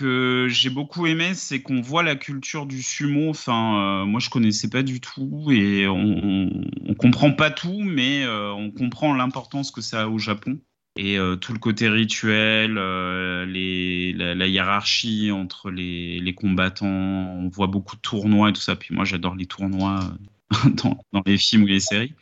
[0.00, 3.30] Que j'ai beaucoup aimé, c'est qu'on voit la culture du sumo.
[3.30, 6.50] Enfin, euh, moi, je connaissais pas du tout et on,
[6.98, 10.58] comprend pas tout, mais on comprend l'importance que ça a au Japon
[10.96, 17.68] et euh, tout le côté rituel, euh, les, la, hiérarchie entre les, combattants, on voit
[17.68, 18.76] beaucoup de tournois et tout ça.
[18.76, 20.00] Puis moi, j'adore les tournois
[20.64, 22.14] euh, dans, dans, les films ou les séries.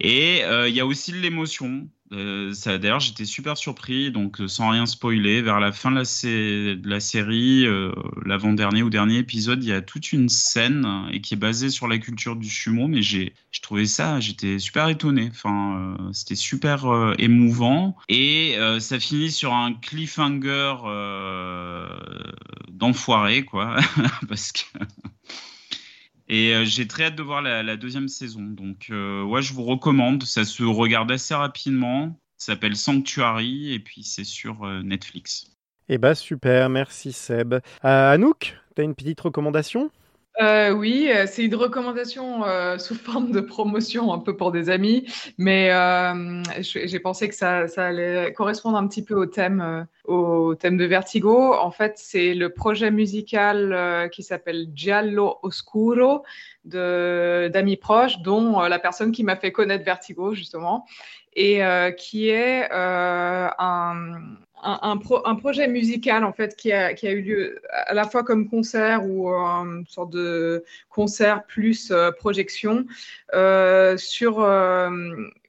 [0.00, 1.88] Et il y a aussi l'émotion.
[2.12, 7.00] Euh, D'ailleurs, j'étais super surpris, donc euh, sans rien spoiler, vers la fin de la,
[7.00, 7.92] série, euh,
[8.26, 11.86] l'avant-dernier ou dernier épisode, il y a toute une scène et qui est basée sur
[11.86, 15.28] la culture du sumo, mais j'ai trouvé ça, j'étais super étonné.
[15.30, 20.74] Enfin, c'était super émouvant et ça finit sur un cliffhanger
[22.70, 23.76] d'enfoiré, quoi,
[24.28, 24.62] parce que
[26.30, 28.42] et euh, j'ai très hâte de voir la, deuxième saison.
[28.42, 30.22] Donc, euh, ouais, je vous recommande.
[30.22, 32.16] Ça se regarde assez rapidement.
[32.36, 35.50] Ça s'appelle Sanctuary et puis c'est sur euh, Netflix.
[35.88, 37.56] Eh bah super, merci Seb.
[37.82, 39.90] Anouk, tu as une petite recommandation?
[40.40, 44.70] Euh, oui, euh, c'est une recommandation euh, sous forme de promotion un peu pour des
[44.70, 45.70] amis, mais
[46.60, 51.54] j'ai pensé que ça, allait correspondre un petit peu au thème, au thème de Vertigo.
[51.54, 56.24] En fait, c'est le projet musical qui s'appelle Giallo Oscuro
[56.64, 60.86] d'amis proches, dont la personne qui m'a fait connaître Vertigo justement,
[61.34, 61.60] et
[61.98, 63.50] qui est un,
[64.62, 69.28] un, projet musical en fait qui a, eu lieu à la fois comme concert ou
[69.28, 72.84] une sorte de concert plus euh, projection
[73.34, 74.90] euh, sur euh,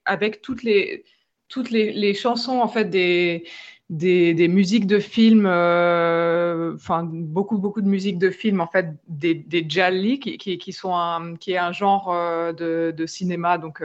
[0.05, 1.03] avec toutes les
[1.47, 3.43] toutes les, chansons en fait des
[3.91, 9.65] des, musiques de films, enfin beaucoup beaucoup de musiques de films en fait des, des
[9.67, 12.11] gialli qui, qui, sont un, qui est un genre
[12.53, 13.83] de, de cinéma donc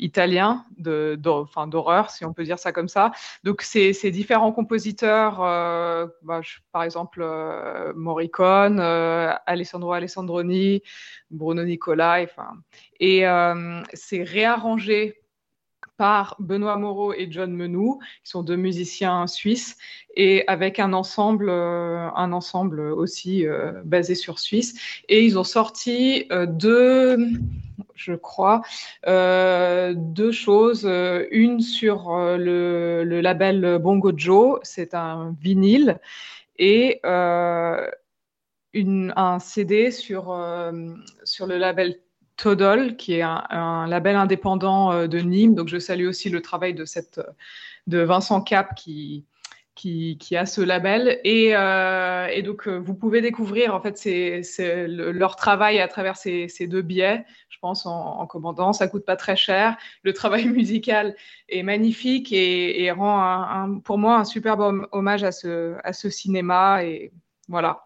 [0.00, 3.12] italien de, d'horreur, si on peut dire ça comme ça.
[3.44, 6.40] Donc, ces, différents compositeurs, euh, bah,
[6.72, 10.82] par exemple euh, Morricone, euh, Alessandro Alessandroni,
[11.30, 12.28] Bruno Nicolai,
[12.98, 13.24] et
[13.92, 15.19] c'est réarrangé
[16.00, 19.76] par Benoît Moreau et John Menou, qui sont deux musiciens suisses,
[20.16, 23.44] et avec un ensemble, un ensemble aussi
[23.84, 25.02] basé sur Suisse.
[25.10, 27.18] Et ils ont sorti deux,
[27.94, 28.62] je crois,
[29.06, 30.90] deux choses.
[31.30, 35.98] Une sur le, label Bongo Joe, c'est un vinyle,
[36.58, 37.90] et un
[39.38, 40.34] CD sur,
[41.24, 42.00] sur le label
[42.40, 45.54] Todol, qui est un, label indépendant euh, de Nîmes.
[45.54, 47.20] Donc, je salue aussi le travail de, cette,
[47.86, 49.26] de Vincent Cap qui,
[49.74, 51.20] qui, a ce label.
[51.24, 56.48] Et, euh, donc, euh, vous pouvez découvrir en fait c'est, leur travail à travers ces,
[56.66, 58.72] deux biais, je pense, en, commandant.
[58.72, 59.76] Ça coûte pas très cher.
[60.02, 61.16] Le travail musical
[61.50, 66.84] est magnifique et, rend pour moi un superbe hommage à ce, à ce cinéma.
[66.84, 67.12] Et
[67.48, 67.84] voilà,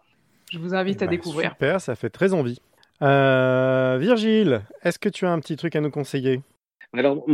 [0.49, 1.51] je vous invite à bah, découvrir.
[1.51, 2.61] Super, ça fait très envie.
[3.01, 6.41] Euh, Virgile, est-ce que tu as un petit truc à nous conseiller?
[6.93, 7.25] Alors,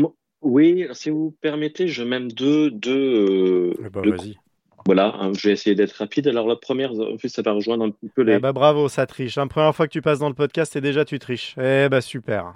[0.42, 2.72] oui, si vous permettez, je même deux.
[2.72, 4.38] deux, eh ben, vas-y.
[4.86, 6.28] Voilà, hein, je vais essayer d'être rapide.
[6.28, 8.36] Alors, la première, en plus, ça va rejoindre un petit peu les.
[8.36, 9.36] Eh bah, bravo, ça triche.
[9.36, 11.56] La première fois que tu passes dans le podcast et déjà tu triches.
[11.60, 12.56] Eh bah, super.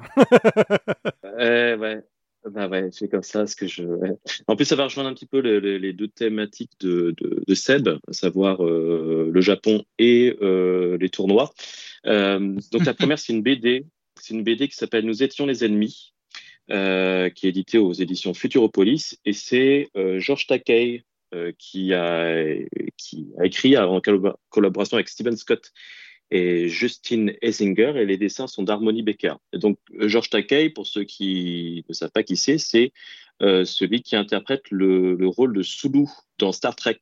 [1.39, 2.03] eh, ouais.
[2.51, 3.83] Bah ouais, c'est comme ça ce que je.
[4.45, 8.13] En plus, ça va rejoindre un petit peu les, deux thématiques de, de, Seb, à
[8.13, 11.51] savoir euh, le Japon et euh, les tournois.
[12.05, 13.85] Euh, donc la première, c'est une BD.
[14.19, 16.13] C'est une BD qui s'appelle Nous étions les ennemis,
[16.67, 21.03] qui est éditée aux éditions Futuropolis, et c'est Georges Takei
[21.57, 22.43] qui a
[22.97, 23.99] qui a écrit en
[24.49, 25.71] collaboration avec Stephen Scott
[26.31, 29.35] et Justine Essinger, et les dessins sont d'Harmony Becker.
[29.53, 32.91] Et donc, Georges Takei, pour ceux qui ne savent pas qui c'est, c'est
[33.41, 36.05] euh, celui qui interprète le, le, rôle de Sulu
[36.39, 36.99] dans Star Trek.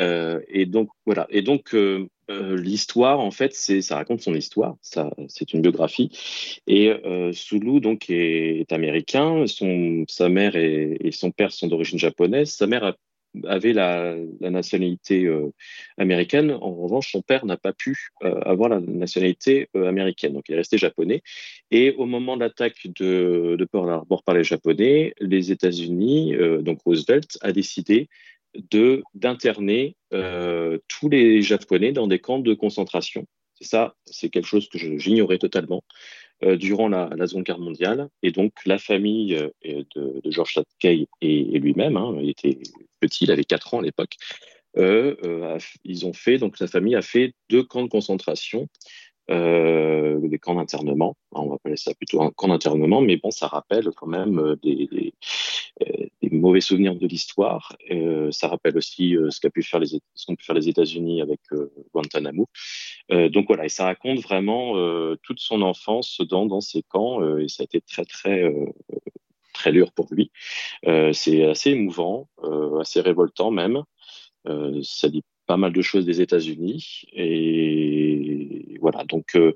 [0.00, 1.26] Euh, et donc, voilà.
[1.30, 4.76] Et donc, euh, l'histoire, en fait, c'est, ça raconte son histoire.
[4.82, 6.10] Ça, c'est une biographie.
[6.66, 6.92] Et
[7.32, 9.46] Sulu, donc, est, est américain.
[9.46, 12.50] Son, sa mère et, et son père sont d'origine japonaise.
[12.50, 12.96] Sa mère a
[13.44, 15.52] avait la, nationalité euh,
[15.98, 16.52] américaine.
[16.52, 20.54] En revanche, son père n'a pas pu euh, avoir la nationalité euh, américaine, donc il
[20.54, 21.22] est resté japonais.
[21.70, 26.80] Et au moment de l'attaque de, de Pearl Harbor par les Japonais, les États-Unis, donc
[26.84, 28.08] Roosevelt, a décidé
[29.14, 29.96] d'interner
[30.88, 33.26] tous les Japonais dans des camps de concentration.
[33.60, 35.82] C'est ça, c'est quelque chose que j'ignorais totalement.
[36.44, 38.10] Euh, durant la, Seconde Guerre mondiale.
[38.22, 42.58] Et donc, la famille euh, de, de George et, lui-même, hein, il était
[43.00, 44.16] petit, il avait 4 ans à l'époque,
[44.76, 48.68] euh ils ont fait, donc la famille a fait deux camps de concentration
[49.28, 51.16] euh, des camps d'internement.
[51.32, 54.56] On va appeler ça plutôt un camp d'internement, mais bon, ça rappelle quand même euh,
[54.64, 57.76] euh, des mauvais souvenirs de l'histoire.
[58.30, 61.40] Ça rappelle aussi ce qu'ont pu faire les ce qu'ont pu faire les États-Unis avec
[61.92, 62.48] Guantanamo.
[63.10, 64.74] donc voilà, et ça raconte vraiment
[65.22, 68.52] toute son enfance dans dans ces camps, et ça a été très très
[69.54, 70.30] très dur pour lui.
[71.12, 72.28] c'est assez émouvant,
[72.80, 73.82] assez révoltant même.
[74.82, 77.04] ça dit pas mal de choses des États-Unis.
[77.12, 77.85] Et
[78.86, 79.52] voilà, donc euh,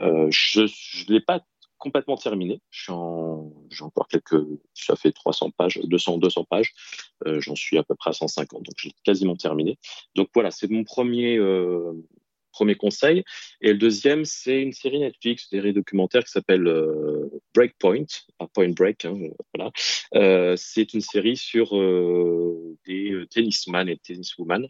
[0.00, 1.40] euh, je ne l'ai pas
[1.78, 2.60] complètement terminé.
[2.70, 4.42] J'ai encore quelques,
[4.74, 6.74] ça fait 300 pages, 200, 200 pages.
[7.28, 9.78] Euh, j'en suis à peu près à 150, donc j'ai quasiment terminé.
[10.16, 11.38] Donc voilà, c'est mon premier,
[12.76, 13.22] conseil.
[13.60, 16.68] Et le deuxième, c'est une série Netflix, une série documentaire qui s'appelle
[17.54, 18.06] Breakpoint,
[18.52, 19.04] Point Break.
[19.04, 20.56] Hein, voilà.
[20.56, 21.70] C'est une série sur
[22.84, 24.66] des tennisman et tenniswoman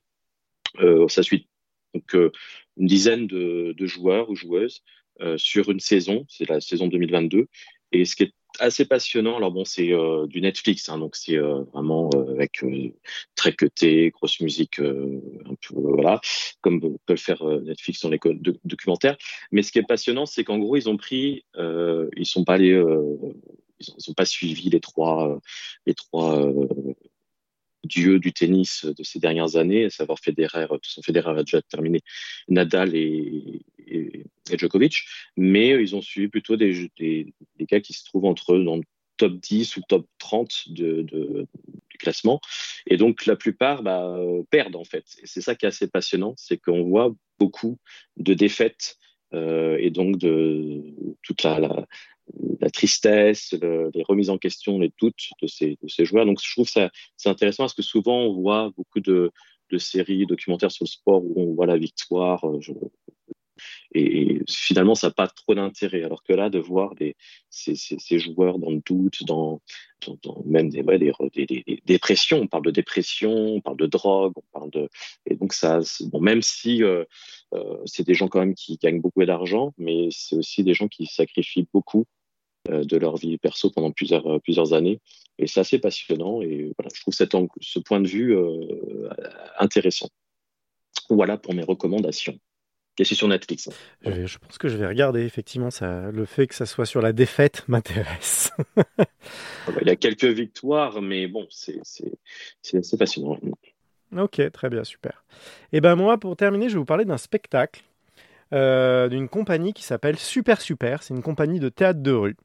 [1.09, 1.49] ça suit
[1.95, 2.31] donc euh,
[2.77, 4.83] une dizaine de, joueurs ou joueuses
[5.21, 7.47] euh, sur une saison, c'est la saison 2022.
[7.93, 9.93] Et ce qui est assez passionnant, alors bon, c'est
[10.29, 12.65] du Netflix, hein, donc c'est vraiment avec
[13.35, 16.21] très cuté, grosse musique, un peu voilà,
[16.63, 18.19] comme peut le faire Netflix dans les
[18.65, 19.17] documentaires.
[19.53, 22.83] Mais ce qui est passionnant, c'est qu'en gros, ils ont pris, ils sont pas allés,
[23.79, 25.39] ils ont, pas suivi les trois,
[25.87, 26.51] les trois
[27.87, 32.01] dieu du tennis de ces dernières années, à savoir Federer, son Federer a déjà terminé,
[32.49, 33.63] Nadal et,
[34.53, 35.05] Djokovic,
[35.37, 38.83] mais ils ont suivi plutôt des, des, des, gars qui se trouvent entre dans le
[39.17, 41.47] top 10 ou top 30 de, de,
[41.91, 42.41] du classement.
[42.87, 44.19] Et donc, la plupart bah,
[44.51, 45.05] perdent, en fait.
[45.23, 47.79] Et c'est ça qui est assez passionnant, c'est qu'on voit beaucoup
[48.17, 48.99] de défaites
[49.35, 50.83] euh, et donc de
[51.23, 51.87] toute la,
[52.61, 56.27] la tristesse, les remises en question, les doutes de ces, joueurs.
[56.27, 59.33] Donc, je trouve ça c'est intéressant parce que souvent on voit beaucoup de,
[59.79, 62.45] séries documentaires sur le sport où on voit la victoire.
[62.47, 62.61] Euh,
[63.95, 66.03] et, finalement, ça n'a pas trop d'intérêt.
[66.03, 66.95] Alors que là, de voir
[67.51, 69.61] ces, joueurs dans le doute, dans,
[70.45, 74.71] même des, ouais, des, dépressions, on parle de dépression, on parle de drogue, on parle
[74.71, 74.89] de.
[75.27, 77.05] Et donc, ça, bon, même si euh,
[77.55, 80.89] euh, c'est des gens quand même qui gagnent beaucoup d'argent, mais c'est aussi des gens
[80.89, 82.07] qui sacrifient beaucoup
[82.67, 85.01] de leur vie perso pendant plusieurs, euh, plusieurs années.
[85.39, 89.09] Et c'est assez passionnant et voilà, je trouve cet angle, ce point de vue euh,
[89.59, 90.09] intéressant.
[91.11, 92.39] Voilà pour mes recommandations.
[92.99, 93.69] Et c'est sur Netflix.
[94.03, 96.87] Je, vais- je pense que je vais regarder, effectivement, ça, le fait que ça soit
[96.87, 98.51] sur la défaite m'intéresse.
[98.57, 99.05] Ah
[99.67, 103.39] bah, Il y a quelques victoires, mais bon, c'est assez fascinant.
[104.17, 105.25] ok, très bien, super.
[105.73, 107.83] Et ben moi, pour terminer, je vais vous parler d'un spectacle
[108.55, 111.03] euh, d'une compagnie qui s'appelle Super Super.
[111.03, 112.37] C'est une compagnie de théâtre de rue.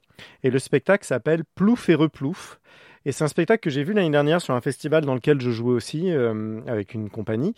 [0.44, 2.60] Et le spectacle s'appelle Plouf et Replouf.
[3.06, 5.50] Et c'est un spectacle que j'ai vu l'année dernière sur un festival dans lequel je
[5.50, 7.56] jouais aussi euh, avec une compagnie.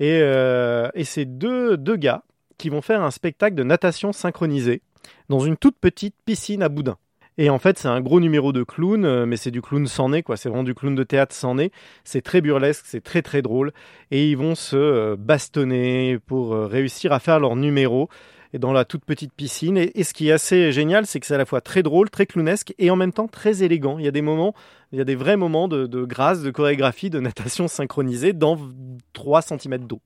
[0.00, 2.24] Et, euh, et c'est deux, deux gars
[2.58, 4.82] qui vont faire un spectacle de natation synchronisée
[5.28, 6.96] dans une toute petite piscine à Boudin.
[7.38, 10.08] Et en fait, c'est un gros numéro de clown, euh, mais c'est du clown sans
[10.10, 10.36] nez, quoi.
[10.36, 11.70] C'est vraiment du clown de théâtre sans nez.
[12.04, 13.72] C'est très burlesque, c'est très très drôle.
[14.10, 18.08] Et ils vont se bastonner pour réussir à faire leur numéro
[18.52, 19.76] et dans la toute petite piscine.
[19.76, 22.26] Et, ce qui est assez génial, c'est que c'est à la fois très drôle, très
[22.26, 23.98] clownesque et en même temps très élégant.
[23.98, 24.54] Il y a des moments,
[24.92, 28.58] il y a des vrais moments de, grâce, de chorégraphie, de natation synchronisée dans
[29.12, 30.00] 3 cm d'eau.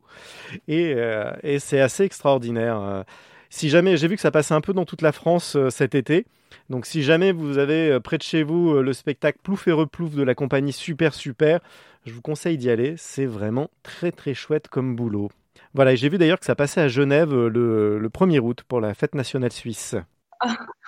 [0.68, 2.80] Et, euh, et c'est assez extraordinaire.
[2.80, 3.02] Euh,
[3.50, 5.94] Si jamais, j'ai vu que ça passait un peu dans toute la France euh, cet
[5.94, 6.26] été.
[6.70, 10.22] Donc si jamais vous avez près de chez vous le spectacle Plouf et Replouf de
[10.22, 11.60] la compagnie Super Super,
[12.06, 12.94] je vous conseille d'y aller.
[12.96, 15.30] C'est vraiment très très chouette comme boulot.
[15.74, 18.62] Voilà, et j'ai vu d'ailleurs que ça passait à Genève euh, le, le 1er août
[18.66, 19.96] pour la fête nationale suisse.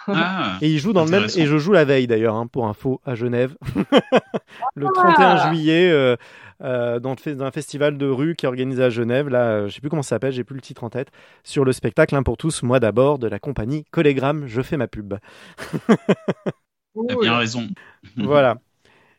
[0.09, 2.67] Ah, Et il joue dans le même et je joue la veille d'ailleurs hein, pour
[2.69, 3.57] info à Genève.
[4.77, 6.17] Le 31 juillet euh,
[6.63, 9.43] euh, dans, le fe- dans un festival de rue qui est organisé à Genève là
[9.49, 11.09] euh, je sais plus comment ça s'appelle j'ai plus le titre en tête
[11.45, 14.87] sur le spectacle un pour tous moi d'abord de la compagnie Collégramme je fais ma
[14.87, 15.15] pub.
[17.09, 17.69] T'as bien raison.
[18.17, 18.57] voilà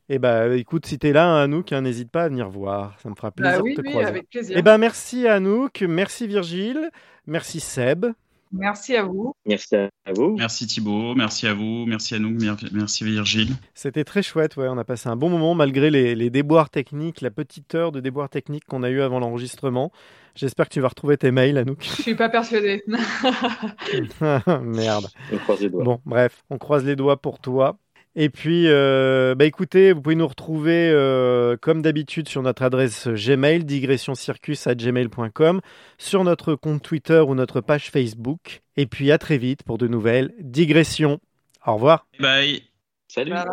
[0.09, 3.15] et bah écoute si t'es là Anouk hein, n'hésite pas à venir voir ça me
[3.15, 4.57] fera plaisir Bah oui, de te oui, croiser avec plaisir.
[4.57, 6.89] et ben merci Anouk merci Virgile
[7.25, 8.05] merci Seb
[8.53, 9.33] Merci à vous.
[9.45, 10.37] Merci à vous.
[10.37, 13.49] Merci Thibaut, merci à vous, merci à nous, mer- merci Virgile.
[13.73, 14.69] C'était très chouette, ouais.
[14.69, 17.99] On a passé un bon moment malgré les, les déboires techniques, la petite heure de
[17.99, 19.91] déboires techniques qu'on a eu avant l'enregistrement.
[20.33, 21.83] J'espère que tu vas retrouver tes mails, Anouk.
[21.83, 22.85] Je suis pas persuadée.
[24.61, 25.07] Merde.
[25.33, 25.83] On croise les doigts.
[25.83, 27.77] Bon, bref, on croise les doigts pour toi.
[28.19, 33.07] Et puis, euh, bah écoutez, vous pouvez nous retrouver euh, comme d'habitude sur notre adresse
[33.07, 35.61] Gmail, digressioncircus@gmail.com,
[35.99, 38.63] sur notre compte Twitter ou notre page Facebook.
[38.75, 41.19] Et puis à très vite pour de nouvelles digressions.
[41.63, 42.07] Au revoir.
[42.19, 42.63] Bye.
[43.07, 43.33] Salut.
[43.33, 43.45] Bye.